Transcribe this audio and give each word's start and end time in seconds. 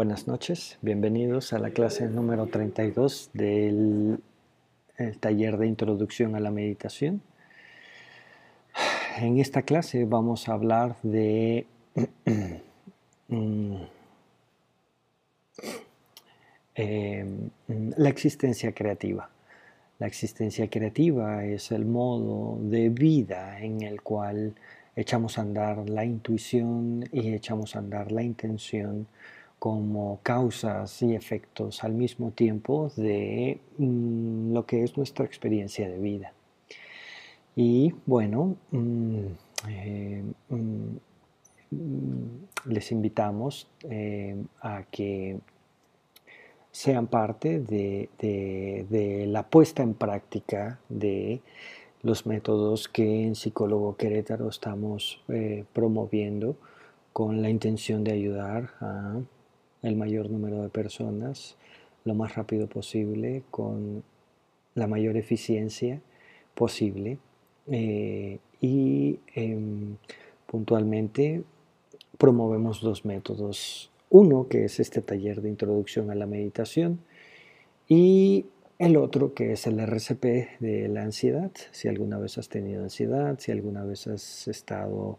Buenas 0.00 0.26
noches, 0.26 0.78
bienvenidos 0.80 1.52
a 1.52 1.58
la 1.58 1.72
clase 1.72 2.08
número 2.08 2.46
32 2.46 3.32
del 3.34 4.22
taller 5.20 5.58
de 5.58 5.66
introducción 5.66 6.34
a 6.34 6.40
la 6.40 6.50
meditación. 6.50 7.20
En 9.18 9.38
esta 9.38 9.60
clase 9.60 10.06
vamos 10.06 10.48
a 10.48 10.54
hablar 10.54 10.96
de 11.02 11.66
mm, 13.28 13.74
em, 16.76 17.50
la 17.68 18.08
existencia 18.08 18.72
creativa. 18.72 19.28
La 19.98 20.06
existencia 20.06 20.70
creativa 20.70 21.44
es 21.44 21.72
el 21.72 21.84
modo 21.84 22.58
de 22.58 22.88
vida 22.88 23.60
en 23.60 23.82
el 23.82 24.00
cual 24.00 24.54
echamos 24.96 25.36
a 25.36 25.42
andar 25.42 25.90
la 25.90 26.06
intuición 26.06 27.06
y 27.12 27.34
echamos 27.34 27.76
a 27.76 27.80
andar 27.80 28.10
la 28.12 28.22
intención 28.22 29.06
como 29.60 30.20
causas 30.22 31.02
y 31.02 31.14
efectos 31.14 31.84
al 31.84 31.92
mismo 31.92 32.30
tiempo 32.32 32.90
de 32.96 33.60
mm, 33.76 34.54
lo 34.54 34.64
que 34.66 34.82
es 34.82 34.96
nuestra 34.96 35.26
experiencia 35.26 35.88
de 35.88 35.98
vida. 35.98 36.32
Y 37.54 37.92
bueno, 38.06 38.56
mm, 38.70 39.26
eh, 39.68 40.24
mm, 40.48 40.96
les 42.64 42.90
invitamos 42.90 43.68
eh, 43.82 44.42
a 44.62 44.84
que 44.90 45.38
sean 46.72 47.06
parte 47.06 47.60
de, 47.60 49.26
la 49.28 49.42
puesta 49.42 49.82
en 49.82 49.92
práctica 49.92 50.80
de 50.88 51.42
los 52.02 52.24
métodos 52.24 52.88
que 52.88 53.26
en 53.26 53.34
Psicólogo 53.34 53.96
Querétaro 53.96 54.48
estamos 54.48 55.22
eh, 55.28 55.64
promoviendo 55.74 56.56
con 57.12 57.42
la 57.42 57.50
intención 57.50 58.04
de 58.04 58.12
ayudar 58.12 58.70
a 58.80 59.20
el 59.82 59.96
mayor 59.96 60.30
número 60.30 60.62
de 60.62 60.68
personas 60.68 61.56
lo 62.04 62.14
más 62.14 62.34
rápido 62.34 62.66
posible, 62.66 63.42
con 63.50 64.02
la 64.74 64.86
mayor 64.86 65.16
eficiencia 65.16 66.00
posible 66.54 67.18
eh, 67.66 68.38
y 68.60 69.18
em, 69.34 69.96
puntualmente 70.46 71.42
promovemos 72.18 72.80
dos 72.80 73.04
métodos. 73.04 73.90
Uno 74.10 74.48
que 74.48 74.64
es 74.64 74.80
este 74.80 75.02
taller 75.02 75.40
de 75.40 75.48
introducción 75.48 76.10
a 76.10 76.14
la 76.14 76.26
meditación 76.26 77.00
y 77.88 78.46
el 78.78 78.96
otro 78.96 79.34
que 79.34 79.52
es 79.52 79.66
el 79.66 79.78
RCP 79.78 80.58
de 80.60 80.88
la 80.88 81.02
ansiedad. 81.02 81.50
Si 81.70 81.86
alguna 81.88 82.18
vez 82.18 82.38
has 82.38 82.48
tenido 82.48 82.82
ansiedad, 82.82 83.38
si 83.38 83.52
alguna 83.52 83.84
vez 83.84 84.06
has 84.06 84.48
estado 84.48 85.18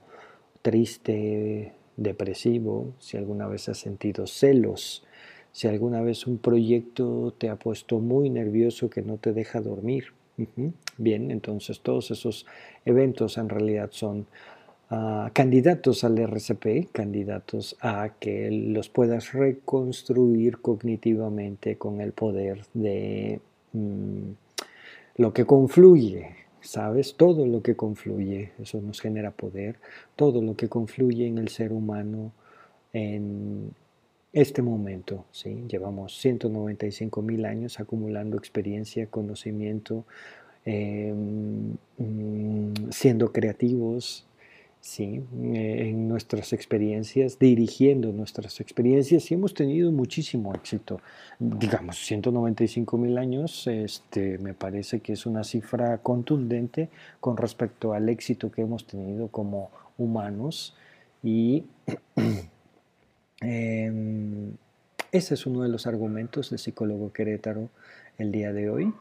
triste, 0.62 1.73
depresivo, 2.04 2.94
si 3.00 3.18
alguna 3.18 3.48
vez 3.48 3.70
has 3.70 3.78
sentido 3.78 4.28
celos, 4.28 5.04
si 5.52 5.68
alguna 5.68 6.02
vez 6.02 6.28
un 6.28 6.38
proyecto 6.38 7.34
te 7.38 7.50
ha 7.50 7.56
puesto 7.58 8.00
muy 8.00 8.30
nervioso 8.30 8.90
que 8.90 9.02
no 9.02 9.18
te 9.18 9.34
deja 9.34 9.62
dormir. 9.62 10.14
Bien, 10.98 11.30
entonces 11.30 11.82
todos 11.82 12.10
esos 12.10 12.48
eventos 12.86 13.38
en 13.38 13.50
realidad 13.50 13.90
son 13.92 14.26
ah, 14.90 15.30
candidatos 15.34 16.04
al 16.04 16.18
RCP, 16.18 16.92
candidatos 16.92 17.76
a 17.82 18.14
que 18.20 18.50
los 18.50 18.90
puedas 18.90 19.34
reconstruir 19.34 20.60
cognitivamente 20.60 21.78
con 21.78 22.02
el 22.02 22.14
poder 22.14 22.64
de 22.74 23.40
mm, 23.74 24.32
lo 25.18 25.34
que 25.34 25.46
confluye 25.46 26.42
¿sabes? 26.62 27.16
Todo 27.16 27.45
lo 27.45 27.62
que 27.62 27.76
confluye, 27.76 28.52
eso 28.59 28.81
nos 28.81 29.02
genera 29.02 29.31
poder, 29.31 29.80
todo 30.16 30.42
lo 30.42 30.56
que 30.56 30.70
confluye 30.70 31.28
en 31.28 31.38
el 31.38 31.50
ser 31.50 31.73
humano 31.73 32.31
en 32.94 33.73
este 34.34 34.62
momento, 34.62 35.26
¿sí? 35.31 35.66
Llevamos 35.68 36.18
195 36.20 37.22
mil 37.22 37.45
años 37.45 37.80
acumulando 37.80 38.38
experiencia, 38.38 39.08
conocimiento, 39.08 40.06
em, 40.66 41.76
mm, 41.98 42.91
siendo 42.91 43.31
creativos, 43.31 44.25
¿sí? 44.81 45.24
Eh, 45.44 45.90
en 45.90 46.09
nuestras 46.09 46.52
experiencias, 46.53 47.38
dirigiendo 47.40 48.12
nuestras 48.12 48.59
experiencias 48.59 49.31
y 49.31 49.36
hemos 49.36 49.53
tenido 49.53 49.92
muchísimo 49.92 50.53
éxito. 50.53 51.00
Digamos, 51.40 51.97
195 51.97 52.97
mil 52.97 53.18
años, 53.18 53.68
este, 53.68 54.40
me 54.40 54.53
parece 54.53 55.00
que 55.00 55.14
es 55.14 55.25
una 55.25 55.44
cifra 55.44 56.00
contundente 56.00 56.90
con 57.19 57.38
respecto 57.38 57.94
al 57.94 58.09
éxito 58.09 58.52
que 58.52 58.64
hemos 58.64 58.86
tenido 58.86 59.28
como 59.30 59.69
humanos 59.97 60.75
y 61.24 61.63
em, 63.42 64.52
ese 65.12 65.34
es 65.36 65.46
uno 65.46 65.62
de 65.62 65.69
los 65.69 65.86
argumentos 65.86 66.50
del 66.50 66.59
psicólogo 66.59 67.13
Querétaro 67.13 67.69
el 68.18 68.31
día 68.31 68.52
de 68.52 68.69
hoy. 68.69 68.94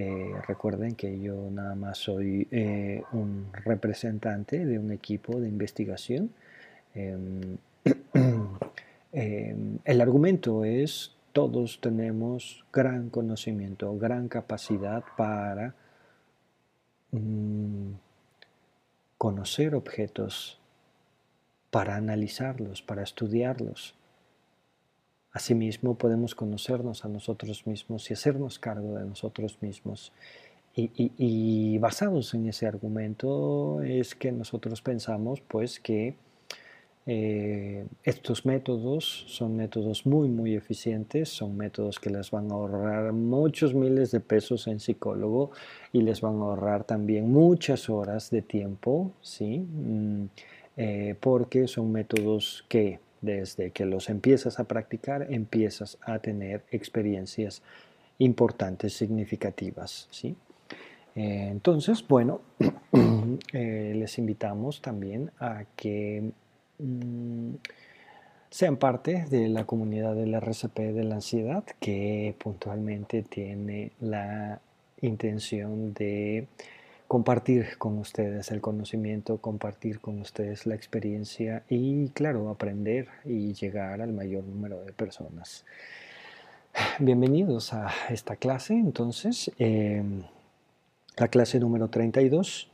Eh, 0.00 0.32
recuerden 0.46 0.94
que 0.94 1.18
yo 1.18 1.50
nada 1.50 1.74
más 1.74 1.98
soy 1.98 2.46
eh, 2.52 3.02
un 3.10 3.48
representante 3.52 4.64
de 4.64 4.78
un 4.78 4.92
equipo 4.92 5.40
de 5.40 5.48
investigación. 5.48 6.30
Em, 6.94 7.58
em, 9.12 9.78
el 9.84 10.00
argumento 10.00 10.64
es 10.64 11.16
todos 11.32 11.80
tenemos 11.80 12.64
gran 12.72 13.10
conocimiento, 13.10 13.98
gran 13.98 14.28
capacidad 14.28 15.02
para 15.16 15.74
mm, 17.10 17.90
conocer 19.18 19.74
objetos, 19.74 20.60
para 21.72 21.96
analizarlos, 21.96 22.82
para 22.82 23.02
estudiarlos. 23.02 23.97
Asimismo, 25.32 25.96
podemos 25.96 26.34
conocernos 26.34 27.04
a 27.04 27.08
nosotros 27.08 27.66
mismos 27.66 28.10
y 28.10 28.14
hacernos 28.14 28.58
cargo 28.58 28.94
de 28.98 29.04
nosotros 29.04 29.58
mismos. 29.60 30.12
Y, 30.74 31.76
basados 31.78 32.34
en 32.34 32.48
ese 32.48 32.66
argumento 32.66 33.82
es 33.82 34.14
que 34.14 34.30
nosotros 34.30 34.80
pensamos 34.80 35.40
pues 35.40 35.80
que 35.80 36.14
eh, 37.04 37.84
estos 38.04 38.46
métodos 38.46 39.24
son 39.26 39.56
métodos 39.56 40.06
muy 40.06 40.28
muy 40.28 40.54
eficientes, 40.54 41.30
son 41.30 41.56
métodos 41.56 41.98
que 41.98 42.10
les 42.10 42.30
van 42.30 42.52
a 42.52 42.54
ahorrar 42.54 43.12
muchos 43.12 43.74
miles 43.74 44.12
de 44.12 44.20
pesos 44.20 44.68
en 44.68 44.78
psicólogo 44.78 45.50
y 45.92 46.02
les 46.02 46.20
van 46.20 46.36
a 46.36 46.44
ahorrar 46.44 46.84
también 46.84 47.32
muchas 47.32 47.90
horas 47.90 48.30
de 48.30 48.42
tiempo, 48.42 49.10
¿sí? 49.20 49.58
Mm, 49.58 50.26
eh, 50.76 51.16
porque 51.18 51.66
son 51.66 51.90
métodos 51.90 52.64
que 52.68 53.00
desde 53.20 53.70
que 53.70 53.84
los 53.84 54.08
empiezas 54.08 54.58
a 54.60 54.64
practicar, 54.64 55.26
empiezas 55.30 55.98
a 56.02 56.18
tener 56.18 56.64
experiencias 56.70 57.62
importantes, 58.18 58.94
significativas. 58.94 60.08
¿sí? 60.10 60.36
Eh, 61.14 61.48
entonces, 61.50 62.06
bueno, 62.06 62.40
eh, 63.52 63.92
les 63.96 64.18
invitamos 64.18 64.82
también 64.82 65.30
a 65.38 65.64
que 65.76 66.30
mm, 66.78 67.54
sean 68.50 68.76
parte 68.76 69.26
de 69.28 69.48
la 69.48 69.64
comunidad 69.64 70.14
del 70.14 70.34
RCP 70.34 70.78
de 70.78 71.04
la 71.04 71.16
ansiedad, 71.16 71.64
que 71.80 72.34
puntualmente 72.38 73.22
tiene 73.22 73.92
la 74.00 74.60
intención 75.00 75.92
de 75.92 76.48
compartir 77.08 77.78
con 77.78 77.96
ustedes 77.98 78.50
el 78.50 78.60
conocimiento, 78.60 79.38
compartir 79.38 79.98
con 79.98 80.20
ustedes 80.20 80.66
la 80.66 80.74
experiencia 80.74 81.64
y, 81.70 82.10
claro, 82.10 82.50
aprender 82.50 83.08
y 83.24 83.54
llegar 83.54 84.02
al 84.02 84.12
mayor 84.12 84.44
número 84.44 84.84
de 84.84 84.92
personas. 84.92 85.64
Bienvenidos 86.98 87.72
a 87.72 87.90
esta 88.10 88.36
clase, 88.36 88.74
entonces, 88.74 89.50
em, 89.58 90.22
la 91.16 91.28
clase 91.28 91.58
número 91.58 91.88
32 91.88 92.70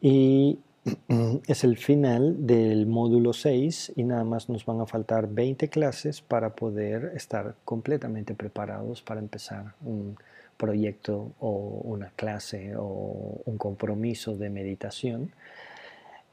y 0.00 0.58
es 1.46 1.62
el 1.62 1.78
final 1.78 2.44
del 2.44 2.86
módulo 2.86 3.32
6 3.32 3.92
y 3.94 4.02
nada 4.02 4.24
más 4.24 4.48
nos 4.48 4.66
van 4.66 4.80
a 4.80 4.86
faltar 4.86 5.28
20 5.28 5.68
clases 5.68 6.20
para 6.20 6.56
poder 6.56 7.12
estar 7.14 7.54
completamente 7.64 8.34
preparados 8.34 9.02
para 9.02 9.20
empezar 9.20 9.74
un 9.84 10.16
proyecto 10.62 11.32
o 11.40 11.50
una 11.82 12.10
clase 12.10 12.76
o 12.78 13.42
un 13.44 13.58
compromiso 13.58 14.36
de 14.36 14.48
meditación. 14.48 15.32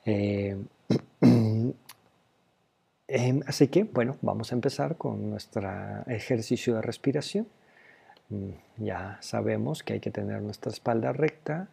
Eh, 0.06 0.56
em, 3.08 3.42
así 3.48 3.68
que, 3.70 3.86
bueno, 3.86 4.18
vamos 4.22 4.52
a 4.52 4.56
empezar 4.56 4.98
con 4.98 5.32
nuestro 5.32 5.68
ejercicio 6.06 6.76
de 6.76 6.84
respiración. 6.84 7.48
Mm, 8.30 8.52
ya 8.78 9.18
sabemos 9.22 9.82
que 9.82 9.94
hay 9.94 10.00
que 10.00 10.12
tener 10.12 10.44
nuestra 10.44 10.72
espalda 10.72 11.12
recta 11.12 11.70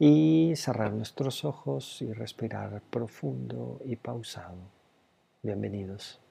y 0.00 0.54
cerrar 0.56 0.92
nuestros 0.92 1.44
ojos 1.44 2.02
y 2.02 2.12
respirar 2.12 2.82
profundo 2.90 3.80
y 3.84 3.94
pausado. 3.94 4.58
Bienvenidos. 5.40 6.25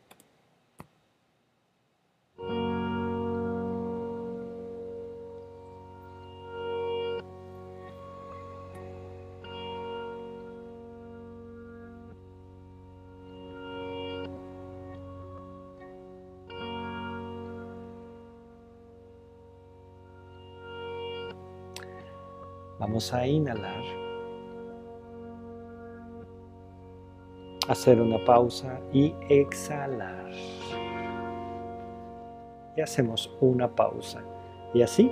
A 22.96 23.28
inhalar, 23.28 23.84
hacer 27.68 28.00
una 28.00 28.24
pausa 28.24 28.80
y 28.94 29.14
exhalar. 29.28 30.32
Y 32.78 32.82
hacemos 32.82 33.36
una 33.42 33.68
pausa. 33.68 34.24
Y 34.74 34.82
así 34.82 35.12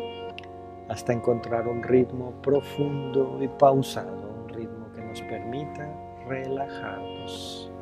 hasta 0.87 1.11
encontrar 1.11 1.67
un 1.67 1.83
ritmo 1.83 2.31
profundo 2.41 3.37
y 3.41 3.49
pausado, 3.49 4.31
un 4.43 4.47
ritmo 4.47 4.89
que 4.93 5.01
nos 5.01 5.21
permita 5.23 5.85
relajarnos. 6.25 7.72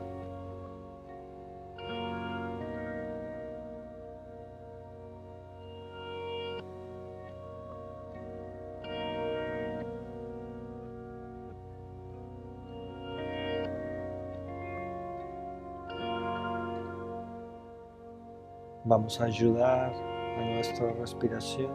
Vamos 18.91 19.21
a 19.21 19.23
ayudar 19.23 19.93
a 20.37 20.41
nuestra 20.41 20.91
respiración, 20.91 21.71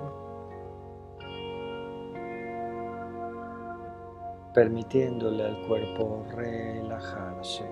permitiéndole 4.52 5.42
al 5.42 5.66
cuerpo 5.66 6.26
relajarse. 6.28 7.64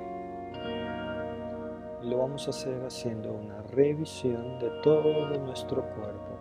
Y 2.02 2.08
lo 2.08 2.20
vamos 2.20 2.46
a 2.46 2.50
hacer 2.52 2.82
haciendo 2.87 3.35
una 3.35 3.61
revisión 3.64 4.58
de 4.61 4.70
todo 4.82 5.38
nuestro 5.41 5.82
cuerpo. 5.91 6.33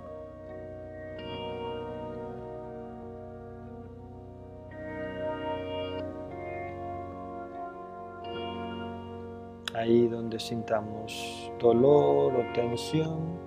Ahí 9.83 10.07
donde 10.07 10.39
sintamos 10.39 11.51
dolor 11.59 12.33
o 12.33 12.53
tensión, 12.53 13.38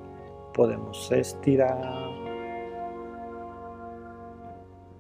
podemos 0.53 1.11
estirar, 1.11 2.11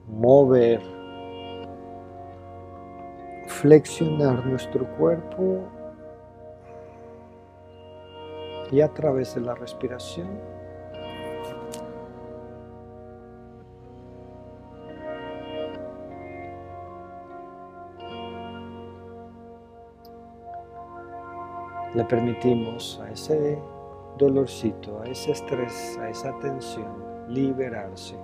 mover, 0.07 0.81
flexionar 3.49 4.47
nuestro 4.47 4.87
cuerpo 4.97 5.59
y 8.73 8.81
a 8.81 8.89
través 8.95 9.35
de 9.35 9.43
la 9.43 9.55
respiración 9.55 10.41
le 21.97 22.05
permitimos 22.05 23.01
a 23.03 23.11
ese 23.11 23.59
dolorcito, 24.19 25.01
a 25.01 25.07
ese 25.07 25.33
estrés, 25.33 25.99
a 25.99 26.11
esa 26.11 26.31
tensión 26.41 26.95
liberarse 27.27 28.17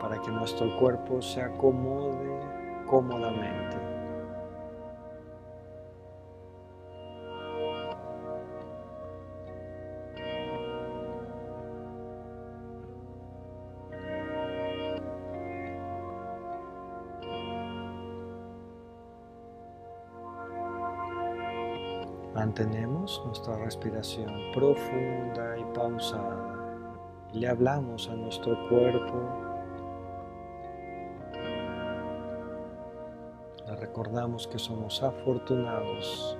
para 0.00 0.18
que 0.22 0.30
nuestro 0.30 0.74
cuerpo 0.78 1.20
se 1.20 1.42
acomode 1.42 2.40
cómodamente. 2.86 3.95
Mantenemos 22.58 23.22
nuestra 23.26 23.54
respiración 23.58 24.32
profunda 24.54 25.58
y 25.58 25.64
pausada. 25.74 26.54
Le 27.34 27.48
hablamos 27.48 28.08
a 28.08 28.14
nuestro 28.14 28.56
cuerpo. 28.70 29.28
Le 33.66 33.76
recordamos 33.76 34.46
que 34.46 34.58
somos 34.58 35.02
afortunados. 35.02 36.38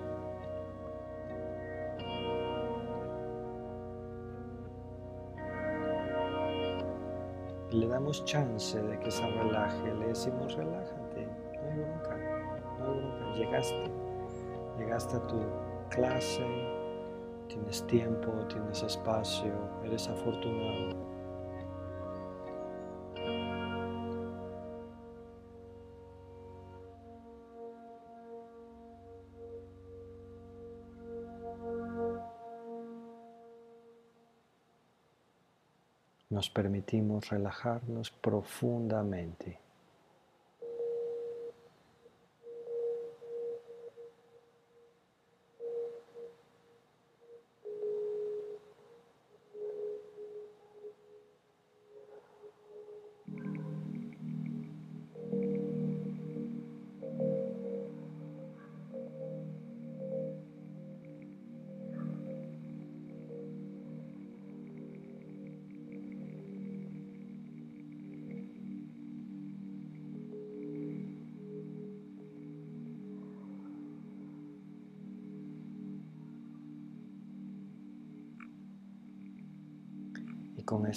le 7.70 7.88
damos 7.88 8.24
chance 8.24 8.80
de 8.80 8.98
que 9.00 9.10
se 9.10 9.26
relaje. 9.26 9.94
Le 9.94 10.06
decimos, 10.06 10.54
relájate, 10.54 11.26
no 11.26 11.68
hay 11.68 11.78
bronca, 11.78 12.16
no 12.16 12.86
hay 12.86 13.00
bronca. 13.00 13.34
Llegaste, 13.34 13.90
llegaste 14.78 15.16
a 15.16 15.26
tu 15.26 15.65
clase, 15.88 16.46
tienes 17.48 17.86
tiempo, 17.86 18.32
tienes 18.48 18.82
espacio, 18.82 19.52
eres 19.84 20.08
afortunado. 20.08 21.06
Nos 36.28 36.50
permitimos 36.50 37.30
relajarnos 37.30 38.10
profundamente. 38.10 39.65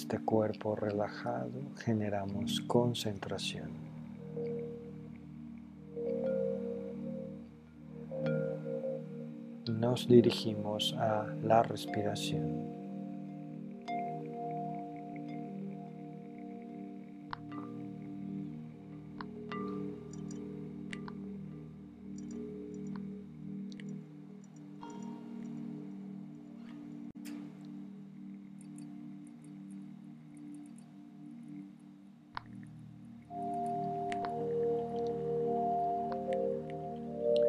Este 0.00 0.18
cuerpo 0.18 0.76
relajado 0.76 1.60
generamos 1.76 2.62
concentración. 2.62 3.68
Nos 9.68 10.08
dirigimos 10.08 10.94
a 10.94 11.26
la 11.42 11.62
respiración. 11.62 12.69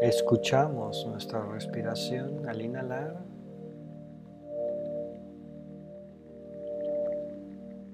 Escuchamos 0.02 1.06
nuestra 1.06 1.46
respiración 1.46 2.50
al 2.50 2.60
inhalar. 2.60 3.24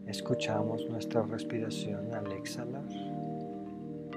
Escuchamos 0.06 0.90
nuestra 0.90 1.24
respiración 1.24 2.14
al 2.14 2.32
exhalar 2.32 2.88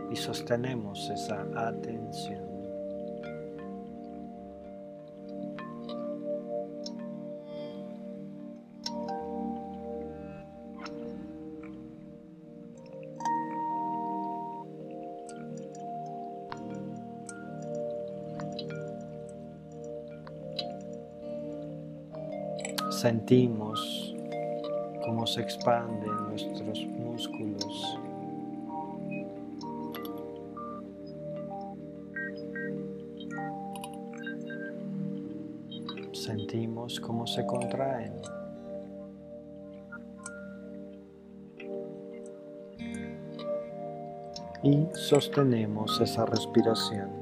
y 0.08 0.14
sostenemos 0.14 1.10
esa 1.10 1.42
atención. 1.56 2.49
sentimos 23.00 24.14
cómo 25.02 25.26
se 25.26 25.40
expanden 25.40 26.14
nuestros 26.28 26.84
músculos. 26.84 27.98
Sentimos 36.12 37.00
cómo 37.00 37.26
se 37.26 37.46
contraen. 37.46 38.20
Y 44.62 44.86
sostenemos 44.92 45.98
esa 46.02 46.26
respiración. 46.26 47.19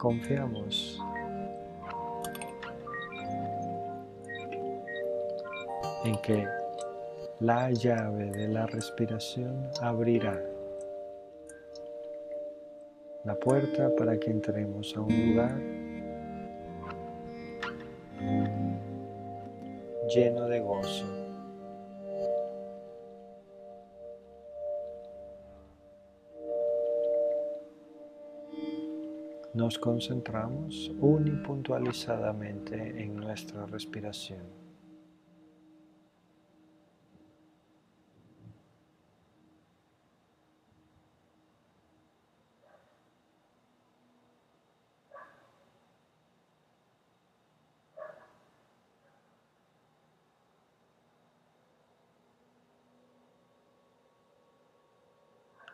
Confiamos 0.00 0.98
en 6.06 6.16
que 6.22 6.46
la 7.40 7.70
llave 7.70 8.30
de 8.30 8.48
la 8.48 8.66
respiración 8.66 9.70
abrirá 9.82 10.42
la 13.24 13.34
puerta 13.34 13.94
para 13.98 14.18
que 14.18 14.30
entremos 14.30 14.96
a 14.96 15.00
un 15.02 15.34
lugar 15.34 15.60
lleno 20.08 20.48
de 20.48 20.60
gozo. 20.60 21.19
Nos 29.60 29.78
concentramos 29.78 30.90
unipuntualizadamente 31.02 33.02
en 33.02 33.14
nuestra 33.14 33.66
respiración. 33.66 34.58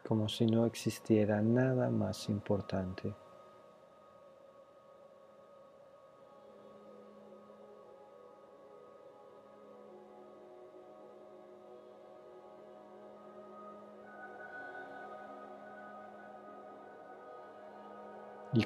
como 0.02 0.28
si 0.28 0.47
no 0.47 0.66
existiera 0.66 1.43
nada 1.43 1.90
más 1.90 2.28
importante. 2.28 3.12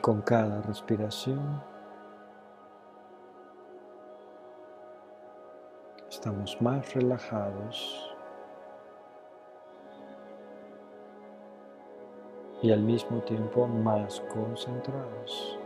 Con 0.01 0.23
cada 0.23 0.63
respiración 0.63 1.63
estamos 6.09 6.61
más 6.61 6.95
relajados 6.95 8.17
y 12.63 12.73
al 12.73 12.81
mismo 12.81 13.21
tiempo 13.23 13.67
más 13.67 14.21
concentrados. 14.33 15.60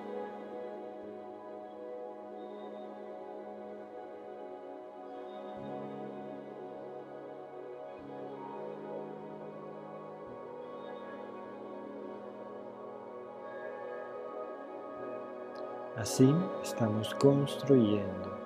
Así 16.05 16.31
estamos 16.63 17.15
construyendo 17.15 18.37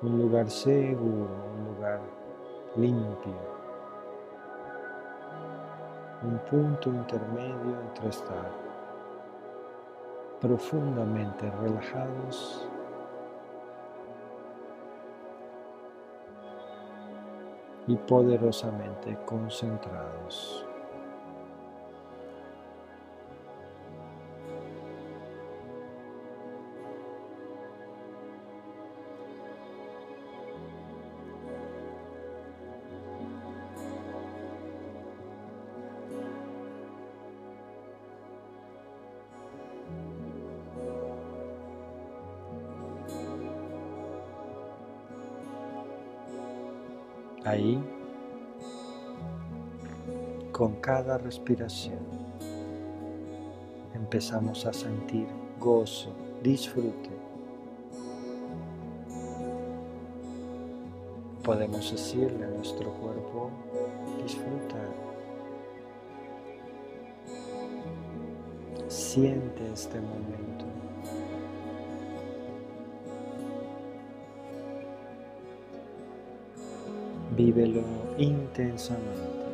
un 0.00 0.22
lugar 0.22 0.48
seguro, 0.48 1.34
un 1.58 1.74
lugar 1.74 2.00
limpio 2.76 3.34
un 6.22 6.38
punto 6.48 6.88
intermedio 6.88 7.80
entre 7.80 8.10
estar 8.10 8.52
profundamente 10.40 11.50
relajados 11.50 12.68
y 17.88 17.96
poderosamente 17.96 19.18
concentrados. 19.24 20.64
Cada 50.96 51.18
respiración, 51.18 51.98
empezamos 53.94 54.64
a 54.64 54.72
sentir 54.72 55.26
gozo, 55.60 56.10
disfrute. 56.42 57.10
Podemos 61.44 61.92
decirle 61.92 62.46
a 62.46 62.48
nuestro 62.48 62.90
cuerpo, 62.94 63.50
disfruta. 64.22 64.80
Siente 68.88 69.70
este 69.70 70.00
momento. 70.00 70.64
Vívelo 77.36 77.82
intensamente. 78.16 79.45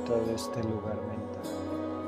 Disfruta 0.00 0.24
de 0.24 0.34
este 0.34 0.62
lugar 0.62 0.96
mental. 1.08 1.99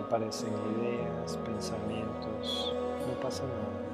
Aparecen 0.00 0.52
ideas, 0.76 1.36
pensamientos, 1.38 2.74
no 3.06 3.20
pasa 3.20 3.42
nada. 3.44 3.84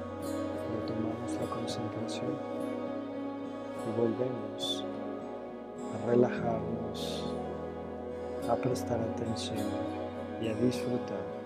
Retomamos 0.79 1.33
la 1.39 1.55
concentración 1.55 2.33
y 3.87 3.99
volvemos 3.99 4.85
a 5.93 6.07
relajarnos, 6.07 7.33
a 8.49 8.55
prestar 8.55 8.99
atención 8.99 9.57
y 10.41 10.49
a 10.49 10.53
disfrutar. 10.55 11.40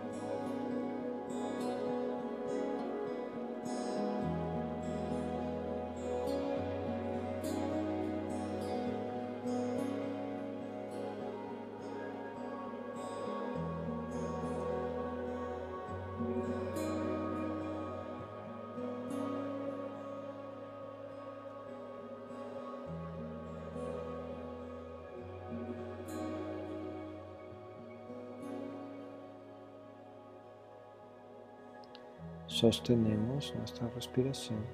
Sostenemos 32.66 33.54
nuestra 33.54 33.88
respiración. 33.90 34.66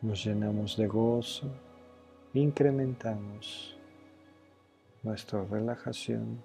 Nos 0.00 0.24
llenamos 0.24 0.76
de 0.76 0.86
gozo, 0.86 1.50
incrementamos 2.34 3.76
nuestra 5.02 5.42
relajación, 5.42 6.40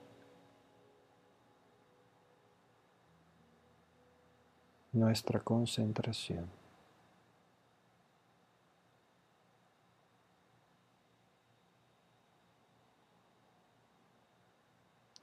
nuestra 4.91 5.39
concentración. 5.39 6.49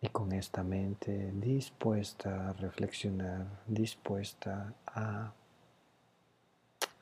Y 0.06 0.08
con 0.08 0.30
esta 0.46 0.62
dispuesta 1.32 2.50
a 2.50 2.52
reflexionar, 2.52 3.46
dispuesta 3.66 4.72
a 4.86 5.32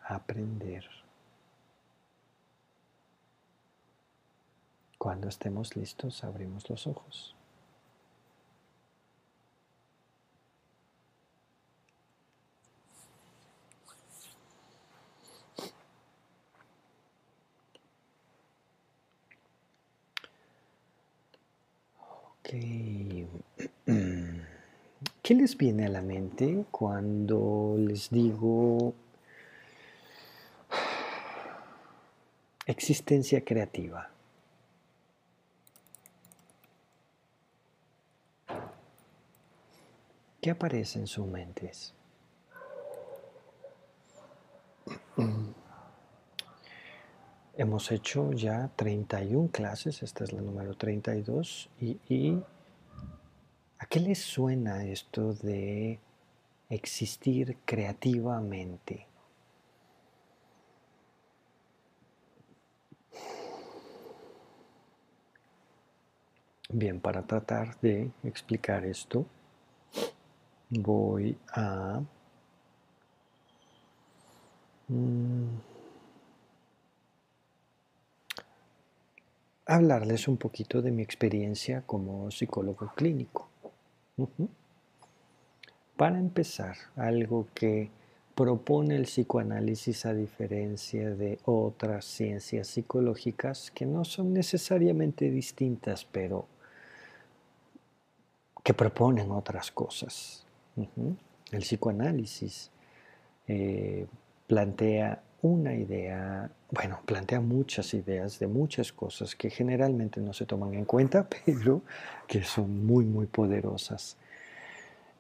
aprender. 0.03 0.89
Cuando 4.97 5.29
estemos 5.29 5.77
listos, 5.77 6.25
abrimos 6.25 6.71
los 6.71 6.87
ojos. 6.87 7.37
¿Qué 25.23 25.35
les 25.35 25.57
viene 25.57 25.87
a 25.87 25.89
la 25.89 26.03
mente 26.03 26.67
cuando 26.71 27.77
les 27.79 28.11
digo 28.11 28.93
existencia 32.67 33.43
creativa? 33.43 34.11
¿Qué 40.43 40.51
aparece 40.51 40.99
en 40.99 41.07
sus 41.07 41.27
mentes? 41.27 41.95
Hemos 47.57 47.93
hecho 47.93 48.33
ya 48.33 48.69
31 48.75 49.49
clases, 49.53 50.03
esta 50.03 50.25
es 50.25 50.33
la 50.33 50.41
número 50.41 50.75
32, 50.77 51.71
y, 51.81 52.43
¿a 53.79 53.87
qué 53.87 54.01
les 54.01 54.19
suena 54.19 54.85
esto 54.85 55.35
de 55.35 56.01
existir 56.69 57.57
creativamente? 57.65 59.07
Bien, 66.71 66.99
para 67.01 67.23
tratar 67.23 67.79
de 67.81 68.11
explicar 68.25 68.85
esto, 68.85 69.27
voy 70.71 71.39
a... 71.53 72.03
Mm, 74.89 75.74
hablarles 79.67 80.29
un 80.29 80.37
poquito 80.37 80.83
de 80.83 80.91
mi 80.91 81.03
experiencia 81.03 81.83
como 81.83 82.31
psicólogo 82.31 82.93
clínico. 82.95 83.49
Para 85.97 86.19
empezar, 86.19 86.77
algo 86.97 87.49
que 87.55 87.91
propone 88.35 88.97
el 88.97 89.05
psicoanálisis 89.05 90.07
a 90.07 90.15
diferencia 90.15 91.11
de 91.11 91.39
otras 91.45 92.05
ciencias 92.05 92.67
psicológicas 92.69 93.71
que 93.71 93.87
no 93.87 94.05
son 94.05 94.33
necesariamente 94.33 95.31
distintas, 95.31 96.05
pero 96.05 96.47
que 98.63 98.75
proponen 98.75 99.31
otras 99.31 99.71
cosas. 99.71 100.45
El 101.53 101.61
psicoanálisis 101.61 102.71
eh, 103.47 104.07
plantea 104.47 105.23
una 105.45 105.75
idea, 105.75 106.51
bueno, 106.71 107.01
plantea 107.05 107.39
muchas 107.39 107.93
ideas 107.93 108.39
de 108.39 108.47
muchas 108.47 108.95
cosas 108.95 109.35
que 109.37 109.51
generalmente 109.51 110.19
no 110.23 110.33
se 110.33 110.47
toman 110.47 110.73
en 110.73 110.87
cuenta, 110.87 111.29
pero 111.45 111.83
que 112.27 112.43
son 112.43 112.87
muy, 112.87 113.05
muy 113.05 113.27
poderosas. 113.27 114.17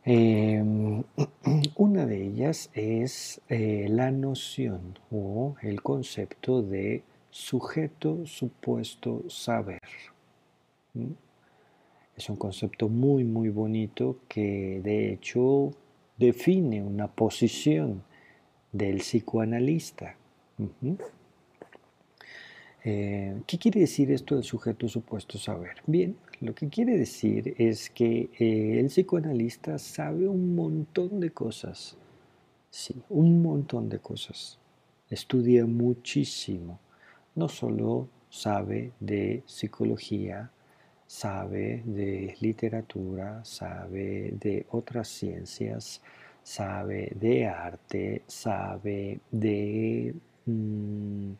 Em, 0.02 1.02
una 1.76 2.06
de 2.06 2.26
ellas 2.26 2.70
es 2.72 3.42
eh, 3.50 3.86
la 3.90 4.10
noción 4.10 4.98
o 5.10 5.56
el 5.60 5.82
concepto 5.82 6.62
de 6.62 7.02
sujeto 7.28 8.24
supuesto 8.24 9.24
saber. 9.28 9.82
Es 12.16 12.30
un 12.30 12.36
concepto 12.36 12.88
muy, 12.88 13.24
muy 13.24 13.50
bonito 13.50 14.20
que 14.26 14.80
de 14.82 15.12
hecho 15.12 15.72
define 16.16 16.82
una 16.82 17.08
posición 17.08 18.04
del 18.74 18.98
psicoanalista. 18.98 20.16
Eh, 22.82 23.40
¿Qué 23.46 23.58
quiere 23.58 23.80
decir 23.80 24.10
esto 24.10 24.34
del 24.34 24.44
sujeto 24.44 24.88
supuesto 24.88 25.38
saber? 25.38 25.76
Bien, 25.86 26.16
lo 26.40 26.54
que 26.54 26.68
quiere 26.68 26.98
decir 26.98 27.54
es 27.56 27.88
que 27.88 28.30
eh, 28.38 28.80
el 28.80 28.86
psicoanalista 28.86 29.78
sabe 29.78 30.28
un 30.28 30.54
montón 30.56 31.20
de 31.20 31.30
cosas. 31.30 31.96
Sí, 32.68 33.00
un 33.08 33.40
montón 33.40 33.88
de 33.88 34.00
cosas. 34.00 34.58
Estudia 35.08 35.64
muchísimo. 35.66 36.80
No 37.36 37.48
solo 37.48 38.08
sabe 38.28 38.92
de 38.98 39.44
psicología, 39.46 40.50
sabe 41.06 41.84
de 41.86 42.36
literatura, 42.40 43.44
sabe 43.44 44.34
de 44.40 44.66
otras 44.70 45.06
ciencias, 45.06 46.02
sabe 46.44 47.10
de 47.18 47.46
arte, 47.46 48.22
sabe 48.26 49.18
de 49.30 50.14
mm, 50.46 51.32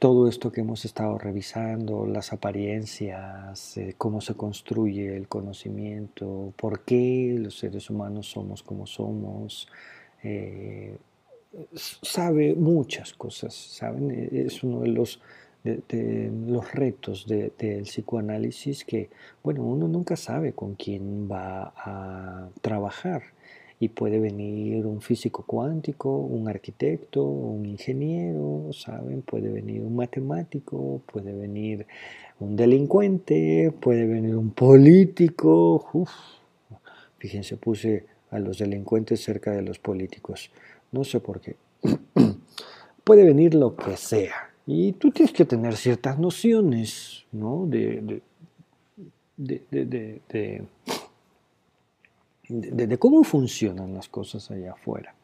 todo 0.00 0.28
esto 0.28 0.50
que 0.50 0.62
hemos 0.62 0.84
estado 0.84 1.16
revisando, 1.16 2.06
las 2.06 2.32
apariencias, 2.32 3.76
eh, 3.76 3.94
cómo 3.96 4.20
se 4.20 4.34
construye 4.34 5.16
el 5.16 5.28
conocimiento, 5.28 6.52
por 6.56 6.80
qué 6.84 7.36
los 7.38 7.56
seres 7.58 7.88
humanos 7.88 8.26
somos 8.26 8.64
como 8.64 8.86
somos. 8.86 9.68
Eh, 10.24 10.96
sabe 11.70 12.54
muchas 12.54 13.12
cosas, 13.12 13.54
¿saben? 13.54 14.10
Es 14.32 14.64
uno 14.64 14.80
de 14.80 14.88
los 14.88 15.20
de, 15.64 16.30
los 16.46 16.72
retos 16.72 17.26
del 17.26 17.82
psicoanálisis 17.82 18.84
que, 18.84 19.10
bueno, 19.42 19.62
uno 19.62 19.88
nunca 19.88 20.16
sabe 20.16 20.52
con 20.52 20.74
quién 20.74 21.30
va 21.30 21.72
a 21.76 22.48
trabajar 22.60 23.22
y 23.78 23.88
puede 23.88 24.20
venir 24.20 24.86
un 24.86 25.00
físico 25.00 25.44
cuántico, 25.44 26.16
un 26.16 26.48
arquitecto, 26.48 27.24
un 27.24 27.66
ingeniero, 27.66 28.72
¿saben? 28.72 29.22
Puede 29.22 29.50
venir 29.50 29.82
un 29.82 29.96
matemático, 29.96 31.00
puede 31.06 31.32
venir 31.32 31.86
un 32.38 32.54
delincuente, 32.54 33.72
puede 33.80 34.06
venir 34.06 34.36
un 34.36 34.50
político. 34.50 35.84
Uf, 35.92 36.10
fíjense, 37.18 37.56
puse 37.56 38.06
a 38.30 38.38
los 38.38 38.58
delincuentes 38.58 39.20
cerca 39.20 39.50
de 39.50 39.62
los 39.62 39.80
políticos. 39.80 40.52
No 40.92 41.02
sé 41.02 41.18
por 41.18 41.40
qué. 41.40 41.56
puede 43.04 43.24
venir 43.24 43.54
lo 43.54 43.74
que 43.74 43.96
sea 43.96 44.51
Y 44.66 44.92
tú 44.92 45.10
tienes 45.10 45.32
que 45.32 45.44
tener 45.44 45.76
ciertas 45.76 46.18
nociones, 46.18 47.24
¿no? 47.32 47.66
De, 47.66 48.22
de, 49.36 50.62
de, 52.48 52.98
cómo 52.98 53.24
funcionan 53.24 53.94
las 53.94 54.08
cosas 54.08 54.50
allá 54.50 54.72
afuera. 54.72 55.14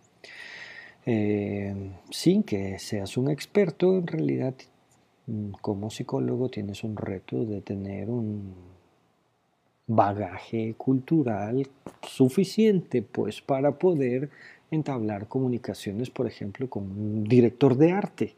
Eh, 1.07 1.93
sin 2.11 2.43
que 2.43 2.79
seas 2.79 3.17
un 3.17 3.31
experto, 3.31 3.97
en 3.97 4.07
realidad 4.07 4.55
mm, 5.27 5.53
como 5.61 5.91
psicólogo 5.91 6.49
tienes 6.49 6.85
un 6.85 6.97
reto 6.97 7.45
de 7.45 7.61
tener 7.61 8.11
un 8.11 8.55
bagaje 9.87 10.75
cultural 10.77 11.67
suficiente 12.03 13.01
pues 13.01 13.41
para 13.41 13.79
poder 13.79 14.29
entablar 14.71 15.29
comunicaciones, 15.29 16.11
por 16.11 16.27
ejemplo, 16.27 16.69
con 16.69 16.85
un 16.85 17.25
director 17.25 17.77
de 17.77 17.93
arte. 17.93 18.35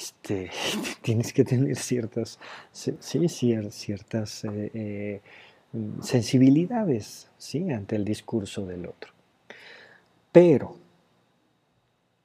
Este, 0.00 0.50
tienes 1.02 1.32
que 1.34 1.44
tener 1.44 1.76
ciertas, 1.76 2.38
sí, 2.72 3.28
ciertas 3.28 4.44
eh, 4.44 4.70
eh, 4.72 5.20
sensibilidades 6.00 7.28
¿sí? 7.36 7.70
ante 7.70 7.96
el 7.96 8.04
discurso 8.06 8.64
del 8.64 8.86
otro. 8.86 9.12
Pero 10.32 10.78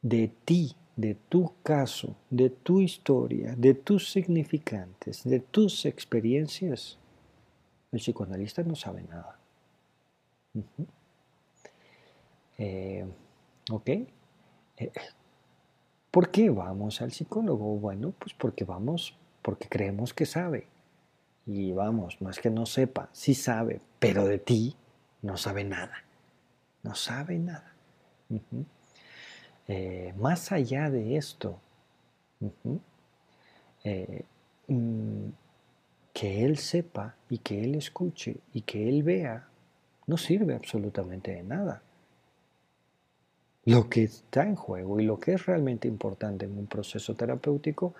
de 0.02 0.32
ti, 0.46 0.74
de 0.96 1.16
tu 1.16 1.52
caso, 1.64 2.16
de 2.30 2.50
tu 2.50 2.80
historia, 2.80 3.54
de 3.58 3.74
tus 3.74 4.10
significantes, 4.10 5.26
de 5.26 5.42
tus 5.42 5.86
experiencias, 5.86 6.98
el 7.92 8.00
psicoanalista 8.00 8.64
no 8.64 8.76
sabe 8.76 9.04
nada. 9.04 9.38
Eh, 12.58 13.06
¿Ok? 13.70 13.90
¿Por 16.16 16.32
qué 16.32 16.50
vamos 16.50 17.02
al 17.02 17.12
psicólogo? 17.12 17.78
Bueno, 17.78 18.14
pues 18.18 18.34
porque 18.34 18.64
vamos, 18.64 19.18
porque 19.42 19.68
creemos 19.68 20.14
que 20.14 20.26
sabe. 20.26 20.66
Y 21.46 21.74
vamos, 21.74 22.22
no 22.22 22.30
es 22.30 22.40
que 22.40 22.50
no 22.50 22.66
sepa, 22.66 23.10
sí 23.12 23.34
sabe, 23.34 23.82
pero 24.00 24.24
de 24.24 24.40
ti 24.40 24.78
no 25.22 25.36
sabe 25.36 25.66
nada. 25.66 26.06
No 26.84 26.96
sabe 26.96 27.38
nada. 27.38 27.76
Eh, 29.68 30.14
más 30.16 30.54
allá 30.54 30.90
de 30.90 31.18
esto, 31.18 31.60
eh, 33.84 34.24
mm, 34.70 35.28
que 36.14 36.46
él 36.46 36.58
sepa 36.60 37.16
y 37.30 37.40
que 37.40 37.62
él 37.62 37.76
escuche 37.76 38.38
y 38.54 38.62
que 38.62 38.88
él 38.88 39.04
vea, 39.04 39.50
no 40.08 40.16
sirve 40.16 40.56
absolutamente 40.56 41.34
de 41.34 41.44
nada. 41.44 41.84
Lo 43.66 43.90
que 43.90 44.04
está 44.04 44.44
en 44.44 44.56
juego 44.56 45.00
y 45.00 45.06
lo 45.06 45.20
que 45.20 45.34
es 45.34 45.46
realmente 45.46 45.88
importante 45.88 46.46
en 46.46 46.58
un 46.58 46.68
proceso 46.68 47.16
terapéutico 47.16 47.96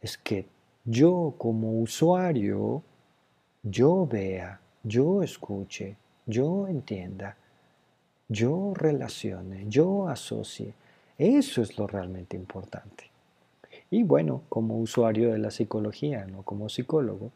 es 0.00 0.18
que 0.18 0.46
yo 0.84 1.34
como 1.38 1.80
usuario, 1.80 2.82
yo 3.62 4.06
vea, 4.06 4.60
yo 4.82 5.22
escuche, 5.22 5.96
yo 6.26 6.68
entienda, 6.68 7.36
yo 8.28 8.74
relacione, 8.74 9.64
yo 9.68 10.06
asocie. 10.08 10.74
Eso 11.16 11.62
es 11.62 11.78
lo 11.78 11.86
realmente 11.86 12.36
importante. 12.36 13.04
Y 13.90 14.02
bueno, 14.02 14.42
como 14.50 14.78
usuario 14.78 15.32
de 15.32 15.38
la 15.38 15.50
psicología, 15.50 16.26
no 16.26 16.42
como 16.42 16.68
psicólogo, 16.68 17.30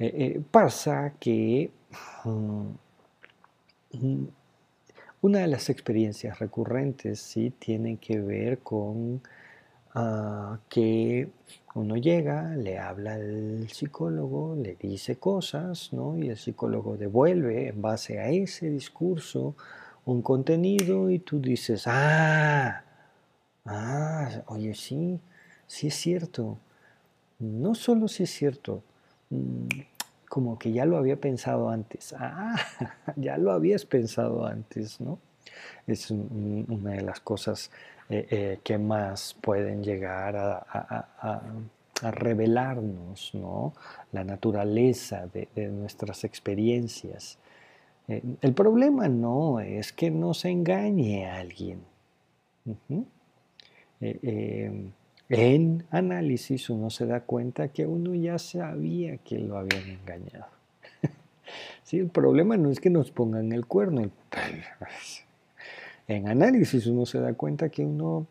eh, 0.00 0.12
eh, 0.16 0.42
pasa 0.50 1.14
que 1.20 1.70
mm, 2.24 2.66
una 5.24 5.40
de 5.40 5.48
las 5.48 5.70
experiencias 5.70 6.38
recurrentes 6.38 7.20
sí 7.20 7.50
tiene 7.58 7.96
que 7.96 8.20
ver 8.20 8.58
con 8.58 9.22
Ah, 9.96 10.58
que 10.68 11.28
uno 11.74 11.96
llega, 11.96 12.56
le 12.56 12.78
habla 12.80 13.14
al 13.14 13.68
psicólogo, 13.70 14.56
le 14.56 14.74
dice 14.74 15.16
cosas, 15.16 15.92
¿no? 15.92 16.18
Y 16.18 16.30
el 16.30 16.36
psicólogo 16.36 16.96
devuelve 16.96 17.68
en 17.68 17.80
base 17.80 18.18
a 18.18 18.28
ese 18.28 18.70
discurso 18.70 19.54
un 20.04 20.20
contenido 20.22 21.10
y 21.10 21.20
tú 21.20 21.40
dices, 21.40 21.84
ah, 21.86 22.82
ah, 23.66 24.42
oye, 24.48 24.74
sí, 24.74 25.20
sí 25.68 25.86
es 25.88 25.94
cierto. 25.94 26.58
No 27.38 27.74
solo 27.76 28.08
si 28.08 28.24
es 28.24 28.30
cierto, 28.30 28.82
mm, 29.30 29.68
como 30.34 30.58
que 30.58 30.72
ya 30.72 30.84
lo 30.84 30.96
había 30.96 31.14
pensado 31.20 31.68
antes. 31.68 32.12
Ah, 32.18 32.56
ya 33.14 33.38
lo 33.38 33.52
habías 33.52 33.86
pensado 33.86 34.44
antes, 34.44 35.00
¿no? 35.00 35.20
Es 35.86 36.10
una 36.10 36.90
de 36.90 37.02
las 37.02 37.20
cosas 37.20 37.70
eh, 38.10 38.26
eh, 38.28 38.58
que 38.64 38.76
más 38.76 39.36
pueden 39.40 39.84
llegar 39.84 40.34
a, 40.36 41.40
revelarnos 42.02 43.30
¿no? 43.34 43.74
la 44.10 44.24
naturaleza 44.24 45.28
de, 45.28 45.68
nuestras 45.68 46.24
experiencias. 46.24 47.38
Eh, 48.08 48.20
el 48.40 48.54
problema 48.54 49.06
no 49.06 49.60
es 49.60 49.92
que 49.92 50.10
nos 50.10 50.44
engañe 50.44 51.30
a 51.30 51.36
alguien. 51.36 51.84
En 55.28 55.84
análisis 55.90 56.68
uno 56.70 56.90
se 56.90 57.06
da 57.06 57.20
cuenta 57.20 57.68
que 57.68 57.86
uno 57.86 58.14
ya 58.14 58.38
sabía 58.38 59.16
que 59.18 59.38
lo 59.38 59.56
habían 59.56 59.88
engañado. 59.88 60.46
sí, 61.82 61.98
el 61.98 62.08
problema 62.08 62.56
no 62.56 62.70
es 62.70 62.80
que 62.80 62.90
nos 62.90 63.10
pongan 63.10 63.52
el 63.52 63.66
cuerno, 63.66 64.10
en 66.08 66.28
análisis 66.28 66.86
uno 66.86 67.06
se 67.06 67.20
da 67.20 67.32
cuenta 67.34 67.70
que 67.70 67.84
uno, 67.84 68.26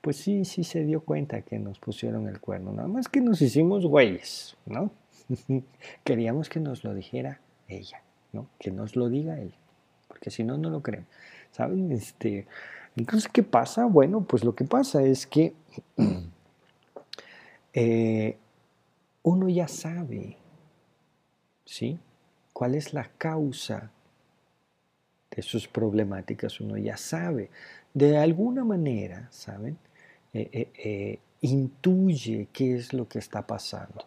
pues 0.00 0.16
sí, 0.16 0.44
sí 0.44 0.64
se 0.64 0.84
dio 0.84 1.02
cuenta 1.02 1.42
que 1.42 1.58
nos 1.58 1.78
pusieron 1.78 2.26
el 2.28 2.40
cuerno, 2.40 2.72
nada 2.72 2.88
más 2.88 3.08
que 3.08 3.20
nos 3.20 3.42
hicimos 3.42 3.86
güeyes, 3.86 4.56
¿no? 4.66 4.90
Queríamos 6.04 6.48
que 6.48 6.60
nos 6.60 6.84
lo 6.84 6.94
dijera 6.94 7.40
ella, 7.68 8.02
¿no? 8.32 8.46
Que 8.58 8.70
nos 8.70 8.96
lo 8.96 9.10
diga 9.10 9.38
él, 9.38 9.52
porque 10.08 10.30
si 10.30 10.42
no, 10.42 10.56
no 10.56 10.70
lo 10.70 10.82
creen. 10.82 11.06
¿Saben? 11.50 11.92
Este, 11.92 12.46
entonces, 12.96 13.30
¿qué 13.32 13.42
pasa? 13.42 13.86
Bueno, 13.86 14.22
pues 14.22 14.44
lo 14.44 14.54
que 14.54 14.64
pasa 14.64 15.02
es 15.02 15.26
que 15.26 15.54
eh, 17.72 18.36
uno 19.22 19.48
ya 19.48 19.68
sabe, 19.68 20.36
¿sí? 21.64 21.98
¿Cuál 22.52 22.74
es 22.74 22.92
la 22.92 23.10
causa 23.16 23.90
de 25.30 25.42
sus 25.42 25.66
problemáticas, 25.66 26.60
uno 26.60 26.76
ya 26.76 26.96
sabe, 26.96 27.50
de 27.94 28.18
alguna 28.18 28.64
manera, 28.64 29.28
¿saben? 29.30 29.78
Eh, 30.34 30.70
eh, 30.74 31.18
intuye 31.40 32.48
qué 32.52 32.76
es 32.76 32.92
lo 32.92 33.08
que 33.08 33.18
está 33.18 33.46
pasando. 33.46 34.06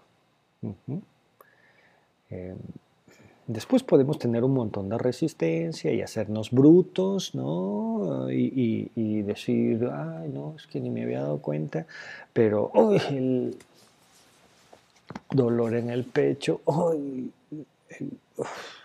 Em, 2.29 2.57
después 3.47 3.83
podemos 3.83 4.17
tener 4.19 4.43
un 4.43 4.53
montón 4.53 4.89
de 4.89 4.97
resistencia 4.97 5.91
y 5.91 6.01
hacernos 6.01 6.51
brutos, 6.51 7.35
¿no? 7.35 8.29
Y, 8.31 9.21
decir, 9.23 9.89
ay, 9.91 10.29
no, 10.29 10.55
es 10.57 10.67
que 10.67 10.79
ni 10.79 10.89
me 10.89 11.03
había 11.03 11.21
dado 11.21 11.39
cuenta, 11.39 11.85
pero 12.33 12.71
hoy 12.73 13.01
el 13.09 13.57
dolor 15.31 15.75
en 15.75 15.89
el 15.89 16.03
pecho, 16.03 16.61
hoy, 16.65 17.31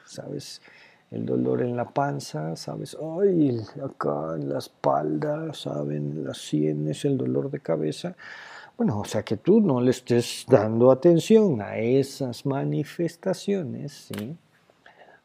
¿sabes? 0.06 0.60
el 1.10 1.26
dolor 1.26 1.62
en 1.62 1.76
la 1.76 1.86
panza, 1.86 2.54
¿sabes? 2.54 2.96
Ay, 3.00 3.60
acá 3.84 4.36
en 4.36 4.48
la 4.48 4.58
espalda, 4.58 5.52
¿saben? 5.52 6.24
Las 6.24 6.38
sienes, 6.38 7.04
el 7.04 7.18
dolor 7.18 7.50
de 7.50 7.58
cabeza. 7.60 8.14
Bueno, 8.76 9.00
o 9.00 9.04
sea 9.04 9.24
que 9.24 9.36
tú 9.36 9.60
no 9.60 9.80
le 9.80 9.90
estés 9.90 10.46
dando 10.48 10.90
atención 10.90 11.60
a 11.60 11.78
esas 11.78 12.46
manifestaciones, 12.46 14.10
¿sí? 14.14 14.36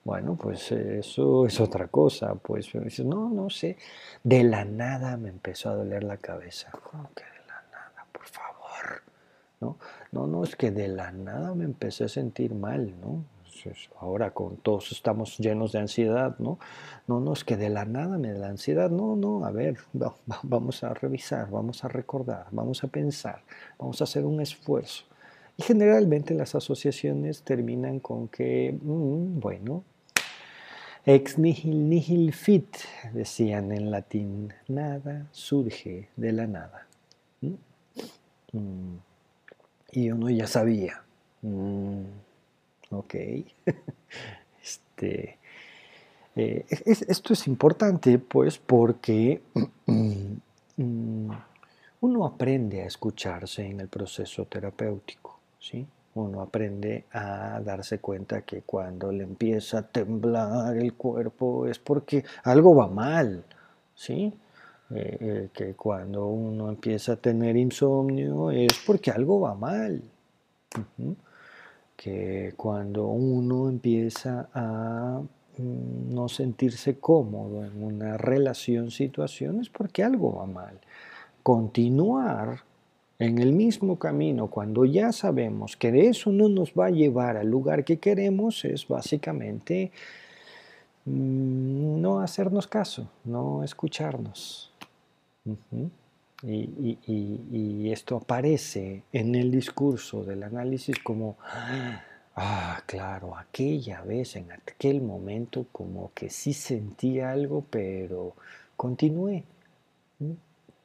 Bueno, 0.06 0.36
pues 0.36 0.72
eso 0.72 1.48
es 1.48 1.60
otra 1.60 1.88
cosa. 1.88 2.36
Pues 2.36 2.74
no, 3.04 3.30
no 3.30 3.50
sé. 3.50 3.76
De 4.24 4.44
la 4.44 4.64
nada 4.64 5.18
me 5.18 5.30
empezó 5.30 5.72
a 5.72 5.76
doler 5.76 6.04
la 6.04 6.18
cabeza. 6.18 6.70
¿Cómo 6.72 7.10
que 7.16 7.24
de 7.24 7.48
la 7.48 7.64
nada? 7.72 8.06
Por 8.12 8.28
favor. 8.28 9.02
No, 9.60 9.78
no, 10.12 10.28
no, 10.28 10.44
es 10.44 10.56
que 10.56 10.70
de 10.70 10.88
la 10.90 11.12
nada 11.12 11.56
me 11.56 11.66
empecé 11.66 12.04
a 12.04 12.08
sentir 12.08 12.54
mal, 12.54 12.94
¿no? 13.02 13.26
ahora 14.00 14.32
con 14.32 14.58
todos 14.58 14.92
estamos 14.92 15.40
llenos 15.40 15.72
de 15.72 15.80
ansiedad, 15.80 16.38
¿no? 16.38 16.60
No, 17.08 17.20
no 17.20 17.34
es 17.34 17.44
que 17.44 17.58
de 17.58 17.70
la 17.70 17.86
nada 17.86 18.20
me 18.20 18.32
da 18.32 18.40
la 18.40 18.48
ansiedad, 18.50 18.92
no, 18.92 19.16
no, 19.16 19.44
a 19.44 19.52
ver, 19.52 19.78
vamos 20.44 20.84
a 20.84 20.94
revisar, 20.94 21.50
vamos 21.50 21.84
a 21.84 21.88
recordar, 21.88 22.46
vamos 22.52 22.84
a 22.84 22.88
pensar, 22.88 23.42
vamos 23.80 24.02
a 24.02 24.04
hacer 24.04 24.26
un 24.26 24.42
esfuerzo. 24.42 25.06
Y 25.58 25.64
generalmente 25.64 26.34
las 26.34 26.54
asociaciones 26.54 27.42
terminan 27.44 28.00
con 28.00 28.28
que, 28.28 28.78
mm, 28.80 29.40
bueno, 29.40 29.84
ex 31.06 31.38
nihil 31.38 31.90
nihil 31.90 32.34
fit, 32.34 32.78
decían 33.14 33.72
en 33.72 33.92
latín, 33.92 34.54
nada 34.68 35.28
surge 35.32 36.10
de 36.16 36.32
la 36.32 36.48
nada. 36.48 36.88
Mm. 38.52 38.96
Y 39.92 40.12
uno 40.12 40.30
ya 40.30 40.48
sabía. 40.48 41.04
Mm, 41.42 42.04
Ok. 42.90 43.16
este, 44.64 45.38
eh, 46.36 46.66
esto 46.70 47.34
es 47.34 47.48
importante, 47.48 48.20
pues, 48.20 48.58
porque 48.58 49.42
mm, 49.86 51.32
uno 52.02 52.26
aprende 52.26 52.82
a 52.82 52.86
escucharse 52.86 53.66
en 53.66 53.82
el 53.82 53.88
proceso 53.88 54.46
terapéutico, 54.46 55.40
¿sí? 55.60 55.86
Uno 56.16 56.42
aprende 56.42 57.06
a 57.12 57.60
darse 57.60 58.00
cuenta 58.00 58.42
que 58.42 58.62
cuando 58.62 59.12
le 59.12 59.24
empieza 59.24 59.80
a 59.80 59.88
temblar 59.88 60.78
el 60.78 60.94
cuerpo 60.94 61.68
es 61.68 61.78
porque 61.78 62.24
algo 62.44 62.74
va 62.74 62.88
mal, 62.88 63.44
¿sí? 63.96 64.34
Eh, 64.92 65.18
eh, 65.20 65.50
que 65.52 65.74
cuando 65.74 66.28
uno 66.28 66.70
empieza 66.70 67.14
a 67.14 67.16
tener 67.18 67.58
insomnio 67.58 68.52
es 68.52 68.80
porque 68.86 69.12
algo 69.12 69.42
va 69.42 69.56
mal. 69.56 70.02
Que 71.98 72.54
cuando 72.56 73.08
uno 73.08 73.68
empieza 73.68 74.48
a 74.54 75.22
mm, 75.58 76.14
no 76.14 76.30
sentirse 76.30 76.98
cómodo 77.00 77.66
en 77.66 77.84
una 77.84 78.18
relación, 78.18 78.90
situación, 78.92 79.60
es 79.60 79.70
porque 79.70 80.04
algo 80.04 80.36
va 80.36 80.46
mal. 80.46 80.80
Continuar 81.44 82.60
en 83.20 83.38
el 83.40 83.54
mismo 83.54 83.98
camino 83.98 84.48
cuando 84.48 84.86
ya 84.86 85.12
sabemos 85.12 85.78
que 85.78 86.10
eso 86.10 86.32
no 86.32 86.50
nos 86.50 86.74
va 86.74 86.88
a 86.88 86.92
llevar 86.92 87.38
al 87.38 87.50
lugar 87.50 87.86
que 87.86 87.98
queremos 87.98 88.66
es 88.66 88.88
básicamente 88.88 89.92
mm, 91.06 92.02
no 92.02 92.20
hacernos 92.20 92.68
caso, 92.68 93.10
no 93.24 93.64
escucharnos. 93.64 94.74
y, 96.44 97.92
esto 97.92 98.18
aparece 98.18 99.04
en 99.14 99.36
el 99.36 99.52
discurso 99.52 100.24
del 100.24 100.44
análisis 100.44 101.00
como, 101.00 101.38
ah, 102.36 102.82
claro, 102.86 103.38
aquella 103.38 104.02
vez, 104.02 104.36
en 104.36 104.52
aquel 104.52 105.02
momento, 105.02 105.66
como 105.72 106.12
que 106.14 106.30
sí 106.30 106.54
sentí 106.54 107.20
algo, 107.22 107.64
pero 107.70 108.34
continué. 108.76 109.46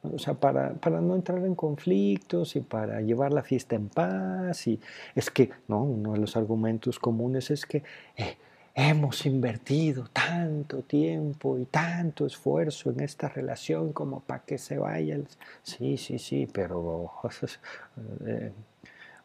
O 0.03 0.17
sea, 0.17 0.33
para, 0.33 0.73
no 1.01 1.15
entrar 1.15 1.45
en 1.45 1.53
conflictos 1.53 2.55
y 2.55 2.61
para 2.61 3.01
llevar 3.01 3.31
la 3.33 3.43
fiesta 3.43 3.75
en 3.75 3.87
paz. 3.87 4.67
Y 4.67 4.79
es 5.15 5.29
que, 5.29 5.51
¿no? 5.67 5.83
Uno 5.83 6.13
de 6.13 6.19
los 6.19 6.35
argumentos 6.35 6.97
comunes 6.97 7.51
es 7.51 7.65
que 7.65 7.83
eh, 8.15 8.37
hemos 8.73 9.25
invertido 9.25 10.07
tanto 10.11 10.81
tiempo 10.81 11.59
y 11.59 11.65
tanto 11.65 12.25
esfuerzo 12.25 12.89
en 12.89 13.01
esta 13.01 13.29
relación 13.29 13.93
como 13.93 14.21
para 14.21 14.43
que 14.43 14.57
se 14.57 14.77
vaya. 14.79 15.19
Sí, 15.61 15.97
sí, 15.97 16.17
sí, 16.17 16.47
pero 16.51 17.11
eh, 18.25 18.51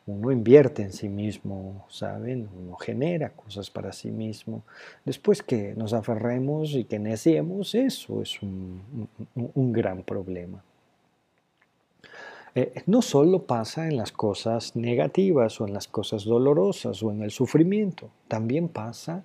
uno 0.07 0.31
invierte 0.31 0.83
en 0.83 0.92
sí 0.92 1.09
mismo, 1.09 1.85
¿saben? 1.88 2.49
Uno 2.57 2.77
genera 2.77 3.31
cosas 3.31 3.71
para 3.71 3.92
sí 3.92 4.12
mismo. 4.12 4.62
Después 5.05 5.42
que 5.42 5.75
nos 5.75 5.92
aferremos 5.92 6.75
y 6.75 6.85
que 6.85 7.01
neciemos, 7.01 7.75
eso 7.75 8.23
es 8.23 8.40
un, 8.40 9.16
gran 9.73 10.05
problema. 10.05 10.62
Eh, 12.55 12.83
no 12.87 13.03
solo 13.03 13.42
pasa 13.42 13.88
en 13.88 13.97
las 13.97 14.12
cosas 14.12 14.77
negativas 14.77 15.61
o 15.61 15.66
en 15.66 15.75
las 15.75 15.88
cosas 15.88 16.25
dolorosas 16.25 17.03
o 17.03 17.11
en 17.11 17.23
el 17.23 17.33
sufrimiento, 17.33 18.11
también 18.29 18.69
pasa 18.69 19.25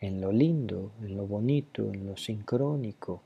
en 0.00 0.20
lo 0.20 0.32
lindo, 0.32 0.92
en 1.02 1.16
lo 1.16 1.26
bonito, 1.26 1.92
en 1.92 2.06
lo 2.06 2.16
sincrónico. 2.16 3.22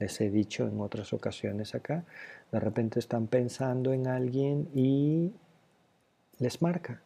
Les 0.00 0.20
he 0.20 0.30
dicho 0.30 0.66
en 0.66 0.80
otras 0.80 1.12
ocasiones 1.12 1.74
acá, 1.74 2.04
de 2.50 2.58
repente 2.58 2.98
están 2.98 3.26
pensando 3.26 3.92
en 3.92 4.06
alguien 4.06 4.66
y 4.74 5.30
les 6.38 6.62
marca. 6.62 7.02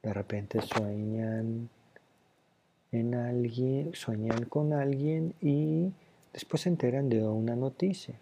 De 0.00 0.12
repente 0.12 0.62
sueñan 0.62 1.68
en 2.92 3.14
alguien, 3.16 3.94
sueñan 3.94 4.44
con 4.44 4.72
alguien 4.72 5.34
y 5.40 5.92
después 6.32 6.62
se 6.62 6.68
enteran 6.68 7.08
de 7.08 7.26
una 7.26 7.56
noticia. 7.56 8.14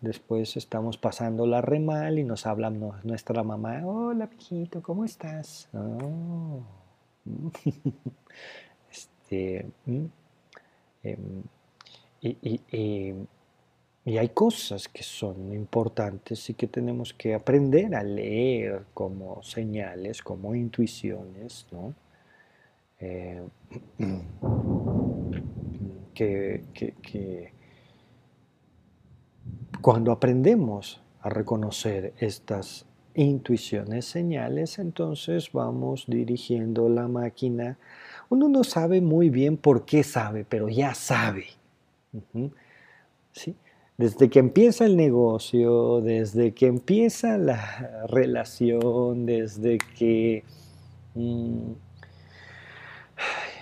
Después 0.00 0.56
estamos 0.56 0.98
pasando 0.98 1.46
la 1.46 1.62
re 1.62 1.80
mal 1.80 2.18
y 2.20 2.24
nos 2.24 2.46
habla 2.46 2.70
nuestra 2.70 3.42
mamá, 3.42 3.80
hola, 3.84 4.28
mijito, 4.28 4.82
¿cómo 4.82 5.04
estás? 5.04 5.68
Oh. 5.72 6.62
este, 8.90 9.66
mm, 9.86 10.04
em, 12.24 13.26
y, 14.04 14.18
hay 14.18 14.28
cosas 14.30 14.88
que 14.88 15.02
son 15.02 15.52
importantes 15.52 16.48
y 16.50 16.54
que 16.54 16.66
tenemos 16.66 17.12
que 17.12 17.34
aprender 17.34 17.94
a 17.94 18.02
leer 18.02 18.84
como 18.94 19.42
señales, 19.42 20.22
como 20.22 20.54
intuiciones, 20.54 21.66
¿no? 21.70 21.94
Eh, 23.00 23.42
que, 26.14 26.64
que 26.72 27.52
cuando 29.80 30.12
aprendemos 30.12 31.02
a 31.20 31.28
reconocer 31.28 32.14
estas 32.18 32.86
intuiciones, 33.14 34.06
señales, 34.06 34.78
entonces 34.78 35.52
vamos 35.52 36.04
dirigiendo 36.06 36.88
la 36.88 37.08
máquina. 37.08 37.78
Uno 38.28 38.48
no 38.48 38.64
sabe 38.64 39.00
muy 39.00 39.30
bien 39.30 39.56
por 39.56 39.84
qué 39.84 40.02
sabe, 40.02 40.44
pero 40.44 40.68
ya 40.68 40.94
sabe. 40.94 41.44
¿Sí? 43.32 43.56
Desde 43.96 44.28
que 44.28 44.40
empieza 44.40 44.86
el 44.86 44.96
negocio, 44.96 46.00
desde 46.00 46.52
que 46.52 46.66
empieza 46.66 47.38
la 47.38 48.06
relación, 48.08 49.24
desde 49.24 49.78
que 49.78 50.42
mm, 51.14 51.72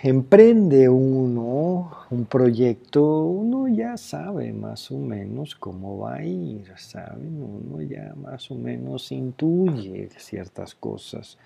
emprende 0.02 0.88
uno 0.88 1.90
un 2.12 2.26
proyecto, 2.26 3.24
uno 3.24 3.68
ya 3.68 3.96
sabe 3.96 4.52
más 4.52 4.90
o 4.90 4.98
menos 4.98 5.54
cómo 5.54 5.98
va 5.98 6.16
a 6.16 6.24
ir, 6.24 6.70
¿saben? 6.76 7.42
Uno 7.42 7.80
ya 7.80 8.14
más 8.14 8.50
o 8.50 8.54
menos 8.54 9.10
intuye 9.12 10.10
ciertas 10.18 10.74
cosas. 10.74 11.38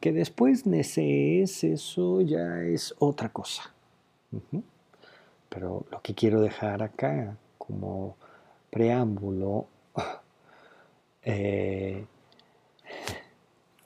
Que 0.00 0.12
después 0.12 0.66
necees, 0.66 1.62
eso 1.62 2.22
ya 2.22 2.62
es 2.62 2.94
otra 2.98 3.28
cosa. 3.28 3.74
Pero 5.54 5.86
lo 5.90 6.02
que 6.02 6.14
quiero 6.14 6.40
dejar 6.40 6.82
acá 6.82 7.36
como 7.58 8.16
preámbulo 8.70 9.66
eh, 11.22 12.04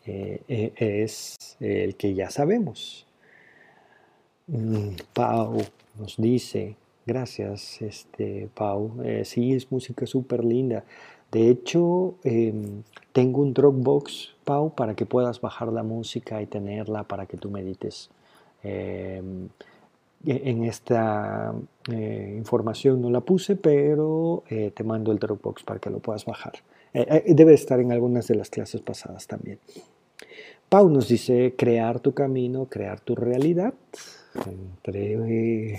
eh, 0.06 0.42
eh, 0.48 0.72
es 0.78 1.36
el 1.60 1.94
que 1.96 2.14
ya 2.14 2.30
sabemos 2.30 3.06
Mm, 4.48 4.96
Pau 5.12 5.58
nos 5.98 6.16
dice, 6.16 6.76
gracias, 7.06 7.82
este, 7.82 8.48
Pau, 8.54 8.92
eh, 9.04 9.24
sí, 9.24 9.52
es 9.52 9.70
música 9.70 10.06
súper 10.06 10.42
linda. 10.44 10.84
De 11.30 11.50
hecho, 11.50 12.14
em, 12.24 12.82
tengo 13.12 13.42
un 13.42 13.52
Dropbox, 13.52 14.34
Pau, 14.44 14.74
para 14.74 14.94
que 14.94 15.04
puedas 15.06 15.40
bajar 15.40 15.68
la 15.72 15.82
música 15.82 16.40
y 16.40 16.46
tenerla 16.46 17.04
para 17.04 17.26
que 17.26 17.36
tú 17.36 17.50
medites. 17.50 18.10
Em, 20.24 20.36
e, 20.36 20.50
en 20.50 20.64
esta 20.64 21.54
eh, 21.92 22.34
información 22.36 23.00
no 23.00 23.10
la 23.10 23.20
puse, 23.20 23.56
pero 23.56 24.44
eh, 24.48 24.72
te 24.74 24.84
mando 24.84 25.12
el 25.12 25.18
Dropbox 25.18 25.62
para 25.62 25.80
que 25.80 25.90
lo 25.90 26.00
puedas 26.00 26.24
bajar. 26.24 26.54
debe 27.26 27.54
estar 27.54 27.78
en 27.80 27.92
algunas 27.92 28.26
de 28.26 28.34
las 28.34 28.50
clases 28.50 28.80
pasadas 28.80 29.26
también. 29.26 29.58
Pau 30.68 30.90
nos 30.90 31.08
dice, 31.08 31.54
crear 31.56 32.00
tu 32.00 32.12
camino, 32.12 32.66
crear 32.66 33.00
tu 33.00 33.14
realidad 33.14 33.72
entre 34.46 35.72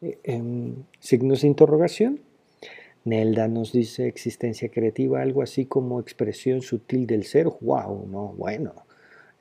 eh, 0.00 0.18
em, 0.24 0.74
signos 0.98 1.42
de 1.42 1.46
interrogación. 1.46 2.20
Nelda 3.04 3.46
nos 3.46 3.72
dice 3.72 4.08
existencia 4.08 4.68
creativa, 4.70 5.22
algo 5.22 5.42
así 5.42 5.66
como 5.66 6.00
expresión 6.00 6.62
sutil 6.62 7.06
del 7.06 7.24
ser. 7.24 7.46
¡Wow! 7.60 8.08
No, 8.10 8.34
bueno, 8.36 8.72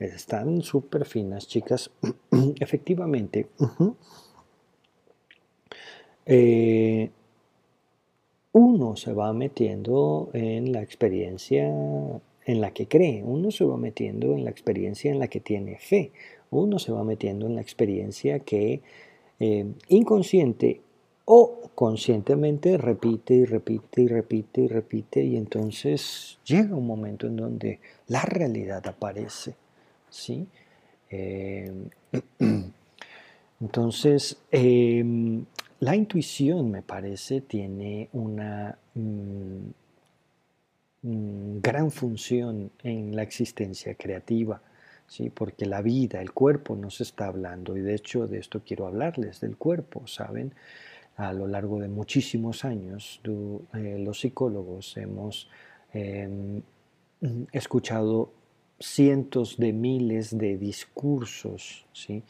están 0.02 0.62
súper 0.62 1.06
finas, 1.06 1.48
chicas. 1.48 1.92
Efectivamente. 2.60 3.48
Eh, 6.26 7.10
uno 8.54 8.96
se 8.96 9.14
va 9.14 9.34
metiendo 9.34 10.30
en 10.34 10.72
la 10.72 10.82
experiencia 10.82 11.66
en 12.46 12.62
la 12.62 12.72
que 12.72 12.88
cree, 12.88 13.24
uno 13.24 13.52
se 13.52 13.66
va 13.66 13.78
metiendo 13.78 14.34
en 14.34 14.44
la 14.44 14.50
experiencia 14.50 15.12
en 15.12 15.20
la 15.20 15.28
que 15.28 15.40
tiene 15.40 15.78
fe, 15.78 16.12
uno 16.50 16.80
se 16.80 16.92
va 16.92 17.04
metiendo 17.04 17.46
en 17.46 17.56
la 17.56 17.62
experiencia 17.62 18.40
que 18.40 18.82
eh, 19.40 19.66
inconsciente 19.88 20.82
o 21.26 21.62
conscientemente 21.76 22.78
repite 22.78 23.36
y 23.36 23.46
repite 23.46 24.02
y 24.02 24.08
repite 24.08 24.62
y 24.62 24.68
repite 24.68 25.24
y 25.24 25.38
entonces 25.38 26.40
llega 26.46 26.76
un 26.76 26.88
momento 26.88 27.28
en 27.28 27.38
donde 27.38 27.80
la 28.08 28.22
realidad 28.24 28.86
aparece. 28.88 29.56
¿Sí? 30.12 30.48
Eh, 31.10 31.72
entonces, 33.60 34.38
em, 34.52 35.44
la 35.80 35.96
intuición, 35.96 36.70
me 36.70 36.84
parece, 36.84 37.42
tiene 37.42 38.10
una 38.14 38.78
mm, 38.94 39.70
mm, 41.02 41.62
gran 41.62 41.90
función 41.90 42.72
en 42.84 43.16
la 43.16 43.24
existencia 43.24 43.96
creativa. 43.96 44.62
¿sí? 45.08 45.30
porque 45.30 45.66
la 45.66 45.82
vida, 45.82 46.22
el 46.22 46.32
cuerpo 46.32 46.74
nos 46.78 47.02
está 47.02 47.28
hablando 47.28 47.76
y 47.76 47.82
de 47.82 47.96
hecho 47.96 48.28
de 48.28 48.38
esto 48.40 48.62
quiero 48.66 48.88
hablarles, 48.88 49.42
del 49.42 49.58
cuerpo, 49.58 50.08
¿saben? 50.08 50.54
a 51.18 51.34
lo 51.34 51.48
largo 51.48 51.80
de 51.80 51.88
muchísimos 51.88 52.66
años, 52.66 53.20
los 53.74 54.20
psicólogos 54.20 54.96
hemos 54.98 55.50
em, 55.94 56.62
escuchado 57.52 58.32
cientos 58.82 59.58
de 59.58 59.72
miles 59.74 60.38
de 60.38 60.58
discursos, 60.58 61.86
¿sí? 61.94 62.24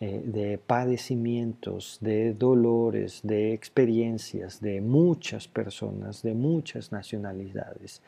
Eh, 0.00 0.22
de 0.24 0.58
padecimientos, 0.58 1.98
de 2.00 2.34
dolores, 2.34 3.20
de 3.22 3.54
experiencias 3.54 4.60
de 4.60 4.80
muchas 4.80 5.48
personas, 5.48 6.20
de 6.22 6.34
muchas 6.34 6.92
nacionalidades. 6.92 8.02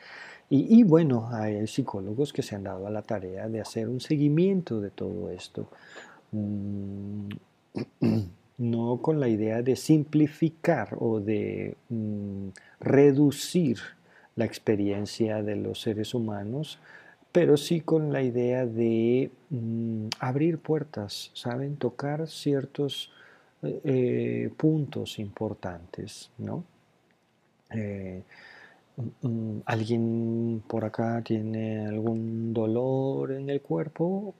Y, 0.49 0.83
bueno, 0.83 1.27
hay 1.31 1.65
psicólogos 1.67 2.31
que 2.31 2.41
se 2.41 2.55
han 2.55 2.63
dado 2.63 2.87
a 2.87 2.89
la 2.89 3.01
tarea 3.01 3.49
de 3.49 3.59
hacer 3.59 3.89
un 3.89 3.99
seguimiento 3.99 4.79
de 4.79 4.91
todo 4.91 5.29
esto, 5.29 5.69
mm, 6.31 7.29
no 8.57 9.01
con 9.01 9.19
la 9.19 9.27
idea 9.27 9.61
de 9.61 9.75
simplificar 9.75 10.95
o 10.99 11.19
de 11.19 11.75
mm, 11.89 12.49
reducir 12.79 13.77
la 14.35 14.45
experiencia 14.45 15.41
de 15.41 15.55
los 15.55 15.81
seres 15.81 16.13
humanos, 16.13 16.79
pero 17.31 17.57
sí 17.57 17.81
con 17.81 18.11
la 18.11 18.21
idea 18.21 18.65
de 18.65 19.31
mm, 19.49 20.07
abrir 20.19 20.59
puertas, 20.59 21.31
¿saben? 21.33 21.77
Tocar 21.77 22.27
ciertos 22.27 23.11
eh, 23.63 23.81
eh, 23.83 24.49
puntos 24.55 25.19
importantes, 25.19 26.31
¿no? 26.37 26.63
Eh, 27.71 28.23
mm, 28.97 29.27
mm, 29.27 29.61
¿Alguien 29.65 30.63
por 30.67 30.85
acá 30.85 31.21
tiene 31.23 31.87
algún 31.87 32.53
dolor 32.53 33.31
en 33.31 33.49
el 33.49 33.61
cuerpo? 33.61 34.33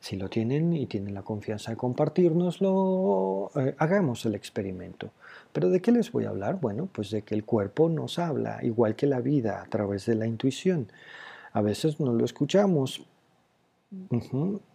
si 0.00 0.16
lo 0.16 0.28
tienen 0.28 0.72
y 0.72 0.86
tienen 0.86 1.14
la 1.14 1.22
confianza 1.22 1.70
de 1.70 1.76
compartirnoslo, 1.76 3.52
hagamos 3.78 4.24
el 4.24 4.34
experimento. 4.34 5.10
¿Pero 5.52 5.68
de 5.68 5.80
qué 5.80 5.92
les 5.92 6.10
voy 6.10 6.24
a 6.24 6.30
hablar? 6.30 6.58
Bueno, 6.58 6.88
pues 6.90 7.10
de 7.10 7.22
que 7.22 7.34
el 7.34 7.44
cuerpo 7.44 7.88
nos 7.88 8.18
habla, 8.18 8.58
igual 8.62 8.96
que 8.96 9.06
la 9.06 9.20
vida, 9.20 9.62
a 9.62 9.66
través 9.66 10.06
de 10.06 10.14
la 10.14 10.26
intuición. 10.26 10.88
A 11.52 11.60
veces 11.60 12.00
no 12.00 12.12
lo 12.12 12.24
escuchamos. 12.24 13.06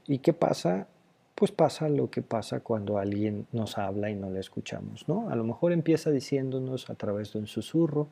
¿Y 0.06 0.20
qué 0.20 0.34
pasa? 0.34 0.88
Pues 1.36 1.52
pasa 1.52 1.90
lo 1.90 2.10
que 2.10 2.22
pasa 2.22 2.60
cuando 2.62 2.98
alguien 2.98 3.48
nos 3.52 3.78
habla 3.78 4.10
y 4.10 4.16
no 4.16 4.30
le 4.30 4.40
escuchamos, 4.40 5.08
¿no? 5.08 5.30
A 5.30 5.36
lo 5.36 5.44
mejor 5.44 5.72
empieza 5.72 6.10
diciéndonos 6.10 6.90
a 6.90 6.96
través 6.96 7.34
de 7.34 7.40
un 7.40 7.48
susurro, 7.48 8.10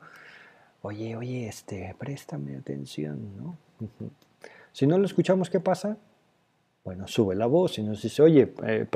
oye, 0.82 1.16
oye, 1.16 1.48
este, 1.48 1.94
préstame 1.98 2.56
atención, 2.56 3.36
¿no? 3.36 3.56
Si 4.72 4.86
no 4.86 4.98
lo 4.98 5.06
escuchamos, 5.06 5.50
¿qué 5.50 5.58
pasa? 5.58 5.96
Bueno, 6.84 7.08
sube 7.08 7.34
la 7.34 7.46
voz 7.46 7.78
y 7.78 7.82
nos 7.82 8.02
dice, 8.02 8.22
oye, 8.22 8.54
eh, 8.64 8.86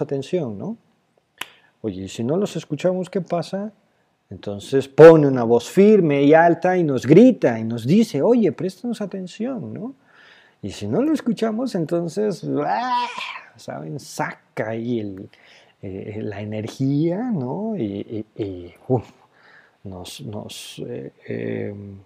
atención, 0.00 0.58
¿no? 0.58 0.76
Oye, 1.80 2.08
si 2.08 2.24
no 2.24 2.36
los 2.36 2.56
escuchamos, 2.56 3.08
¿qué 3.08 3.20
pasa? 3.20 3.72
Entonces 4.30 4.88
pone 4.88 5.26
una 5.26 5.42
voz 5.42 5.70
firme 5.70 6.22
y 6.22 6.34
alta 6.34 6.76
y 6.76 6.84
nos 6.84 7.06
grita 7.06 7.58
y 7.58 7.64
nos 7.64 7.86
dice, 7.86 8.20
oye, 8.20 8.52
préstanos 8.52 9.00
atención, 9.00 9.72
¿no? 9.72 9.94
Y 10.60 10.70
si 10.70 10.86
no 10.86 11.02
lo 11.02 11.12
escuchamos, 11.12 11.74
entonces, 11.74 12.44
¡ah! 12.64 13.06
¿saben? 13.56 13.98
Saca 13.98 14.70
ahí 14.70 15.28
eh, 15.80 16.20
la 16.22 16.42
energía, 16.42 17.30
¿no? 17.30 17.74
Y, 17.76 18.26
nos, 19.84 20.20
nos, 20.20 20.82
eh, 20.86 21.12
em, 21.26 21.98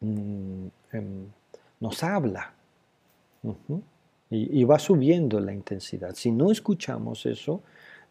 mm, 0.00 0.70
em, 0.92 1.26
nos 1.80 2.04
habla. 2.04 2.54
y 4.30 4.62
va 4.64 4.78
subiendo 4.78 5.40
la 5.40 5.54
intensidad. 5.54 6.14
Si 6.14 6.30
no 6.30 6.52
escuchamos 6.52 7.24
eso, 7.24 7.62